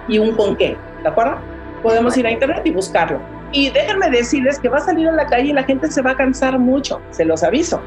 y 0.08 0.18
un 0.18 0.36
con 0.36 0.56
qué, 0.56 0.76
¿de 1.04 1.08
acuerdo? 1.08 1.38
Podemos 1.84 2.18
ir 2.18 2.26
a 2.26 2.32
internet 2.32 2.62
y 2.64 2.72
buscarlo. 2.72 3.20
Y 3.52 3.70
déjenme 3.70 4.10
decirles 4.10 4.58
que 4.58 4.70
va 4.70 4.78
a 4.78 4.82
salir 4.82 5.08
a 5.08 5.12
la 5.12 5.28
calle 5.28 5.50
y 5.50 5.54
la 5.54 5.64
gente 5.64 5.92
se 5.92 6.02
va 6.02 6.12
a 6.12 6.16
cansar 6.16 6.58
mucho, 6.58 7.00
se 7.12 7.26
los 7.26 7.44
aviso. 7.44 7.80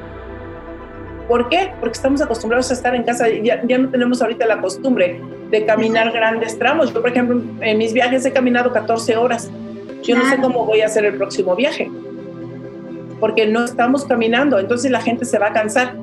¿Por 1.27 1.49
qué? 1.49 1.73
Porque 1.81 1.97
estamos 1.97 2.23
acostumbrados 2.23 2.71
a 2.71 2.75
estar 2.75 2.95
en 2.95 3.03
casa, 3.03 3.29
ya, 3.29 3.61
ya 3.67 3.79
no 3.79 3.89
tenemos 3.89 4.23
ahorita 4.23 4.47
la 4.47 4.61
costumbre 4.61 5.21
de 5.53 5.67
caminar 5.67 6.11
grandes 6.11 6.59
tramos. 6.59 6.93
Yo, 6.93 7.01
por 7.01 7.11
ejemplo, 7.11 7.41
en 7.61 7.79
mis 7.79 7.93
viajes 7.93 8.25
he 8.25 8.33
caminado 8.33 8.73
14 8.73 9.17
horas. 9.17 9.51
Yo 10.03 10.17
no 10.17 10.29
sé 10.29 10.39
cómo 10.39 10.65
voy 10.65 10.81
a 10.81 10.87
hacer 10.87 11.05
el 11.05 11.15
próximo 11.15 11.55
viaje, 11.55 11.89
porque 13.21 13.47
no 13.47 13.65
estamos 13.65 14.05
caminando, 14.05 14.59
entonces 14.59 14.91
la 14.91 15.01
gente 15.01 15.25
se 15.25 15.39
va 15.39 15.49
a 15.49 15.53
cansar. 15.53 15.95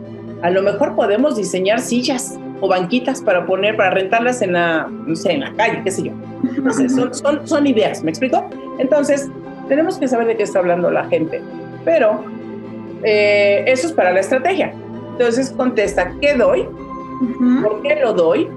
A 0.41 0.49
lo 0.51 0.61
mejor 0.61 0.95
podemos 0.95 1.35
diseñar 1.35 1.81
sillas 1.81 2.39
o 2.61 2.69
banquitas 2.69 3.21
para 3.21 3.45
poner, 3.45 3.75
para 3.75 3.89
rentarlas 3.89 4.41
en 4.41 4.53
la, 4.53 4.87
no 4.87 5.15
sé, 5.17 5.33
en 5.33 5.41
la 5.41 5.53
calle, 5.53 5.81
qué 5.83 5.91
sé 5.91 6.03
yo. 6.03 6.13
son, 6.71 7.13
son, 7.13 7.45
son 7.45 7.67
ideas, 7.67 8.03
¿me 8.03 8.11
explico? 8.11 8.49
Entonces, 8.77 9.29
tenemos 9.67 9.97
que 9.97 10.07
saber 10.07 10.27
de 10.27 10.37
qué 10.37 10.43
está 10.43 10.59
hablando 10.59 10.89
la 10.91 11.05
gente, 11.05 11.41
pero 11.83 12.23
eh, 13.03 13.65
eso 13.67 13.87
es 13.87 13.93
para 13.93 14.13
la 14.13 14.21
estrategia. 14.21 14.73
Entonces 15.11 15.51
contesta, 15.51 16.13
¿qué 16.21 16.35
doy? 16.35 16.65
¿Por 17.61 17.81
qué 17.81 17.99
lo 18.01 18.13
doy? 18.13 18.47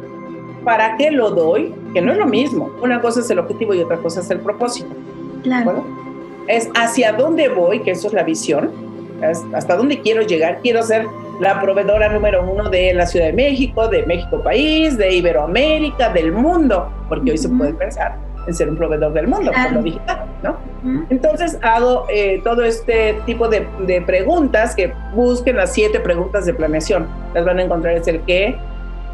¿Para 0.64 0.96
qué 0.96 1.10
lo 1.10 1.30
doy? 1.30 1.74
Que 1.92 2.00
no 2.00 2.12
es 2.12 2.18
lo 2.18 2.26
mismo. 2.26 2.70
Una 2.82 3.00
cosa 3.00 3.20
es 3.20 3.30
el 3.30 3.38
objetivo 3.38 3.74
y 3.74 3.80
otra 3.80 3.96
cosa 3.98 4.20
es 4.20 4.30
el 4.30 4.40
propósito. 4.40 4.90
Claro. 5.42 5.84
es 6.46 6.68
hacia 6.76 7.12
dónde 7.12 7.48
voy, 7.48 7.80
que 7.80 7.90
eso 7.90 8.06
es 8.06 8.12
la 8.12 8.22
visión, 8.22 8.70
hasta 9.54 9.76
dónde 9.76 10.00
quiero 10.00 10.22
llegar. 10.22 10.60
Quiero 10.62 10.82
ser 10.82 11.06
la 11.40 11.60
proveedora 11.60 12.08
número 12.08 12.48
uno 12.48 12.70
de 12.70 12.94
la 12.94 13.06
Ciudad 13.06 13.26
de 13.26 13.32
México, 13.32 13.88
de 13.88 14.06
México 14.06 14.40
País, 14.42 14.96
de 14.96 15.14
Iberoamérica, 15.16 16.12
del 16.12 16.32
mundo, 16.32 16.92
porque 17.08 17.32
hoy 17.32 17.38
se 17.38 17.48
puede 17.48 17.74
pensar 17.74 18.16
en 18.46 18.54
ser 18.54 18.68
un 18.68 18.76
proveedor 18.76 19.12
del 19.12 19.28
mundo 19.28 19.52
por 19.52 19.72
lo 19.72 19.82
digital, 19.82 20.24
¿no? 20.42 20.56
Entonces 21.10 21.58
hago 21.62 22.06
eh, 22.08 22.40
todo 22.42 22.64
este 22.64 23.16
tipo 23.24 23.48
de, 23.48 23.66
de, 23.86 24.02
preguntas 24.02 24.74
que 24.74 24.92
busquen 25.14 25.56
las 25.56 25.72
siete 25.72 26.00
preguntas 26.00 26.44
de 26.46 26.54
planeación. 26.54 27.06
Las 27.34 27.44
van 27.44 27.60
a 27.60 27.62
encontrar 27.62 27.94
es 27.94 28.08
el 28.08 28.20
qué, 28.22 28.56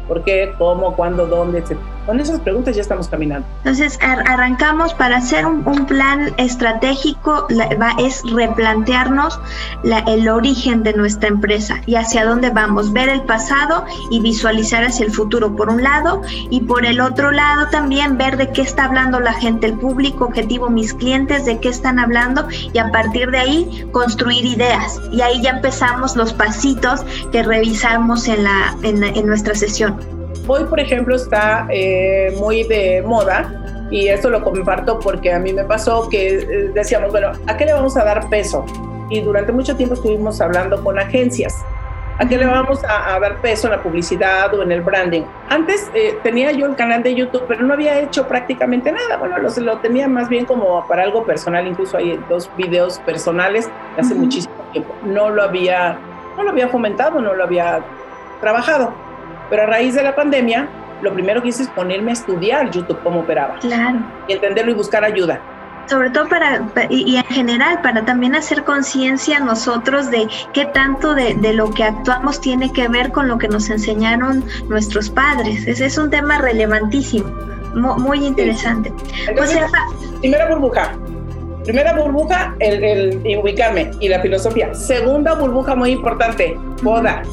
por 0.09 0.23
qué, 0.23 0.53
cómo, 0.57 0.95
cuándo, 0.95 1.27
dónde, 1.27 1.59
etc. 1.59 1.77
Con 2.09 2.19
esas 2.19 2.39
preguntas 2.39 2.75
ya 2.75 2.81
estamos 2.81 3.07
caminando. 3.07 3.47
Entonces, 3.57 3.99
arrancamos 4.01 4.95
para 4.95 5.17
hacer 5.17 5.45
un, 5.45 5.85
plan 5.85 6.33
estratégico, 6.37 7.45
es 7.99 8.23
replantearnos 8.33 9.39
el 9.83 10.27
origen 10.27 10.81
de 10.81 10.93
nuestra 10.93 11.29
empresa 11.29 11.81
y 11.85 11.93
hacia 11.93 12.25
dónde 12.25 12.49
vamos, 12.49 12.93
ver 12.93 13.09
el 13.09 13.21
pasado 13.21 13.85
y 14.09 14.21
visualizar 14.21 14.83
hacia 14.83 15.05
el 15.05 15.11
futuro, 15.11 15.55
por 15.55 15.69
un 15.69 15.83
lado, 15.83 16.23
y 16.49 16.61
por 16.61 16.83
el 16.83 16.99
otro 16.99 17.29
lado 17.29 17.67
también 17.67 18.17
ver 18.17 18.37
de 18.37 18.49
qué 18.53 18.63
está 18.63 18.85
hablando 18.85 19.19
la 19.19 19.33
gente, 19.33 19.67
el 19.67 19.73
público 19.73 20.25
objetivo, 20.25 20.67
mis 20.67 20.95
clientes, 20.95 21.45
de 21.45 21.59
qué 21.59 21.69
están 21.69 21.99
hablando 21.99 22.47
y 22.73 22.79
a 22.79 22.91
partir 22.91 23.29
de 23.29 23.37
ahí 23.37 23.87
construir 23.91 24.45
ideas. 24.45 24.99
Y 25.11 25.21
ahí 25.21 25.43
ya 25.43 25.51
empezamos 25.51 26.15
los 26.15 26.33
pasitos 26.33 27.05
que 27.31 27.43
revisamos 27.43 28.27
en, 28.27 28.45
la, 28.45 28.75
en 28.81 29.27
nuestra 29.27 29.53
sesión. 29.53 30.18
Hoy, 30.51 30.63
por 30.63 30.79
ejemplo, 30.79 31.15
está 31.15 31.67
eh, 31.69 32.35
muy 32.39 32.63
de 32.63 33.03
moda 33.03 33.53
y 33.91 34.07
esto 34.07 34.31
lo 34.31 34.43
comparto 34.43 34.99
porque 34.99 35.31
a 35.31 35.37
mí 35.37 35.53
me 35.53 35.63
pasó 35.63 36.09
que 36.09 36.39
eh, 36.39 36.71
decíamos, 36.73 37.11
bueno, 37.11 37.33
¿a 37.45 37.55
qué 37.55 37.67
le 37.67 37.73
vamos 37.73 37.95
a 37.97 38.03
dar 38.03 38.27
peso? 38.29 38.65
Y 39.11 39.21
durante 39.21 39.51
mucho 39.51 39.75
tiempo 39.75 39.93
estuvimos 39.93 40.41
hablando 40.41 40.83
con 40.83 40.97
agencias. 40.97 41.63
¿A 42.17 42.27
qué 42.27 42.35
le 42.35 42.47
vamos 42.47 42.83
a, 42.83 43.19
dar 43.19 43.39
peso 43.41 43.67
en 43.67 43.73
la 43.73 43.83
publicidad 43.83 44.51
o 44.55 44.63
en 44.63 44.71
el 44.71 44.81
branding? 44.81 45.21
Antes 45.49 45.87
eh, 45.93 46.17
tenía 46.23 46.51
yo 46.51 46.65
el 46.65 46.75
canal 46.75 47.03
de 47.03 47.13
YouTube, 47.13 47.43
pero 47.47 47.61
no 47.63 47.75
había 47.75 47.99
hecho 47.99 48.27
prácticamente 48.27 48.91
nada. 48.91 49.17
Bueno, 49.17 49.37
lo, 49.37 49.49
lo, 49.55 49.77
tenía 49.77 50.07
más 50.07 50.29
bien 50.29 50.45
como 50.45 50.87
para 50.87 51.03
algo 51.03 51.27
personal. 51.27 51.67
Incluso 51.67 51.95
hay 51.95 52.19
dos 52.27 52.49
videos 52.57 52.97
personales 53.05 53.69
hace 53.99 54.15
muchísimo 54.15 54.55
tiempo. 54.71 54.95
No 55.05 55.29
lo 55.29 55.43
había, 55.43 55.99
no 56.35 56.41
lo 56.41 56.49
había 56.49 56.69
fomentado, 56.69 57.21
no 57.21 57.35
lo 57.35 57.43
había 57.43 57.81
trabajado. 58.41 59.08
Pero 59.49 59.63
a 59.63 59.65
raíz 59.65 59.95
de 59.95 60.03
la 60.03 60.15
pandemia, 60.15 60.67
lo 61.01 61.13
primero 61.13 61.41
que 61.41 61.49
hice 61.49 61.63
es 61.63 61.69
ponerme 61.69 62.11
a 62.11 62.13
estudiar 62.13 62.69
YouTube 62.71 62.99
cómo 63.03 63.21
operaba. 63.21 63.57
Claro. 63.59 63.99
Y 64.27 64.33
entenderlo 64.33 64.71
y 64.71 64.75
buscar 64.75 65.03
ayuda 65.03 65.41
sobre 65.89 66.11
todo 66.11 66.29
para, 66.29 66.61
y, 66.89 67.15
en 67.15 67.23
general, 67.23 67.81
para 67.81 68.05
también 68.05 68.35
hacer 68.35 68.63
conciencia 68.63 69.39
nosotros 69.39 70.11
de 70.11 70.27
qué 70.53 70.65
tanto 70.65 71.15
de, 71.15 71.35
lo 71.53 71.71
que 71.71 71.83
actuamos 71.83 72.39
tiene 72.39 72.71
que 72.71 72.87
ver 72.87 73.11
con 73.11 73.27
lo 73.27 73.37
que 73.37 73.47
nos 73.47 73.69
enseñaron 73.69 74.43
nuestros 74.67 75.09
padres. 75.09 75.65
Ese 75.67 75.87
es 75.87 75.97
un 75.97 76.11
tema 76.11 76.37
relevantísimo, 76.37 77.27
muy, 77.73 78.25
interesante. 78.25 78.93
primera 80.21 80.47
burbuja. 80.47 80.95
Primera 81.63 81.93
burbuja, 81.93 82.55
el, 82.59 82.83
el, 82.83 83.37
ubicarme 83.39 83.91
y 83.99 84.09
la 84.09 84.21
filosofía. 84.21 84.73
Segunda 84.73 85.33
burbuja 85.33 85.75
muy 85.75 85.91
importante, 85.91 86.57
boda. 86.81 87.23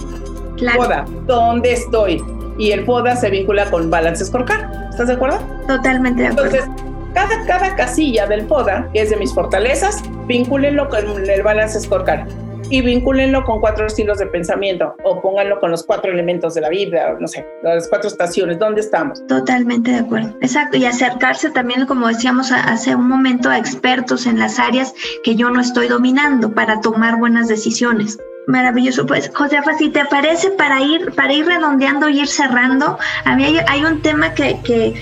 Boda, 0.76 1.04
¿dónde 1.26 1.72
estoy? 1.72 2.22
Y 2.58 2.72
el 2.72 2.84
boda 2.84 3.16
se 3.16 3.30
vincula 3.30 3.70
con 3.70 3.90
balance 3.90 4.24
scorecard. 4.24 4.90
¿Estás 4.90 5.08
de 5.08 5.14
acuerdo? 5.14 5.38
Totalmente 5.66 6.22
de 6.22 6.28
acuerdo. 6.28 6.56
Entonces, 6.56 6.84
cada, 7.12 7.46
cada 7.46 7.76
casilla 7.76 8.26
del 8.26 8.46
FODA, 8.46 8.88
que 8.92 9.02
es 9.02 9.10
de 9.10 9.16
mis 9.16 9.32
fortalezas, 9.34 10.02
vincúlenlo 10.26 10.88
con 10.88 11.28
el 11.28 11.42
balance 11.42 11.80
scorecard 11.80 12.26
y 12.70 12.82
vincúlenlo 12.82 13.44
con 13.44 13.60
cuatro 13.60 13.86
estilos 13.86 14.18
de 14.18 14.26
pensamiento 14.26 14.96
o 15.04 15.20
pónganlo 15.20 15.60
con 15.60 15.70
los 15.70 15.84
cuatro 15.84 16.12
elementos 16.12 16.54
de 16.54 16.60
la 16.60 16.68
vida, 16.68 17.16
no 17.18 17.28
sé, 17.28 17.46
las 17.62 17.88
cuatro 17.88 18.08
estaciones, 18.08 18.58
¿dónde 18.58 18.80
estamos? 18.80 19.24
Totalmente 19.26 19.92
de 19.92 19.98
acuerdo. 19.98 20.36
Exacto, 20.40 20.76
y 20.76 20.84
acercarse 20.84 21.50
también, 21.50 21.86
como 21.86 22.08
decíamos 22.08 22.52
hace 22.52 22.94
un 22.94 23.08
momento, 23.08 23.48
a 23.48 23.58
expertos 23.58 24.26
en 24.26 24.38
las 24.38 24.58
áreas 24.58 24.94
que 25.22 25.36
yo 25.36 25.50
no 25.50 25.60
estoy 25.60 25.88
dominando 25.88 26.52
para 26.52 26.80
tomar 26.80 27.18
buenas 27.18 27.48
decisiones. 27.48 28.18
Maravilloso, 28.46 29.06
pues 29.06 29.30
Josefa, 29.34 29.74
si 29.74 29.90
te 29.90 30.04
parece 30.04 30.50
para 30.50 30.80
ir 30.80 31.12
para 31.16 31.32
ir 31.32 31.46
redondeando 31.46 32.08
y 32.08 32.20
ir 32.20 32.28
cerrando, 32.28 32.96
a 33.24 33.34
mí 33.34 33.44
hay, 33.44 33.58
hay 33.66 33.84
un 33.84 34.00
tema 34.02 34.34
que, 34.34 34.60
que, 34.62 34.94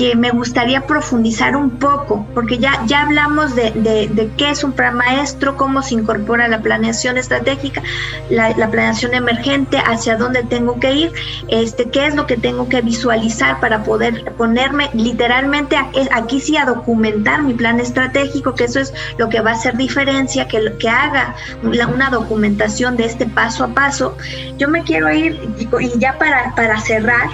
que 0.00 0.16
me 0.16 0.30
gustaría 0.30 0.86
profundizar 0.86 1.54
un 1.54 1.72
poco, 1.72 2.26
porque 2.32 2.56
ya, 2.56 2.86
ya 2.86 3.02
hablamos 3.02 3.54
de, 3.54 3.70
de, 3.72 4.30
qué 4.38 4.48
es 4.48 4.64
un 4.64 4.72
plan 4.72 4.94
maestro, 4.94 5.58
cómo 5.58 5.82
se 5.82 5.92
incorpora 5.92 6.48
la 6.48 6.62
planeación 6.62 7.18
estratégica, 7.18 7.82
la, 8.30 8.54
planeación 8.70 9.12
emergente, 9.12 9.76
hacia 9.76 10.16
dónde 10.16 10.42
tengo 10.42 10.80
que 10.80 10.94
ir, 10.94 11.12
este, 11.48 11.90
qué 11.90 12.06
es 12.06 12.14
lo 12.14 12.26
que 12.26 12.38
tengo 12.38 12.66
que 12.66 12.80
visualizar 12.80 13.60
para 13.60 13.82
poder 13.84 14.32
ponerme 14.38 14.88
literalmente 14.94 15.76
aquí, 15.76 16.40
sí 16.40 16.56
a 16.56 16.64
documentar 16.64 17.42
mi 17.42 17.52
plan 17.52 17.78
estratégico, 17.78 18.54
que 18.54 18.64
eso 18.64 18.80
es 18.80 18.94
lo 19.18 19.28
que 19.28 19.42
va 19.42 19.50
a 19.50 19.52
hacer 19.52 19.76
diferencia, 19.76 20.48
que, 20.48 20.78
que 20.78 20.88
haga 20.88 21.34
una 21.62 22.08
documentación 22.08 22.96
de 22.96 23.04
este 23.04 23.26
paso 23.26 23.64
a 23.64 23.74
paso. 23.74 24.16
Yo 24.56 24.66
me 24.66 24.82
quiero 24.82 25.12
ir, 25.12 25.38
y 25.58 25.98
ya 25.98 26.16
para, 26.16 26.54
para 26.54 26.80
cerrar, 26.80 27.28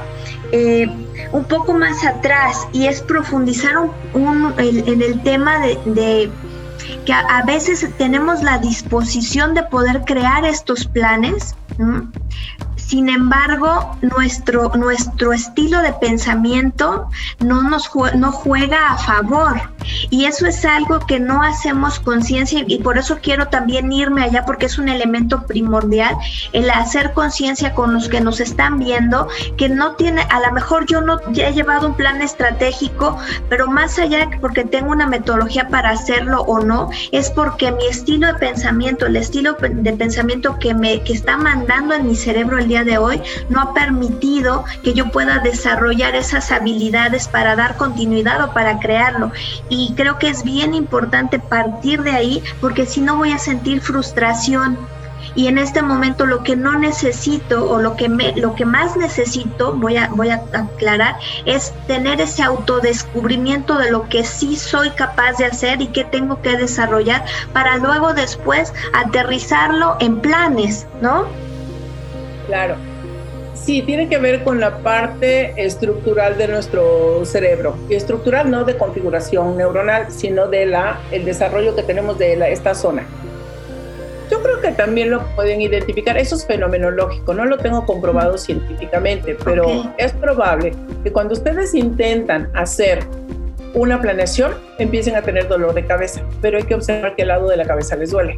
eh, 0.50 0.90
un 1.32 1.44
poco 1.44 1.74
más 1.74 2.04
atrás 2.04 2.66
y 2.72 2.86
es 2.86 3.02
profundizar 3.02 3.74
un, 4.12 4.54
en 4.58 5.02
el 5.02 5.22
tema 5.22 5.58
de, 5.60 6.30
que 7.04 7.12
a, 7.12 7.42
veces 7.46 7.86
tenemos 7.96 8.42
la 8.42 8.58
disposición 8.58 9.54
de 9.54 9.62
poder 9.64 10.02
crear 10.04 10.44
estos 10.44 10.86
planes, 10.86 11.54
sin 12.86 13.08
embargo, 13.08 13.98
nuestro, 14.00 14.70
nuestro 14.76 15.32
estilo 15.32 15.82
de 15.82 15.92
pensamiento 15.94 17.08
no 17.40 17.62
nos 17.62 17.90
no 18.14 18.30
juega 18.30 18.92
a 18.92 18.96
favor. 18.96 19.60
Y 20.10 20.24
eso 20.24 20.46
es 20.46 20.64
algo 20.64 21.00
que 21.00 21.18
no 21.18 21.42
hacemos 21.42 21.98
conciencia 21.98 22.64
y 22.66 22.78
por 22.78 22.98
eso 22.98 23.18
quiero 23.22 23.48
también 23.48 23.92
irme 23.92 24.22
allá 24.22 24.44
porque 24.44 24.66
es 24.66 24.78
un 24.78 24.88
elemento 24.88 25.46
primordial, 25.46 26.16
el 26.52 26.70
hacer 26.70 27.12
conciencia 27.12 27.74
con 27.74 27.94
los 27.94 28.08
que 28.08 28.20
nos 28.20 28.40
están 28.40 28.78
viendo, 28.78 29.28
que 29.56 29.68
no 29.68 29.94
tiene, 29.96 30.22
a 30.22 30.40
lo 30.40 30.52
mejor 30.52 30.86
yo 30.86 31.00
no 31.00 31.18
he 31.34 31.52
llevado 31.52 31.88
un 31.88 31.94
plan 31.94 32.22
estratégico, 32.22 33.18
pero 33.48 33.68
más 33.68 33.98
allá 33.98 34.28
porque 34.40 34.64
tengo 34.64 34.90
una 34.90 35.06
metodología 35.06 35.68
para 35.68 35.90
hacerlo 35.90 36.42
o 36.42 36.60
no, 36.60 36.90
es 37.12 37.30
porque 37.30 37.72
mi 37.72 37.86
estilo 37.86 38.26
de 38.28 38.34
pensamiento, 38.34 39.06
el 39.06 39.16
estilo 39.16 39.56
de 39.60 39.92
pensamiento 39.92 40.58
que 40.58 40.74
me 40.74 41.02
que 41.02 41.12
está 41.12 41.36
mandando 41.36 41.94
en 41.94 42.06
mi 42.06 42.16
cerebro 42.16 42.58
el 42.58 42.68
día 42.68 42.75
de 42.84 42.98
hoy 42.98 43.20
no 43.48 43.60
ha 43.60 43.74
permitido 43.74 44.64
que 44.82 44.94
yo 44.94 45.10
pueda 45.10 45.38
desarrollar 45.38 46.14
esas 46.14 46.52
habilidades 46.52 47.28
para 47.28 47.56
dar 47.56 47.76
continuidad 47.76 48.42
o 48.42 48.52
para 48.52 48.78
crearlo. 48.78 49.32
Y 49.68 49.94
creo 49.96 50.18
que 50.18 50.28
es 50.28 50.42
bien 50.42 50.74
importante 50.74 51.38
partir 51.38 52.02
de 52.02 52.12
ahí 52.12 52.42
porque 52.60 52.86
si 52.86 53.00
no 53.00 53.16
voy 53.16 53.32
a 53.32 53.38
sentir 53.38 53.80
frustración 53.80 54.78
y 55.36 55.48
en 55.48 55.58
este 55.58 55.82
momento 55.82 56.24
lo 56.26 56.42
que 56.42 56.56
no 56.56 56.78
necesito 56.78 57.70
o 57.70 57.78
lo 57.78 57.94
que 57.96 58.08
me, 58.08 58.34
lo 58.36 58.54
que 58.54 58.64
más 58.64 58.96
necesito 58.96 59.74
voy 59.74 59.96
a 59.98 60.08
voy 60.08 60.30
a 60.30 60.42
aclarar 60.52 61.16
es 61.44 61.72
tener 61.86 62.20
ese 62.20 62.42
autodescubrimiento 62.42 63.76
de 63.78 63.90
lo 63.90 64.08
que 64.08 64.24
sí 64.24 64.56
soy 64.56 64.90
capaz 64.90 65.36
de 65.38 65.44
hacer 65.44 65.82
y 65.82 65.88
que 65.88 66.04
tengo 66.04 66.40
que 66.40 66.56
desarrollar 66.56 67.24
para 67.52 67.76
luego 67.76 68.14
después 68.14 68.72
aterrizarlo 68.94 69.96
en 70.00 70.20
planes, 70.20 70.86
¿no? 71.00 71.26
Claro. 72.46 72.76
Sí, 73.54 73.82
tiene 73.82 74.08
que 74.08 74.18
ver 74.18 74.44
con 74.44 74.60
la 74.60 74.78
parte 74.78 75.52
estructural 75.56 76.38
de 76.38 76.46
nuestro 76.46 77.24
cerebro. 77.24 77.74
Y 77.88 77.94
estructural 77.94 78.50
no 78.50 78.64
de 78.64 78.76
configuración 78.76 79.56
neuronal, 79.56 80.12
sino 80.12 80.46
de 80.46 80.66
la 80.66 81.00
el 81.10 81.24
desarrollo 81.24 81.74
que 81.74 81.82
tenemos 81.82 82.18
de 82.18 82.36
la, 82.36 82.48
esta 82.48 82.74
zona. 82.74 83.04
Yo 84.30 84.42
creo 84.42 84.60
que 84.60 84.72
también 84.72 85.10
lo 85.10 85.24
pueden 85.34 85.60
identificar, 85.60 86.16
eso 86.18 86.34
es 86.34 86.46
fenomenológico, 86.46 87.32
no 87.32 87.44
lo 87.44 87.58
tengo 87.58 87.86
comprobado 87.86 88.36
científicamente, 88.38 89.36
pero 89.44 89.92
es 89.98 90.12
probable 90.12 90.72
que 91.04 91.12
cuando 91.12 91.34
ustedes 91.34 91.74
intentan 91.74 92.50
hacer 92.54 93.00
una 93.74 94.00
planeación 94.00 94.54
empiecen 94.78 95.14
a 95.14 95.22
tener 95.22 95.48
dolor 95.48 95.74
de 95.74 95.86
cabeza, 95.86 96.22
pero 96.40 96.58
hay 96.58 96.64
que 96.64 96.74
observar 96.74 97.14
qué 97.14 97.24
lado 97.24 97.48
de 97.48 97.56
la 97.56 97.64
cabeza 97.64 97.94
les 97.94 98.10
duele. 98.10 98.36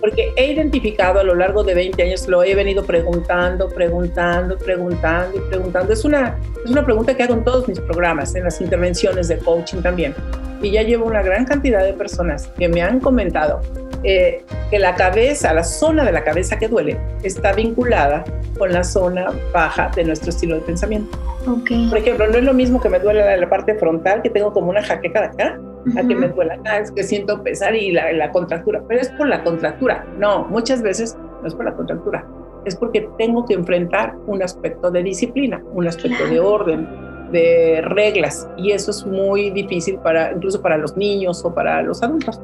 Porque 0.00 0.32
he 0.36 0.52
identificado 0.52 1.20
a 1.20 1.24
lo 1.24 1.34
largo 1.34 1.64
de 1.64 1.74
20 1.74 2.02
años, 2.02 2.28
lo 2.28 2.42
he 2.42 2.54
venido 2.54 2.84
preguntando, 2.84 3.68
preguntando, 3.68 4.58
preguntando 4.58 5.38
y 5.38 5.40
preguntando. 5.48 5.92
Es 5.92 6.04
una, 6.04 6.36
es 6.64 6.70
una 6.70 6.84
pregunta 6.84 7.16
que 7.16 7.22
hago 7.22 7.34
en 7.34 7.44
todos 7.44 7.68
mis 7.68 7.80
programas, 7.80 8.34
en 8.34 8.44
las 8.44 8.60
intervenciones 8.60 9.28
de 9.28 9.38
coaching 9.38 9.82
también. 9.82 10.14
Y 10.62 10.72
ya 10.72 10.82
llevo 10.82 11.06
una 11.06 11.22
gran 11.22 11.44
cantidad 11.44 11.84
de 11.84 11.92
personas 11.92 12.48
que 12.58 12.68
me 12.68 12.82
han 12.82 13.00
comentado 13.00 13.60
eh, 14.04 14.44
que 14.70 14.78
la 14.78 14.94
cabeza, 14.94 15.52
la 15.52 15.64
zona 15.64 16.04
de 16.04 16.12
la 16.12 16.22
cabeza 16.22 16.58
que 16.58 16.68
duele, 16.68 16.98
está 17.22 17.52
vinculada 17.52 18.24
con 18.56 18.72
la 18.72 18.84
zona 18.84 19.32
baja 19.52 19.90
de 19.94 20.04
nuestro 20.04 20.30
estilo 20.30 20.56
de 20.56 20.60
pensamiento. 20.62 21.18
Por 21.88 21.98
ejemplo, 21.98 22.26
no 22.26 22.38
es 22.38 22.44
lo 22.44 22.54
mismo 22.54 22.80
que 22.80 22.88
me 22.88 22.98
duele 22.98 23.36
la, 23.36 23.48
parte 23.48 23.74
frontal, 23.74 24.22
que 24.22 24.30
tengo 24.30 24.52
como 24.52 24.70
una 24.70 24.82
jaqueca 24.82 25.20
de 25.20 25.26
acá, 25.26 25.60
a 25.96 26.06
que 26.06 26.14
me 26.14 26.28
duela 26.28 26.54
acá, 26.54 26.78
es 26.78 26.90
que 26.90 27.02
siento 27.02 27.42
pesar 27.42 27.74
y 27.74 27.92
la, 27.92 28.12
la 28.12 28.30
contractura, 28.30 28.82
pero 28.86 29.00
es 29.00 29.08
por 29.10 29.28
la 29.28 29.42
contractura. 29.42 30.06
No, 30.18 30.44
muchas 30.48 30.82
veces 30.82 31.16
no 31.42 31.48
es 31.48 31.54
por 31.54 31.64
la 31.64 31.74
contractura, 31.74 32.26
es 32.64 32.76
porque 32.76 33.08
tengo 33.18 33.44
que 33.44 33.54
enfrentar 33.54 34.14
un 34.26 34.42
aspecto 34.42 34.90
de 34.90 35.02
disciplina, 35.02 35.62
un 35.72 35.86
aspecto 35.86 36.26
de 36.26 36.40
orden, 36.40 36.88
de 37.32 37.80
reglas, 37.82 38.48
y 38.56 38.72
eso 38.72 38.90
es 38.90 39.06
muy 39.06 39.50
difícil 39.50 39.98
para 39.98 40.32
incluso 40.32 40.60
para 40.62 40.76
los 40.76 40.96
niños 40.96 41.44
o 41.44 41.54
para 41.54 41.82
los 41.82 42.02
adultos. 42.02 42.40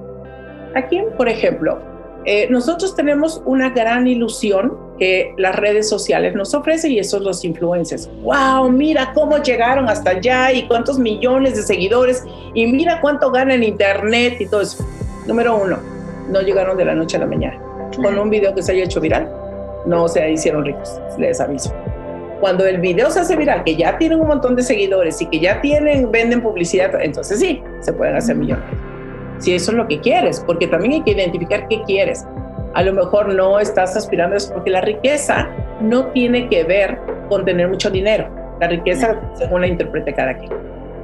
Aquí, 0.74 1.02
por 1.16 1.28
ejemplo, 1.28 1.78
eh, 2.26 2.48
nosotros 2.50 2.96
tenemos 2.96 3.42
una 3.44 3.70
gran 3.70 4.06
ilusión 4.06 4.78
que 4.98 5.34
las 5.36 5.56
redes 5.56 5.88
sociales 5.88 6.34
nos 6.34 6.54
ofrecen 6.54 6.92
y 6.92 6.98
esos 6.98 7.22
los 7.22 7.44
influencers. 7.44 8.08
¡Wow! 8.22 8.70
Mira 8.70 9.12
cómo 9.12 9.38
llegaron 9.38 9.88
hasta 9.88 10.10
allá 10.10 10.52
y 10.52 10.66
cuántos 10.66 10.98
millones 10.98 11.56
de 11.56 11.62
seguidores 11.62 12.24
y 12.54 12.66
mira 12.66 13.00
cuánto 13.00 13.30
gana 13.30 13.54
en 13.54 13.62
internet 13.62 14.40
y 14.40 14.46
todo 14.46 14.62
eso. 14.62 14.86
Número 15.26 15.56
uno, 15.56 15.78
no 16.30 16.40
llegaron 16.40 16.76
de 16.76 16.84
la 16.84 16.94
noche 16.94 17.16
a 17.16 17.20
la 17.20 17.26
mañana. 17.26 17.60
Con 17.96 18.18
un 18.18 18.30
video 18.30 18.54
que 18.54 18.62
se 18.62 18.72
haya 18.72 18.84
hecho 18.84 19.00
viral, 19.00 19.30
no 19.86 20.08
se 20.08 20.30
hicieron 20.30 20.64
ricos, 20.64 21.00
les 21.18 21.40
aviso. 21.40 21.72
Cuando 22.40 22.66
el 22.66 22.80
video 22.80 23.10
se 23.10 23.20
hace 23.20 23.36
viral, 23.36 23.64
que 23.64 23.76
ya 23.76 23.96
tienen 23.98 24.20
un 24.20 24.28
montón 24.28 24.56
de 24.56 24.62
seguidores 24.62 25.20
y 25.20 25.26
que 25.26 25.40
ya 25.40 25.60
tienen, 25.60 26.10
venden 26.10 26.42
publicidad, 26.42 26.90
entonces 27.00 27.38
sí, 27.38 27.62
se 27.80 27.92
pueden 27.92 28.16
hacer 28.16 28.36
millones 28.36 28.64
si 29.38 29.54
eso 29.54 29.72
es 29.72 29.76
lo 29.76 29.88
que 29.88 30.00
quieres, 30.00 30.42
porque 30.46 30.66
también 30.66 30.94
hay 30.94 31.02
que 31.02 31.12
identificar 31.12 31.68
qué 31.68 31.82
quieres. 31.82 32.26
A 32.74 32.82
lo 32.82 32.92
mejor 32.92 33.32
no 33.32 33.60
estás 33.60 33.96
aspirando 33.96 34.34
a 34.34 34.38
eso, 34.38 34.52
porque 34.52 34.70
la 34.70 34.80
riqueza 34.80 35.48
no 35.80 36.06
tiene 36.06 36.48
que 36.48 36.64
ver 36.64 36.98
con 37.28 37.44
tener 37.44 37.68
mucho 37.68 37.90
dinero. 37.90 38.28
La 38.60 38.68
riqueza 38.68 39.20
según 39.34 39.62
la 39.62 39.66
interprete 39.66 40.12
cada 40.12 40.36
quien. 40.36 40.52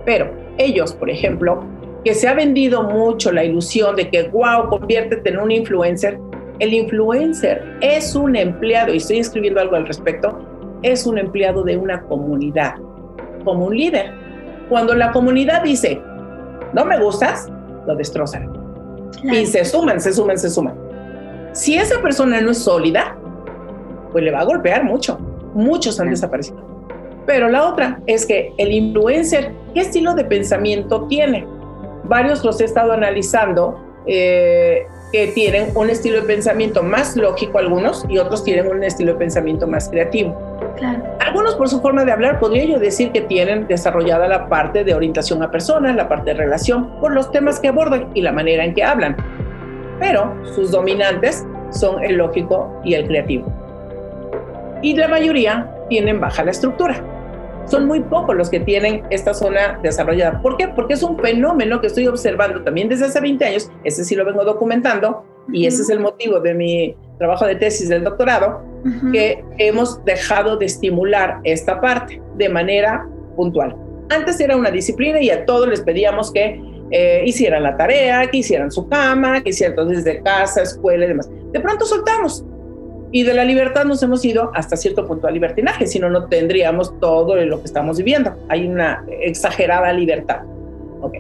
Pero 0.05 0.31
ellos, 0.59 0.93
por 0.95 1.11
ejemplo, 1.11 1.65
que 2.05 2.15
se 2.15 2.29
ha 2.29 2.35
vendido 2.35 2.83
mucho 2.83 3.31
la 3.31 3.45
ilusión 3.45 3.97
de 3.97 4.09
que, 4.09 4.25
wow, 4.29 4.69
conviértete 4.69 5.31
en 5.31 5.39
un 5.39 5.51
influencer. 5.51 6.19
El 6.59 6.73
influencer 6.75 7.77
es 7.81 8.15
un 8.15 8.37
empleado, 8.37 8.93
y 8.93 8.99
estoy 8.99 9.19
escribiendo 9.19 9.61
algo 9.61 9.77
al 9.77 9.87
respecto, 9.87 10.39
es 10.83 11.07
un 11.07 11.19
empleado 11.19 11.63
de 11.63 11.77
una 11.77 12.03
comunidad, 12.03 12.75
como 13.45 13.67
un 13.67 13.77
líder. 13.77 14.13
Cuando 14.69 14.95
la 14.95 15.13
comunidad 15.13 15.63
dice, 15.63 16.01
no 16.73 16.85
me 16.85 16.99
gustas, 16.99 17.51
lo 17.87 17.95
destrozan. 17.97 18.53
Y 19.23 19.47
se 19.47 19.65
suman, 19.65 20.01
se 20.01 20.13
suman, 20.13 20.39
se 20.39 20.51
suman. 20.51 20.75
Si 21.53 21.77
esa 21.77 22.01
persona 22.01 22.41
no 22.41 22.53
es 22.53 22.59
sólida, 22.59 23.17
pues 24.13 24.25
le 24.25 24.31
va 24.31 24.41
a 24.41 24.45
golpear 24.45 24.85
mucho. 24.85 25.19
Muchos 25.55 25.99
han 26.01 26.11
desaparecido. 26.11 26.71
Pero 27.27 27.49
la 27.49 27.69
otra 27.69 28.01
es 28.07 28.27
que 28.27 28.53
el 28.57 28.73
influencer, 28.73 29.53
¿qué 29.75 29.81
estilo 29.81 30.15
de 30.15 30.25
pensamiento 30.25 31.07
tiene? 31.07 31.47
Varios 32.05 32.45
los 32.45 32.61
he 32.61 32.65
estado 32.65 32.93
analizando 32.93 33.79
eh, 34.07 34.87
que 35.13 35.29
tienen 35.29 35.71
un 35.75 35.91
estilo 35.91 36.21
de 36.21 36.27
pensamiento 36.27 36.83
más 36.83 37.17
lógico 37.17 37.59
algunos 37.59 38.05
y 38.09 38.19
otros 38.19 38.43
tienen 38.43 38.69
un 38.69 38.83
estilo 38.83 39.13
de 39.13 39.19
pensamiento 39.19 39.67
más 39.67 39.89
creativo. 39.89 40.50
Algunos 41.21 41.55
por 41.57 41.69
su 41.69 41.81
forma 41.81 42.05
de 42.05 42.13
hablar 42.13 42.41
podría 42.41 42.65
yo 42.65 42.79
decir 42.79 43.13
que 43.13 43.21
tienen 43.21 43.67
desarrollada 43.67 44.27
la 44.29 44.49
parte 44.49 44.83
de 44.85 44.95
orientación 44.95 45.43
a 45.43 45.51
personas, 45.51 45.95
la 45.95 46.09
parte 46.09 46.31
de 46.31 46.39
relación, 46.39 46.99
por 47.01 47.13
los 47.13 47.31
temas 47.31 47.61
que 47.61 47.69
abordan 47.69 48.11
y 48.15 48.23
la 48.23 48.33
manera 48.33 48.65
en 48.65 48.75
que 48.75 48.83
hablan. 48.83 49.17
Pero 49.99 50.35
sus 50.55 50.71
dominantes 50.71 51.47
son 51.71 52.03
el 52.03 52.17
lógico 52.17 52.81
y 52.85 52.95
el 52.95 53.07
creativo. 53.07 53.53
Y 54.83 54.97
la 54.97 55.09
mayoría 55.09 55.71
tienen 55.89 56.21
baja 56.21 56.45
la 56.45 56.53
estructura. 56.53 57.05
Son 57.67 57.87
muy 57.87 58.01
pocos 58.01 58.35
los 58.35 58.49
que 58.49 58.61
tienen 58.61 59.05
esta 59.11 59.35
zona 59.35 59.79
desarrollada. 59.83 60.41
¿Por 60.41 60.57
qué? 60.57 60.69
Porque 60.69 60.95
es 60.95 61.03
un 61.03 61.19
fenómeno 61.19 61.81
que 61.81 61.89
estoy 61.89 62.07
observando 62.09 62.63
también 62.63 62.89
desde 62.89 63.05
hace 63.05 63.21
20 63.21 63.45
años, 63.45 63.71
ese 63.85 64.05
sí 64.05 64.17
lo 64.17 64.25
vengo 64.25 64.45
documentando, 64.45 65.25
y 65.53 65.67
ese 65.67 65.83
es 65.83 65.91
el 65.91 66.01
motivo 66.01 66.41
de 66.41 66.55
mi 66.55 66.97
trabajo 67.19 67.45
de 67.45 67.57
tesis 67.57 67.89
del 67.89 68.03
doctorado, 68.03 68.63
que 69.13 69.45
hemos 69.59 70.05
dejado 70.05 70.57
de 70.57 70.67
estimular 70.67 71.41
esta 71.45 71.81
parte 71.81 72.21
de 72.37 72.49
manera 72.49 73.07
puntual. 73.37 73.77
Antes 74.09 74.41
era 74.41 74.57
una 74.57 74.71
disciplina 74.71 75.21
y 75.21 75.31
a 75.31 75.45
todos 75.45 75.69
les 75.69 75.81
pedíamos 75.81 76.33
que 76.33 76.61
eh, 76.91 77.23
hicieran 77.25 77.63
la 77.63 77.77
tarea, 77.77 78.27
que 78.29 78.39
hicieran 78.39 78.71
su 78.71 78.89
cama, 78.89 79.43
que 79.43 79.51
hicieran 79.51 79.89
desde 79.89 80.23
casa, 80.23 80.63
escuela 80.63 81.05
y 81.05 81.09
demás. 81.09 81.31
De 81.53 81.61
pronto 81.61 81.85
soltamos 81.85 82.45
y 83.13 83.25
de 83.25 83.35
la 83.35 83.45
libertad 83.45 83.85
nos 83.85 84.03
hemos 84.03 84.25
ido 84.25 84.51
hasta 84.55 84.77
cierto 84.77 85.07
punto 85.07 85.27
al 85.27 85.35
libertinaje, 85.35 85.87
si 85.87 85.99
no, 85.99 86.11
no 86.11 86.27
tendríamos 86.27 86.99
todo 87.01 87.37
lo 87.37 87.59
que 87.59 87.67
estamos 87.67 87.99
viviendo. 87.99 88.37
Hay 88.49 88.67
una 88.67 89.05
exagerada 89.21 89.93
libertad. 89.93 90.43
Ok. 91.01 91.15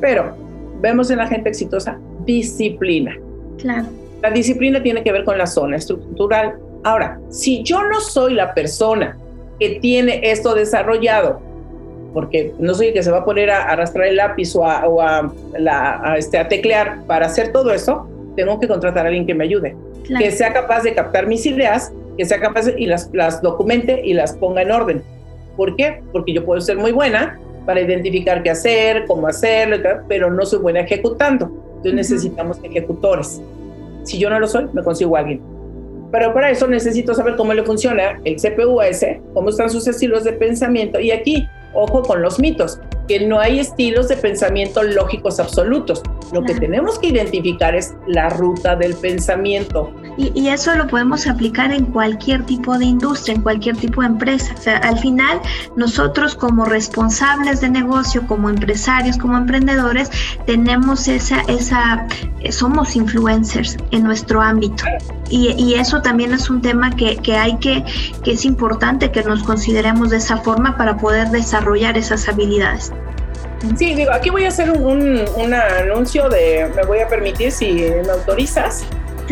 Pero 0.00 0.34
vemos 0.80 1.10
en 1.10 1.18
la 1.18 1.26
gente 1.26 1.50
exitosa 1.50 1.98
disciplina. 2.24 3.16
Claro. 3.58 3.88
La 4.22 4.30
disciplina 4.30 4.82
tiene 4.82 5.02
que 5.02 5.12
ver 5.12 5.24
con 5.24 5.36
la 5.36 5.46
zona 5.46 5.76
estructural. 5.76 6.58
Ahora, 6.84 7.18
si 7.30 7.62
yo 7.62 7.82
no 7.82 8.00
soy 8.00 8.34
la 8.34 8.54
persona 8.54 9.18
que 9.58 9.80
tiene 9.80 10.20
esto 10.22 10.54
desarrollado, 10.54 11.40
porque 12.12 12.54
no 12.58 12.74
soy 12.74 12.88
el 12.88 12.92
que 12.94 13.02
se 13.02 13.10
va 13.10 13.18
a 13.18 13.24
poner 13.24 13.50
a 13.50 13.64
arrastrar 13.64 14.06
el 14.06 14.16
lápiz 14.16 14.54
o 14.54 14.64
a, 14.64 15.32
este, 16.16 16.38
a 16.38 16.48
teclear 16.48 17.04
para 17.06 17.26
hacer 17.26 17.50
todo 17.52 17.72
eso, 17.72 18.08
tengo 18.36 18.60
que 18.60 18.68
contratar 18.68 19.06
a 19.06 19.08
alguien 19.08 19.26
que 19.26 19.34
me 19.34 19.44
ayude 19.44 19.74
que 20.04 20.30
sea 20.30 20.52
capaz 20.52 20.82
de 20.82 20.94
captar 20.94 21.26
mis 21.26 21.46
ideas, 21.46 21.92
que 22.16 22.24
sea 22.24 22.40
capaz 22.40 22.66
de, 22.66 22.74
y 22.78 22.86
las, 22.86 23.10
las 23.12 23.42
documente 23.42 24.02
y 24.04 24.12
las 24.12 24.34
ponga 24.34 24.62
en 24.62 24.70
orden. 24.70 25.02
¿Por 25.56 25.76
qué? 25.76 26.02
Porque 26.12 26.32
yo 26.32 26.44
puedo 26.44 26.60
ser 26.60 26.76
muy 26.76 26.92
buena 26.92 27.38
para 27.66 27.80
identificar 27.80 28.42
qué 28.42 28.50
hacer, 28.50 29.06
cómo 29.06 29.26
hacerlo, 29.26 29.76
pero 30.08 30.30
no 30.30 30.44
soy 30.44 30.58
buena 30.58 30.80
ejecutando. 30.80 31.46
Entonces 31.76 31.94
necesitamos 31.94 32.58
ejecutores. 32.62 33.40
Si 34.02 34.18
yo 34.18 34.28
no 34.28 34.38
lo 34.38 34.46
soy, 34.46 34.66
me 34.72 34.82
consigo 34.82 35.16
a 35.16 35.20
alguien. 35.20 35.40
Pero 36.10 36.32
para 36.32 36.50
eso 36.50 36.66
necesito 36.66 37.14
saber 37.14 37.36
cómo 37.36 37.54
le 37.54 37.64
funciona 37.64 38.20
el 38.24 38.36
CPUS, 38.36 39.04
cómo 39.32 39.48
están 39.48 39.70
sus 39.70 39.86
estilos 39.86 40.24
de 40.24 40.32
pensamiento. 40.32 41.00
Y 41.00 41.10
aquí, 41.10 41.48
ojo 41.74 42.02
con 42.02 42.22
los 42.22 42.38
mitos 42.38 42.78
que 43.08 43.26
no 43.26 43.38
hay 43.38 43.60
estilos 43.60 44.08
de 44.08 44.16
pensamiento 44.16 44.82
lógicos 44.82 45.38
absolutos. 45.40 46.02
Lo 46.32 46.42
que 46.42 46.54
tenemos 46.54 46.98
que 46.98 47.08
identificar 47.08 47.74
es 47.74 47.94
la 48.06 48.28
ruta 48.30 48.74
del 48.76 48.94
pensamiento. 48.94 49.92
Y, 50.16 50.48
eso 50.48 50.74
lo 50.74 50.86
podemos 50.86 51.26
aplicar 51.26 51.72
en 51.72 51.86
cualquier 51.86 52.44
tipo 52.46 52.78
de 52.78 52.84
industria, 52.84 53.34
en 53.34 53.42
cualquier 53.42 53.76
tipo 53.76 54.00
de 54.00 54.08
empresa. 54.08 54.54
O 54.56 54.60
sea, 54.60 54.76
al 54.78 54.98
final, 54.98 55.40
nosotros 55.76 56.34
como 56.34 56.64
responsables 56.64 57.60
de 57.60 57.68
negocio, 57.68 58.24
como 58.26 58.48
empresarios, 58.48 59.18
como 59.18 59.36
emprendedores, 59.36 60.10
tenemos 60.46 61.08
esa, 61.08 61.40
esa, 61.48 62.06
somos 62.50 62.94
influencers 62.94 63.76
en 63.90 64.04
nuestro 64.04 64.40
ámbito. 64.40 64.84
Y, 65.30 65.50
y 65.60 65.74
eso 65.74 66.00
también 66.00 66.32
es 66.32 66.48
un 66.48 66.62
tema 66.62 66.94
que, 66.94 67.16
que 67.16 67.36
hay 67.36 67.56
que, 67.56 67.84
que 68.22 68.32
es 68.32 68.44
importante 68.44 69.10
que 69.10 69.24
nos 69.24 69.42
consideremos 69.42 70.10
de 70.10 70.18
esa 70.18 70.36
forma 70.38 70.76
para 70.76 70.96
poder 70.96 71.28
desarrollar 71.30 71.63
esas 71.96 72.28
habilidades. 72.28 72.92
Sí, 73.76 73.94
digo, 73.94 74.12
aquí 74.12 74.30
voy 74.30 74.44
a 74.44 74.48
hacer 74.48 74.70
un, 74.70 75.24
anuncio 75.54 76.28
de, 76.28 76.70
me 76.76 76.82
voy 76.84 77.00
a 77.00 77.08
permitir, 77.08 77.50
si 77.50 77.72
me 77.72 78.10
autorizas, 78.10 78.84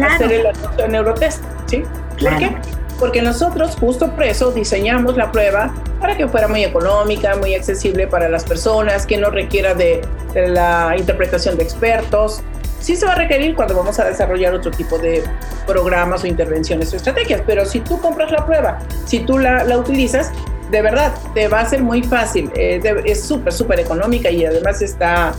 hacer 0.03 0.33
el 0.33 0.47
anuncio 0.47 0.71
de 0.77 0.89
Neurotest, 0.89 1.43
¿sí? 1.67 1.83
¿Por 2.19 2.37
qué? 2.39 2.57
Porque 2.99 3.21
nosotros, 3.21 3.77
justo 3.79 4.11
por 4.13 4.25
eso, 4.25 4.53
diseñamos 4.53 5.17
la 5.17 5.31
prueba 5.33 5.75
para 6.01 6.17
que 6.17 6.27
fuera 6.29 6.49
muy 6.49 6.65
económica, 6.65 7.37
muy 7.37 7.55
accesible 7.55 8.07
para 8.07 8.29
las 8.29 8.45
personas, 8.45 9.07
que 9.07 9.19
no 9.19 9.31
requiera 9.31 9.75
de, 9.75 10.01
la 10.35 10.95
interpretación 10.97 11.57
de 11.57 11.65
expertos. 11.65 12.43
Sí 12.81 12.97
se 12.97 13.07
va 13.07 13.13
a 13.13 13.17
requerir 13.17 13.55
cuando 13.55 13.77
vamos 13.77 13.99
a 14.01 14.05
desarrollar 14.05 14.55
otro 14.55 14.71
tipo 14.71 14.99
de 14.99 15.23
programas 15.67 16.25
o 16.25 16.27
intervenciones 16.27 16.93
o 16.93 16.97
estrategias, 16.97 17.43
pero 17.47 17.67
si 17.67 17.81
tú 17.81 18.01
compras 18.01 18.33
la 18.33 18.45
prueba, 18.47 18.79
si 19.05 19.21
tú 19.21 19.39
la, 19.39 19.63
la 19.65 19.79
utilizas, 19.79 20.33
de 20.73 20.81
verdad, 20.81 21.13
te 21.35 21.49
va 21.49 21.61
a 21.61 21.67
ser 21.67 21.83
muy 21.83 22.03
fácil. 22.03 22.51
Eh, 22.57 22.81
es 23.05 23.23
súper, 23.23 23.53
súper 23.53 23.79
económica 23.79 24.31
y 24.31 24.45
además 24.47 24.81
está, 24.81 25.35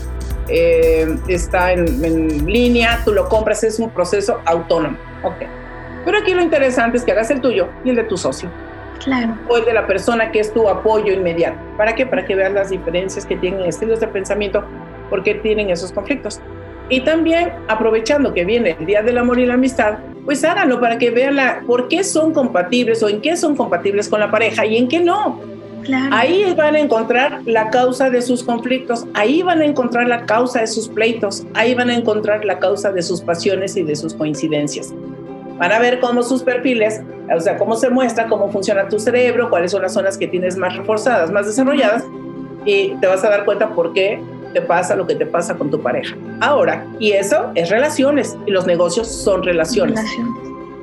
eh, 0.48 1.18
está 1.26 1.72
en, 1.72 2.46
línea, 2.46 3.00
tú 3.04 3.12
lo 3.12 3.28
compras, 3.28 3.64
es 3.64 3.80
un 3.80 3.90
proceso 3.90 4.40
autónomo. 4.46 4.96
Ok. 5.24 5.42
Pero 6.04 6.18
aquí 6.18 6.34
lo 6.34 6.40
interesante 6.40 6.98
es 6.98 7.04
que 7.04 7.10
hagas 7.10 7.30
el 7.30 7.40
tuyo 7.40 7.68
y 7.84 7.90
el 7.90 7.96
de 7.96 8.04
tu 8.04 8.16
socio. 8.16 8.48
Claro. 9.02 9.36
O 9.48 9.56
el 9.56 9.64
de 9.64 9.72
la 9.72 9.88
persona 9.88 10.30
que 10.30 10.38
es 10.38 10.52
tu 10.52 10.68
apoyo 10.68 11.12
inmediato. 11.12 11.58
¿Para 11.76 11.96
qué? 11.96 12.06
Para 12.06 12.24
que 12.24 12.36
veas 12.36 12.52
las 12.52 12.70
diferencias 12.70 13.26
que 13.26 13.36
tienen 13.36 13.64
estilos 13.64 13.98
de 13.98 14.06
pensamiento, 14.06 14.64
porque 15.10 15.34
tienen 15.34 15.68
esos 15.70 15.90
conflictos. 15.90 16.40
Y 16.88 17.00
también 17.00 17.52
aprovechando 17.66 18.32
que 18.32 18.44
viene 18.44 18.76
el 18.78 18.86
Día 18.86 19.02
del 19.02 19.18
Amor 19.18 19.40
y 19.40 19.46
la 19.46 19.54
Amistad, 19.54 19.98
pues 20.24 20.44
háganlo 20.44 20.80
para 20.80 20.98
que 20.98 21.10
vean 21.10 21.36
la, 21.36 21.62
por 21.66 21.88
qué 21.88 22.02
son 22.04 22.32
compatibles 22.32 23.02
o 23.02 23.08
en 23.08 23.20
qué 23.20 23.36
son 23.36 23.56
compatibles 23.56 24.08
con 24.08 24.20
la 24.20 24.30
pareja 24.30 24.64
y 24.64 24.76
en 24.76 24.88
qué 24.88 25.00
no. 25.00 25.40
Ahí 26.12 26.54
van 26.56 26.76
a 26.76 26.80
encontrar 26.80 27.42
la 27.44 27.68
causa 27.70 28.08
de 28.08 28.22
sus 28.22 28.42
conflictos, 28.42 29.06
ahí 29.12 29.42
van 29.42 29.60
a 29.60 29.66
encontrar 29.66 30.08
la 30.08 30.24
causa 30.24 30.60
de 30.60 30.66
sus 30.66 30.88
pleitos, 30.88 31.46
ahí 31.52 31.74
van 31.74 31.90
a 31.90 31.94
encontrar 31.94 32.44
la 32.44 32.58
causa 32.58 32.90
de 32.90 33.02
sus 33.02 33.20
pasiones 33.20 33.76
y 33.76 33.82
de 33.82 33.94
sus 33.94 34.14
coincidencias. 34.14 34.94
Van 35.58 35.72
a 35.72 35.78
ver 35.78 36.00
cómo 36.00 36.22
sus 36.22 36.42
perfiles, 36.42 37.02
o 37.34 37.40
sea, 37.40 37.58
cómo 37.58 37.76
se 37.76 37.90
muestra, 37.90 38.28
cómo 38.28 38.50
funciona 38.50 38.88
tu 38.88 38.98
cerebro, 38.98 39.50
cuáles 39.50 39.72
son 39.72 39.82
las 39.82 39.92
zonas 39.92 40.16
que 40.16 40.26
tienes 40.26 40.56
más 40.56 40.74
reforzadas, 40.74 41.30
más 41.30 41.46
desarrolladas, 41.46 42.04
y 42.64 42.94
te 43.00 43.06
vas 43.06 43.22
a 43.22 43.28
dar 43.28 43.44
cuenta 43.44 43.74
por 43.74 43.92
qué 43.92 44.20
te 44.54 44.62
pasa 44.62 44.96
lo 44.96 45.06
que 45.06 45.16
te 45.16 45.26
pasa 45.26 45.54
con 45.56 45.70
tu 45.70 45.82
pareja. 45.82 46.16
Ahora, 46.40 46.86
y 46.98 47.12
eso 47.12 47.50
es 47.54 47.68
relaciones, 47.68 48.38
y 48.46 48.52
los 48.52 48.66
negocios 48.66 49.08
son 49.08 49.42
relaciones. 49.42 49.96
Relaciones, 49.96 50.34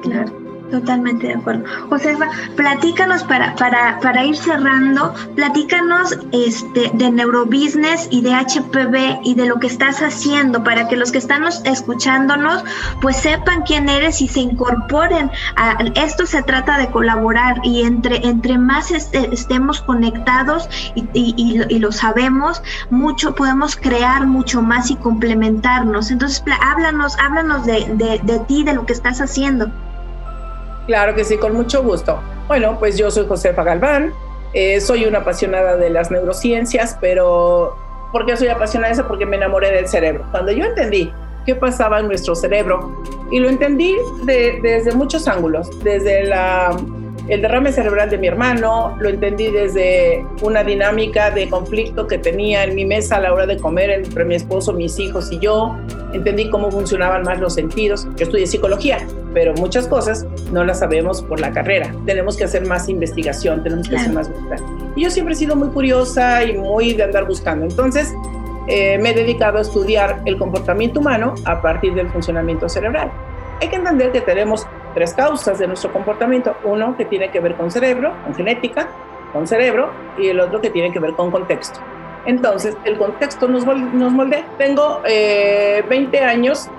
claro. 0.04 0.51
Totalmente 0.72 1.28
de 1.28 1.34
acuerdo. 1.34 1.66
Josefa, 1.90 2.30
platícanos 2.56 3.26
para, 3.26 3.54
para, 3.56 4.00
para 4.00 4.24
ir 4.24 4.38
cerrando, 4.38 5.14
platícanos 5.36 6.18
este, 6.32 6.90
de 6.94 7.12
neurobusiness 7.12 8.08
y 8.10 8.22
de 8.22 8.34
HPV 8.34 9.20
y 9.26 9.36
de 9.36 9.48
lo 9.48 9.60
que 9.60 9.68
estás 9.68 10.02
haciendo 10.02 10.64
para 10.64 10.88
que 10.88 10.96
los 10.96 11.12
que 11.12 11.18
están 11.18 11.44
escuchándonos 11.66 12.64
pues 13.02 13.18
sepan 13.18 13.64
quién 13.64 13.90
eres 13.90 14.22
y 14.22 14.30
se 14.30 14.40
incorporen. 14.40 15.30
A, 15.58 15.78
esto 15.96 16.26
se 16.26 16.42
trata 16.42 16.78
de 16.78 16.88
colaborar 16.90 17.60
y 17.64 17.82
entre, 17.82 18.26
entre 18.26 18.58
más 18.58 18.92
estemos 18.92 19.82
conectados 19.82 20.70
y, 20.96 21.04
y, 21.14 21.80
lo 21.80 21.92
sabemos, 21.92 22.62
mucho 22.90 23.36
podemos 23.36 23.76
crear 23.76 24.26
mucho 24.26 24.62
más 24.62 24.90
y 24.90 24.96
complementarnos. 24.96 26.12
Entonces, 26.12 26.44
háblanos, 26.62 27.18
háblanos 27.20 27.66
de, 27.66 27.94
de, 27.96 28.22
de 28.24 28.40
ti, 28.48 28.64
de 28.64 28.74
lo 28.74 28.86
que 28.86 28.94
estás 28.94 29.20
haciendo. 29.20 29.70
Claro 30.92 31.16
que 31.16 31.24
sí, 31.24 31.38
con 31.38 31.54
mucho 31.54 31.82
gusto. 31.84 32.20
Bueno, 32.50 32.76
pues 32.78 32.98
yo 32.98 33.10
soy 33.10 33.26
Josefa 33.26 33.64
Galván, 33.64 34.14
eh, 34.52 34.82
soy 34.82 35.06
una 35.06 35.20
apasionada 35.20 35.78
de 35.78 35.90
las 35.90 36.12
neurociencias, 36.12 36.98
pero 37.00 37.78
¿por 38.12 38.26
qué 38.26 38.36
soy 38.36 38.50
apasionada 38.50 38.94
de 38.94 39.00
eso? 39.00 39.08
Porque 39.08 39.26
me 39.26 39.38
enamoré 39.38 39.72
del 39.72 39.88
cerebro. 39.88 40.26
Cuando 40.32 40.52
yo 40.52 40.66
entendí 40.66 41.10
qué 41.46 41.56
pasaba 41.56 42.02
en 42.02 42.08
nuestro 42.08 42.36
cerebro, 42.36 43.02
y 43.32 43.40
lo 43.40 43.48
entendí 43.48 43.96
desde 44.26 44.92
muchos 44.92 45.30
ángulos, 45.30 45.70
desde 45.82 46.26
la 46.26 46.76
el 47.28 47.42
derrame 47.42 47.72
cerebral 47.72 48.10
de 48.10 48.18
mi 48.18 48.28
hermano, 48.28 48.96
lo 49.00 49.10
entendí 49.10 49.50
desde 49.52 50.26
una 50.42 50.64
dinámica 50.64 51.32
de 51.32 51.48
conflicto 51.50 52.08
que 52.08 52.18
tenía 52.18 52.64
en 52.64 52.76
mi 52.76 52.86
mesa 52.86 53.18
a 53.18 53.22
la 53.22 53.34
hora 53.34 53.46
de 53.46 53.58
comer 53.58 53.90
entre 53.92 54.26
mi 54.26 54.36
esposo, 54.36 54.74
mis 54.74 55.00
hijos 55.00 55.32
y 55.32 55.40
yo. 55.40 55.76
Entendí 56.14 56.50
cómo 56.50 56.72
funcionaban 56.72 57.24
más 57.24 57.40
los 57.40 57.54
sentidos. 57.54 58.08
Yo 58.18 58.26
estudié 58.26 58.48
psicología, 58.48 58.98
pero 59.34 59.54
muchas 59.54 59.88
cosas 59.88 60.26
no 60.52 60.64
las 60.64 60.80
sabemos 60.80 61.22
por 61.22 61.40
la 61.40 61.52
carrera. 61.52 61.94
Tenemos 62.06 62.38
que 62.38 62.44
hacer 62.44 62.66
más 62.66 62.90
investigación, 62.90 63.64
tenemos 63.64 63.88
que 63.88 63.96
hacer 63.96 64.12
más 64.12 64.30
Y 64.96 65.04
yo 65.04 65.10
siempre 65.10 65.34
he 65.36 65.38
sido 65.38 65.56
muy 65.56 65.70
curiosa 65.70 66.44
y 66.44 66.58
muy 66.58 66.94
de 66.94 67.04
andar 67.04 67.26
buscando. 67.26 67.66
Entonces, 67.66 68.14
eh, 68.68 68.98
me 68.98 69.12
he 69.12 69.14
dedicado 69.14 69.60
a 69.60 69.62
estudiar 69.62 70.22
el 70.26 70.38
comportamiento 70.38 71.00
humano 71.00 71.36
a 71.46 71.62
partir 71.62 71.94
del 71.94 72.10
funcionamiento 72.10 72.68
cerebral. 72.68 73.12
Hay 73.62 73.70
que 73.70 73.76
entender 73.76 74.12
que 74.12 74.22
tenemos 74.22 74.66
tres 74.94 75.14
causas 75.14 75.60
de 75.60 75.68
nuestro 75.68 75.92
comportamiento. 75.92 76.56
Uno 76.64 76.96
que 76.98 77.06
tiene 77.06 77.30
que 77.32 77.40
ver 77.40 77.56
con 77.56 77.72
cerebro, 77.72 78.14
con 78.24 78.36
genética, 78.36 78.88
con 79.34 79.48
cerebro, 79.48 79.92
y 80.18 80.28
el 80.28 80.40
otro 80.40 80.62
que 80.62 80.70
tiene 80.70 80.92
que 80.92 81.00
ver 81.00 81.14
con 81.14 81.32
contexto. 81.32 81.80
Entonces, 82.26 82.78
el 82.84 82.98
contexto 82.98 83.48
nos, 83.48 83.66
nos 83.66 84.12
moldea. 84.12 84.46
Tengo 84.58 85.02
20 85.04 85.10
eh, 85.10 86.24
años 86.24 86.70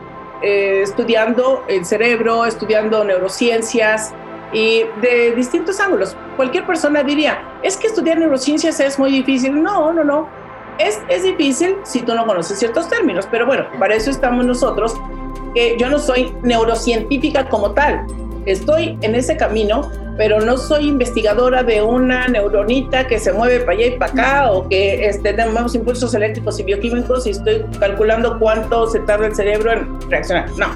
eh, 0.42 0.80
estudiando 0.82 1.64
el 1.68 1.84
cerebro, 1.84 2.44
estudiando 2.46 3.04
neurociencias 3.04 4.14
y 4.52 4.84
de 5.00 5.32
distintos 5.34 5.80
ángulos. 5.80 6.16
Cualquier 6.36 6.66
persona 6.66 7.02
diría, 7.02 7.58
es 7.62 7.76
que 7.76 7.88
estudiar 7.88 8.18
neurociencias 8.18 8.78
es 8.80 8.98
muy 8.98 9.10
difícil. 9.10 9.62
No, 9.62 9.92
no, 9.92 10.04
no. 10.04 10.28
Es, 10.78 11.00
es 11.08 11.22
difícil 11.22 11.76
si 11.82 12.02
tú 12.02 12.14
no 12.14 12.24
conoces 12.24 12.58
ciertos 12.58 12.88
términos, 12.88 13.28
pero 13.30 13.46
bueno, 13.46 13.66
para 13.78 13.94
eso 13.94 14.10
estamos 14.10 14.44
nosotros 14.46 14.96
que 15.54 15.76
yo 15.78 15.88
no 15.88 15.98
soy 15.98 16.32
neurocientífica 16.42 17.48
como 17.48 17.72
tal. 17.72 18.06
Estoy 18.46 18.98
en 19.02 19.14
ese 19.14 19.36
camino, 19.36 19.90
pero 20.16 20.40
no 20.40 20.56
soy 20.56 20.88
investigadora 20.88 21.62
de 21.62 21.82
una 21.82 22.28
neuronita 22.28 23.06
que 23.06 23.18
se 23.18 23.32
mueve 23.32 23.60
para 23.60 23.72
allá 23.72 23.86
y 23.86 23.90
para 23.98 24.12
acá 24.12 24.52
o 24.52 24.68
que 24.68 25.06
este, 25.06 25.32
tenemos 25.32 25.74
impulsos 25.74 26.12
eléctricos 26.14 26.58
y 26.58 26.64
bioquímicos 26.64 27.26
y 27.26 27.30
estoy 27.30 27.64
calculando 27.78 28.38
cuánto 28.38 28.86
se 28.88 29.00
tarda 29.00 29.26
el 29.28 29.34
cerebro 29.34 29.72
en 29.72 30.10
reaccionar. 30.10 30.50
No, 30.58 30.68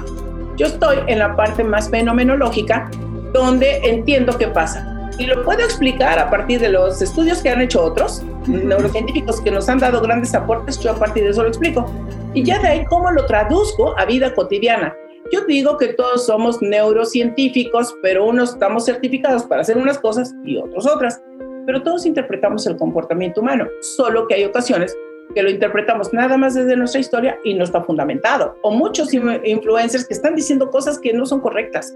yo 0.55 0.67
estoy 0.67 0.97
en 1.07 1.19
la 1.19 1.35
parte 1.35 1.63
más 1.63 1.89
fenomenológica 1.89 2.89
donde 3.33 3.77
entiendo 3.83 4.37
qué 4.37 4.47
pasa. 4.47 4.96
Y 5.19 5.25
lo 5.25 5.43
puedo 5.43 5.63
explicar 5.63 6.19
a 6.19 6.29
partir 6.29 6.59
de 6.59 6.69
los 6.69 7.01
estudios 7.01 7.41
que 7.41 7.49
han 7.49 7.61
hecho 7.61 7.83
otros 7.83 8.23
neurocientíficos 8.45 9.41
que 9.41 9.49
nos 9.49 9.67
han 9.67 9.79
dado 9.79 9.99
grandes 10.01 10.35
aportes, 10.35 10.79
yo 10.79 10.91
a 10.91 10.95
partir 10.95 11.23
de 11.23 11.31
eso 11.31 11.41
lo 11.41 11.49
explico. 11.49 11.85
Y 12.33 12.43
ya 12.43 12.59
de 12.59 12.67
ahí, 12.67 12.85
¿cómo 12.85 13.11
lo 13.11 13.25
traduzco 13.25 13.97
a 13.97 14.05
vida 14.05 14.33
cotidiana? 14.35 14.95
Yo 15.31 15.43
digo 15.45 15.77
que 15.77 15.89
todos 15.93 16.25
somos 16.25 16.61
neurocientíficos, 16.61 17.95
pero 18.01 18.25
unos 18.25 18.53
estamos 18.53 18.85
certificados 18.85 19.43
para 19.43 19.61
hacer 19.61 19.77
unas 19.77 19.97
cosas 19.99 20.33
y 20.45 20.57
otros 20.57 20.87
otras. 20.87 21.21
Pero 21.65 21.81
todos 21.81 22.05
interpretamos 22.05 22.65
el 22.67 22.77
comportamiento 22.77 23.41
humano, 23.41 23.67
solo 23.81 24.27
que 24.27 24.35
hay 24.35 24.45
ocasiones 24.45 24.95
que 25.35 25.43
lo 25.43 25.49
interpretamos 25.49 26.13
nada 26.13 26.37
más 26.37 26.53
desde 26.53 26.75
nuestra 26.75 27.01
historia 27.01 27.37
y 27.43 27.53
no 27.53 27.63
está 27.63 27.83
fundamentado. 27.83 28.57
O 28.61 28.71
muchos 28.71 29.13
influencers 29.13 30.07
que 30.07 30.13
están 30.13 30.35
diciendo 30.35 30.69
cosas 30.69 30.99
que 30.99 31.13
no 31.13 31.25
son 31.25 31.41
correctas, 31.41 31.95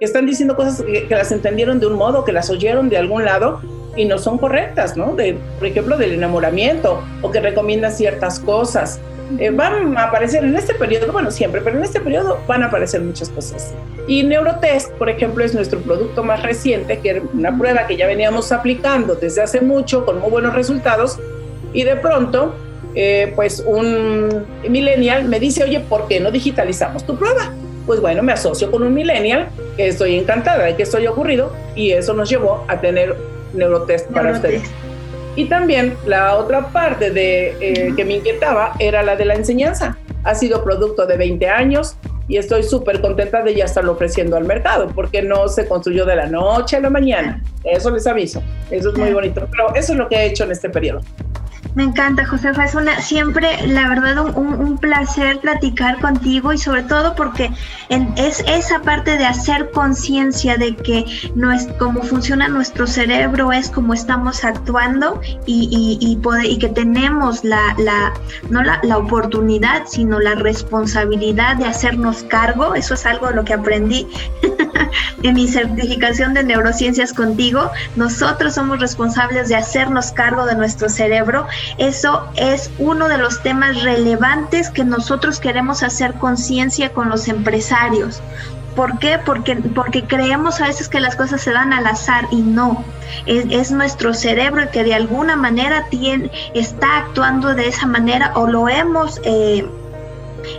están 0.00 0.26
diciendo 0.26 0.56
cosas 0.56 0.82
que, 0.82 1.06
que 1.06 1.14
las 1.14 1.30
entendieron 1.30 1.80
de 1.80 1.86
un 1.86 1.94
modo, 1.94 2.24
que 2.24 2.32
las 2.32 2.50
oyeron 2.50 2.88
de 2.88 2.96
algún 2.96 3.24
lado 3.24 3.60
y 3.96 4.04
no 4.04 4.18
son 4.18 4.38
correctas, 4.38 4.96
¿no? 4.96 5.14
De, 5.14 5.38
por 5.58 5.66
ejemplo, 5.66 5.96
del 5.96 6.12
enamoramiento 6.12 7.02
o 7.22 7.30
que 7.30 7.40
recomiendan 7.40 7.92
ciertas 7.92 8.40
cosas 8.40 9.00
eh, 9.38 9.50
van 9.50 9.96
a 9.96 10.04
aparecer 10.04 10.42
en 10.42 10.56
este 10.56 10.74
periodo, 10.74 11.12
bueno, 11.12 11.30
siempre, 11.30 11.60
pero 11.60 11.76
en 11.76 11.84
este 11.84 12.00
periodo 12.00 12.38
van 12.48 12.62
a 12.62 12.66
aparecer 12.66 13.00
muchas 13.00 13.28
cosas. 13.28 13.72
Y 14.08 14.24
Neurotest, 14.24 14.90
por 14.92 15.08
ejemplo, 15.08 15.44
es 15.44 15.54
nuestro 15.54 15.78
producto 15.80 16.24
más 16.24 16.42
reciente, 16.42 16.98
que 16.98 17.10
era 17.10 17.22
una 17.32 17.56
prueba 17.56 17.86
que 17.86 17.96
ya 17.96 18.06
veníamos 18.06 18.50
aplicando 18.50 19.14
desde 19.14 19.42
hace 19.42 19.60
mucho 19.60 20.04
con 20.04 20.18
muy 20.18 20.30
buenos 20.30 20.54
resultados, 20.54 21.18
y 21.72 21.84
de 21.84 21.94
pronto, 21.96 22.54
eh, 22.96 23.32
pues 23.36 23.62
un 23.64 24.44
millennial 24.68 25.26
me 25.26 25.38
dice, 25.38 25.62
oye, 25.62 25.78
¿por 25.78 26.08
qué 26.08 26.18
no 26.18 26.32
digitalizamos 26.32 27.06
tu 27.06 27.16
prueba? 27.16 27.54
Pues 27.90 28.00
bueno, 28.00 28.22
me 28.22 28.30
asocio 28.30 28.70
con 28.70 28.84
un 28.84 28.94
millennial, 28.94 29.48
que 29.76 29.88
estoy 29.88 30.16
encantada 30.16 30.62
de 30.62 30.76
que 30.76 30.84
esto 30.84 30.98
haya 30.98 31.10
ocurrido, 31.10 31.52
y 31.74 31.90
eso 31.90 32.14
nos 32.14 32.30
llevó 32.30 32.64
a 32.68 32.80
tener 32.80 33.16
Neurotest 33.52 34.08
para 34.12 34.30
ustedes. 34.30 34.62
Y 35.34 35.46
también 35.46 35.96
la 36.06 36.36
otra 36.36 36.68
parte 36.68 37.10
de, 37.10 37.56
eh, 37.60 37.92
que 37.96 38.04
me 38.04 38.14
inquietaba 38.14 38.74
era 38.78 39.02
la 39.02 39.16
de 39.16 39.24
la 39.24 39.34
enseñanza. 39.34 39.98
Ha 40.22 40.36
sido 40.36 40.62
producto 40.62 41.04
de 41.04 41.16
20 41.16 41.48
años 41.48 41.96
y 42.28 42.36
estoy 42.36 42.62
súper 42.62 43.00
contenta 43.00 43.42
de 43.42 43.56
ya 43.56 43.64
estarlo 43.64 43.90
ofreciendo 43.90 44.36
al 44.36 44.44
mercado 44.44 44.86
porque 44.94 45.20
no 45.22 45.48
se 45.48 45.66
construyó 45.66 46.06
de 46.06 46.14
la 46.14 46.26
noche 46.26 46.76
a 46.76 46.80
la 46.80 46.90
mañana. 46.90 47.42
Eso 47.64 47.90
les 47.90 48.06
aviso. 48.06 48.40
Eso 48.70 48.90
es 48.90 48.98
muy 48.98 49.12
bonito. 49.12 49.48
Pero 49.50 49.74
eso 49.74 49.94
es 49.94 49.98
lo 49.98 50.08
que 50.08 50.14
he 50.14 50.26
hecho 50.26 50.44
en 50.44 50.52
este 50.52 50.70
periodo. 50.70 51.00
Me 51.74 51.84
encanta, 51.84 52.26
Josefa. 52.26 52.64
Es 52.64 52.74
una 52.74 53.00
siempre, 53.00 53.66
la 53.66 53.88
verdad, 53.88 54.36
un, 54.36 54.78
placer 54.78 55.40
platicar 55.40 56.00
contigo 56.00 56.52
y 56.52 56.58
sobre 56.58 56.82
todo 56.84 57.14
porque 57.14 57.50
es 57.88 58.42
esa 58.46 58.80
parte 58.80 59.18
de 59.18 59.26
hacer 59.26 59.70
conciencia 59.72 60.56
de 60.56 60.74
que 60.74 61.04
no 61.34 61.52
es 61.52 61.68
cómo 61.78 62.02
funciona 62.02 62.48
nuestro 62.48 62.86
cerebro, 62.86 63.52
es 63.52 63.68
cómo 63.68 63.92
estamos 63.92 64.42
actuando 64.42 65.20
y, 65.46 65.98
y, 66.00 66.18
y, 66.46 66.58
que 66.58 66.68
tenemos 66.68 67.44
la, 67.44 67.74
la 67.78 68.12
no 68.48 68.62
la, 68.62 68.80
la, 68.82 68.96
oportunidad, 68.96 69.82
sino 69.86 70.18
la 70.18 70.34
responsabilidad 70.34 71.56
de 71.56 71.66
hacernos 71.66 72.22
cargo. 72.22 72.74
Eso 72.74 72.94
es 72.94 73.04
algo 73.04 73.28
de 73.28 73.34
lo 73.34 73.44
que 73.44 73.54
aprendí 73.54 74.06
en 75.22 75.34
mi 75.34 75.48
certificación 75.48 76.34
de 76.34 76.44
neurociencias 76.44 77.12
contigo. 77.12 77.70
Nosotros 77.96 78.54
somos 78.54 78.80
responsables 78.80 79.48
de 79.48 79.56
hacernos 79.56 80.12
cargo 80.12 80.46
de 80.46 80.54
nuestro 80.54 80.88
cerebro 80.88 81.46
eso 81.78 82.28
es 82.36 82.70
uno 82.78 83.08
de 83.08 83.18
los 83.18 83.42
temas 83.42 83.82
relevantes 83.82 84.70
que 84.70 84.84
nosotros 84.84 85.40
queremos 85.40 85.82
hacer 85.82 86.14
conciencia 86.14 86.92
con 86.92 87.08
los 87.08 87.28
empresarios. 87.28 88.22
¿Por 88.76 88.98
qué? 88.98 89.18
Porque, 89.18 89.56
porque 89.56 90.04
creemos 90.04 90.60
a 90.60 90.68
veces 90.68 90.88
que 90.88 91.00
las 91.00 91.16
cosas 91.16 91.40
se 91.40 91.50
dan 91.50 91.72
al 91.72 91.86
azar 91.86 92.26
y 92.30 92.42
no. 92.42 92.84
Es, 93.26 93.72
nuestro 93.72 94.14
cerebro 94.14 94.62
el 94.62 94.70
que 94.70 94.84
de 94.84 94.94
alguna 94.94 95.36
manera 95.36 95.86
tiene, 95.90 96.30
está 96.54 96.98
actuando 96.98 97.54
de 97.54 97.68
esa 97.68 97.86
manera 97.86 98.32
o 98.36 98.46
lo 98.46 98.68
hemos 98.68 99.20
eh, 99.24 99.66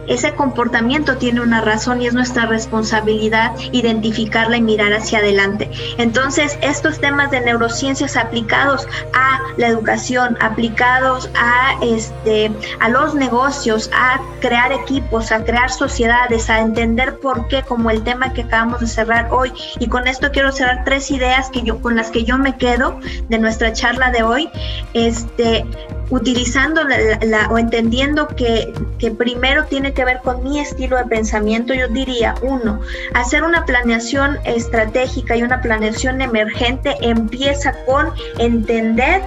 ese 0.08 0.34
comportamiento 0.34 1.18
tiene 1.18 1.42
una 1.42 1.62
razón 1.62 2.02
y 2.02 2.08
es 2.08 2.14
nuestra 2.14 2.46
responsabilidad 2.46 3.54
identificarla 3.72 4.58
y 4.58 4.62
mirar 4.62 4.94
hacia 4.94 5.20
adelante. 5.20 5.70
Entonces, 5.98 6.58
estos 6.62 7.00
temas 7.00 7.32
de 7.32 7.42
neurociencias 7.42 8.18
aplicados 8.18 8.88
a 9.14 9.40
la 9.58 9.68
educación, 9.68 10.38
aplicados 10.42 11.30
a 11.36 11.76
este 11.82 12.52
a 12.80 12.90
los 12.90 13.16
negocios, 13.16 13.90
a 13.94 14.20
crear 14.40 14.72
equipos, 14.72 15.32
a 15.32 15.44
crear 15.44 15.72
sociedades, 15.72 16.50
a 16.50 16.60
entender 16.60 17.18
por 17.20 17.48
qué, 17.48 17.64
como 17.64 17.90
el 17.90 18.04
tema 18.04 18.34
que 18.34 18.44
acabamos 18.44 18.82
de 18.82 18.88
cerrar 18.88 19.30
hoy. 19.32 19.52
Y 19.80 19.88
con 19.88 20.08
esto 20.08 20.32
quiero 20.32 20.52
cerrar 20.52 20.84
tres 20.86 21.12
ideas 21.12 21.50
que 21.50 21.62
yo 21.62 21.80
con 21.82 21.96
las 21.96 22.12
que 22.12 22.24
yo 22.24 22.38
me 22.38 22.58
quedo 22.58 23.00
de 23.30 23.40
nuestra 23.40 23.74
charla 23.74 24.12
de 24.12 24.24
hoy. 24.24 24.50
Este 24.94 25.66
utilizando 26.12 26.84
la, 26.84 27.48
o 27.50 27.58
entendiendo 27.58 28.28
que, 28.28 28.74
que, 29.00 29.12
primero 29.12 29.66
tiene 29.72 29.94
que 29.94 30.04
ver 30.04 30.20
con 30.22 30.44
mi 30.44 30.60
estilo 30.60 30.98
de 30.98 31.06
pensamiento, 31.06 31.74
yo 31.74 31.88
diría, 31.88 32.36
uno, 32.42 32.82
hacer 33.14 33.42
una 33.42 33.64
planeación 33.64 34.38
estratégica 34.44 35.38
y 35.38 35.44
una 35.44 35.62
planeación 35.62 36.20
emergente 36.20 36.94
empieza 37.00 37.74
con 37.86 38.12
entender 38.38 39.22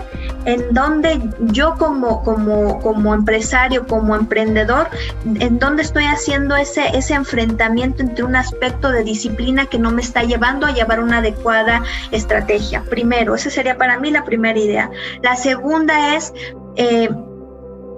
en 0.44 0.62
dónde 0.74 1.18
yo 1.40 1.76
como, 1.78 2.22
como, 2.22 2.78
como 2.82 3.14
empresario, 3.14 3.86
como 3.86 4.14
emprendedor, 4.14 4.88
en 5.24 5.58
dónde 5.58 5.82
estoy 5.82 6.04
haciendo 6.04 6.54
ese, 6.56 6.94
ese 6.94 7.14
enfrentamiento 7.14 8.02
entre 8.02 8.22
un 8.22 8.36
aspecto 8.36 8.90
de 8.90 9.02
disciplina 9.02 9.64
que 9.64 9.78
no 9.78 9.92
me 9.92 10.02
está 10.02 10.24
llevando 10.24 10.66
a 10.66 10.72
llevar 10.72 11.00
una 11.00 11.18
adecuada 11.18 11.82
estrategia. 12.10 12.84
Primero, 12.90 13.34
esa 13.34 13.48
sería 13.48 13.78
para 13.78 13.98
mí 13.98 14.10
la 14.10 14.26
primera 14.26 14.58
idea. 14.58 14.90
La 15.22 15.36
segunda 15.36 16.16
es 16.16 16.34
eh, 16.76 17.08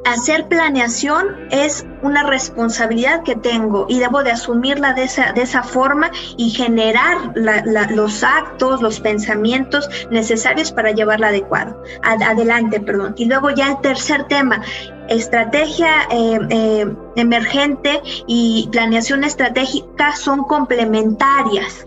hacer 0.07 0.47
planeación 0.47 1.27
es 1.51 1.85
una 2.03 2.23
responsabilidad 2.23 3.23
que 3.25 3.35
tengo 3.35 3.87
y 3.89 3.99
debo 3.99 4.23
de 4.23 4.31
asumirla 4.31 4.93
de 4.93 5.05
esa, 5.05 5.33
de 5.33 5.43
esa 5.43 5.63
forma 5.63 6.11
y 6.37 6.51
generar 6.51 7.33
los 7.35 8.23
actos, 8.23 8.81
los 8.81 9.01
pensamientos 9.01 9.89
necesarios 10.11 10.71
para 10.71 10.93
llevarla 10.93 11.29
adecuado. 11.29 11.83
adelante, 12.03 12.81
perdón. 12.81 13.15
Y 13.17 13.25
luego 13.27 13.51
ya 13.51 13.73
el 13.73 13.81
tercer 13.81 14.25
tema, 14.25 14.63
estrategia 15.09 15.91
eh, 16.11 16.39
eh, 16.51 16.87
emergente 17.17 18.01
y 18.27 18.69
planeación 18.71 19.25
estratégica 19.25 20.15
son 20.15 20.45
complementarias 20.45 21.87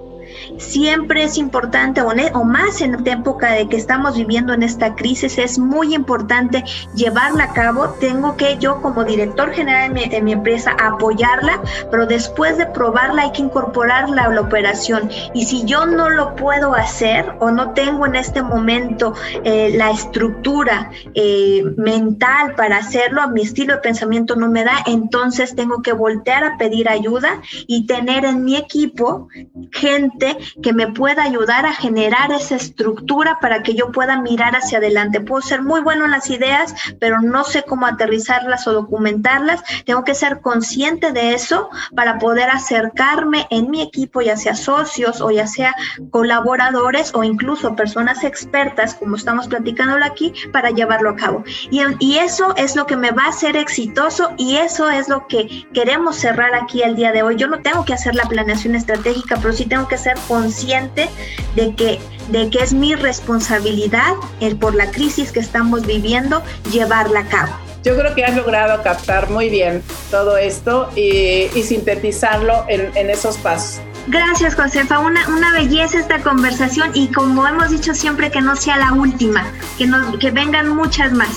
Siempre 0.58 1.24
es 1.24 1.38
importante, 1.38 2.02
o, 2.02 2.44
más 2.44 2.82
en 2.82 3.04
la 3.04 3.12
época 3.12 3.52
de 3.52 3.68
que 3.68 3.78
estamos 3.78 4.16
viviendo 4.18 4.54
en 4.54 4.64
esta 4.64 4.96
crisis, 4.96 5.38
es 5.38 5.60
muy 5.60 5.94
importante 5.94 6.64
llevarla 6.96 7.46
a 7.46 7.54
cabo. 7.54 7.90
Tengo 8.00 8.36
que 8.36 8.58
yo 8.58 8.82
como 8.82 9.04
director 9.04 9.52
general 9.52 9.94
de 9.94 10.22
mi, 10.22 10.32
empresa 10.32 10.76
apoyarla, 10.80 11.62
pero 11.90 12.06
después 12.06 12.58
de 12.58 12.66
probarla 12.66 13.24
hay 13.24 13.32
que 13.32 13.42
incorporarla 13.42 14.24
a 14.24 14.30
la 14.30 14.42
operación. 14.42 15.10
Y 15.34 15.46
si 15.46 15.66
yo 15.66 15.86
no 15.86 16.10
lo 16.10 16.36
puedo 16.36 16.74
hacer 16.74 17.34
o 17.40 17.52
no 17.52 17.72
tengo 17.72 18.06
en 18.06 18.16
este 18.16 18.42
momento 18.42 19.14
eh, 19.44 19.74
la 19.76 19.92
estructura 19.92 20.92
eh, 21.16 21.64
mental 21.78 22.56
para 22.56 22.78
hacerlo, 22.78 23.28
mi 23.30 23.42
estilo 23.42 23.76
de 23.76 23.82
pensamiento 23.82 24.36
no 24.36 24.50
me 24.50 24.64
da, 24.64 24.84
entonces 24.86 25.56
tengo 25.56 25.82
que 25.82 25.94
voltear 25.94 26.44
a 26.44 26.58
pedir 26.58 26.90
ayuda 26.90 27.42
y 27.68 27.86
tener 27.86 28.26
en 28.26 28.44
mi 28.44 28.56
equipo 28.56 29.28
gente 29.72 30.29
que 30.62 30.74
me 30.74 30.88
pueda 30.88 31.24
ayudar 31.24 31.66
a 31.66 31.74
generar 31.74 32.32
esa 32.32 32.56
estructura 32.56 33.40
para 33.40 33.64
que 33.64 33.74
yo 33.74 33.92
pueda 33.92 34.20
mirar 34.22 34.56
hacia 34.56 34.80
adelante. 34.80 35.22
Puedo 35.22 35.42
ser 35.42 35.62
muy 35.62 35.82
bueno 35.82 36.06
en 36.06 36.12
las 36.12 36.30
ideas, 36.30 36.74
pero 37.00 37.22
no 37.22 37.44
sé 37.44 37.64
cómo 37.64 37.86
aterrizarlas 37.86 38.68
o 38.68 38.74
documentarlas. 38.74 39.64
Tengo 39.86 40.04
que 40.04 40.16
ser 40.16 40.42
consciente 40.42 41.12
de 41.12 41.34
eso 41.34 41.70
para 41.96 42.20
poder 42.20 42.50
acercarme 42.50 43.48
en 43.50 43.70
mi 43.70 43.82
equipo, 43.82 44.22
ya 44.22 44.38
sea 44.38 44.56
socios 44.56 45.22
o 45.22 45.32
ya 45.32 45.48
sea 45.48 45.76
colaboradores 46.12 47.12
o 47.14 47.24
incluso 47.24 47.76
personas 47.76 48.24
expertas, 48.24 48.96
como 48.96 49.16
estamos 49.16 49.48
platicándolo 49.48 50.06
aquí, 50.06 50.34
para 50.52 50.72
llevarlo 50.72 51.10
a 51.10 51.16
cabo. 51.16 51.44
Y, 51.72 51.82
y 52.00 52.18
eso 52.18 52.54
es 52.56 52.76
lo 52.76 52.86
que 52.86 52.98
me 52.98 53.12
va 53.12 53.26
a 53.26 53.30
hacer 53.30 53.56
exitoso 53.56 54.32
y 54.38 54.58
eso 54.58 54.90
es 54.90 55.10
lo 55.10 55.28
que 55.28 55.68
queremos 55.74 56.18
cerrar 56.18 56.56
aquí 56.56 56.82
el 56.82 56.96
día 56.96 57.12
de 57.12 57.24
hoy. 57.24 57.36
Yo 57.36 57.48
no 57.48 57.60
tengo 57.60 57.86
que 57.86 57.94
hacer 57.94 58.16
la 58.16 58.24
planeación 58.24 58.76
estratégica, 58.76 59.38
pero 59.42 59.54
sí 59.54 59.66
tengo 59.66 59.88
que 59.88 59.98
ser 59.98 60.18
consciente 60.28 61.10
de 61.56 61.76
que, 61.76 62.00
de 62.30 62.50
que 62.50 62.60
es 62.60 62.74
mi 62.74 62.96
responsabilidad, 62.96 64.14
el, 64.40 64.56
por 64.58 64.76
la 64.76 64.92
crisis 64.92 65.32
que 65.32 65.40
estamos 65.40 65.86
viviendo, 65.86 66.44
llevarla 66.72 67.22
a 67.22 67.26
cabo. 67.26 67.54
Yo 67.84 67.98
creo 67.98 68.14
que 68.14 68.26
has 68.26 68.36
logrado 68.36 68.84
captar 68.84 69.30
muy 69.30 69.50
bien 69.50 69.82
todo 70.12 70.38
esto 70.38 70.90
y, 70.96 71.48
sintetizarlo 71.64 72.66
en, 72.68 72.92
en, 72.96 73.10
esos 73.10 73.38
pasos. 73.38 73.80
Gracias, 74.08 74.56
Josefa. 74.56 75.00
Una, 75.00 75.28
una 75.30 75.54
belleza 75.54 76.00
esta 76.00 76.22
conversación 76.22 76.92
y 76.94 77.08
como 77.08 77.48
hemos 77.48 77.70
dicho 77.70 77.94
siempre, 77.94 78.32
que 78.32 78.42
no 78.42 78.56
sea 78.56 78.76
la 78.78 78.92
última, 78.92 79.46
que, 79.78 79.88
nos, 79.88 80.18
que 80.18 80.32
vengan 80.32 80.70
muchas 80.70 81.14
más. 81.14 81.30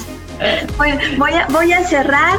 Voy, 1.18 1.32
a, 1.32 1.46
voy 1.48 1.72
a 1.72 1.84
cerrar. 1.84 2.38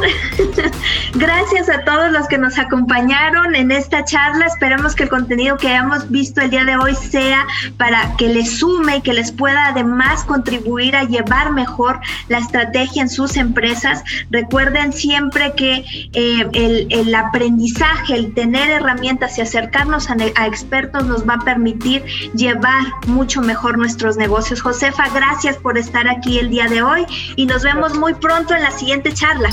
Gracias 1.15 1.69
a 1.69 1.83
todos 1.83 2.11
los 2.11 2.27
que 2.27 2.37
nos 2.37 2.57
acompañaron 2.57 3.55
en 3.55 3.71
esta 3.71 4.03
charla. 4.03 4.45
Esperamos 4.45 4.95
que 4.95 5.03
el 5.03 5.09
contenido 5.09 5.57
que 5.57 5.69
hayamos 5.69 6.09
visto 6.09 6.41
el 6.41 6.49
día 6.49 6.65
de 6.65 6.77
hoy 6.77 6.95
sea 6.95 7.45
para 7.77 8.15
que 8.17 8.29
les 8.29 8.59
sume 8.59 8.97
y 8.97 9.01
que 9.01 9.13
les 9.13 9.31
pueda 9.31 9.67
además 9.67 10.23
contribuir 10.23 10.95
a 10.95 11.03
llevar 11.03 11.51
mejor 11.51 11.99
la 12.27 12.39
estrategia 12.39 13.03
en 13.03 13.09
sus 13.09 13.37
empresas. 13.37 14.03
Recuerden 14.31 14.93
siempre 14.93 15.53
que 15.55 15.85
eh, 16.13 16.87
el, 16.89 17.15
aprendizaje, 17.15 18.15
el 18.15 18.33
tener 18.33 18.69
herramientas 18.69 19.37
y 19.37 19.41
acercarnos 19.41 20.09
a 20.09 20.47
expertos 20.47 21.05
nos 21.05 21.27
va 21.27 21.35
a 21.35 21.39
permitir 21.39 22.03
llevar 22.33 22.83
mucho 23.07 23.41
mejor 23.41 23.77
nuestros 23.77 24.17
negocios. 24.17 24.61
Josefa, 24.61 25.09
gracias 25.13 25.57
por 25.57 25.77
estar 25.77 26.07
aquí 26.07 26.39
el 26.39 26.49
día 26.49 26.67
de 26.67 26.81
hoy 26.81 27.05
y 27.35 27.45
nos 27.45 27.63
vemos 27.63 27.92
muy 27.93 28.13
pronto 28.13 28.55
en 28.55 28.63
la 28.63 28.71
siguiente 28.71 29.13
charla. 29.13 29.49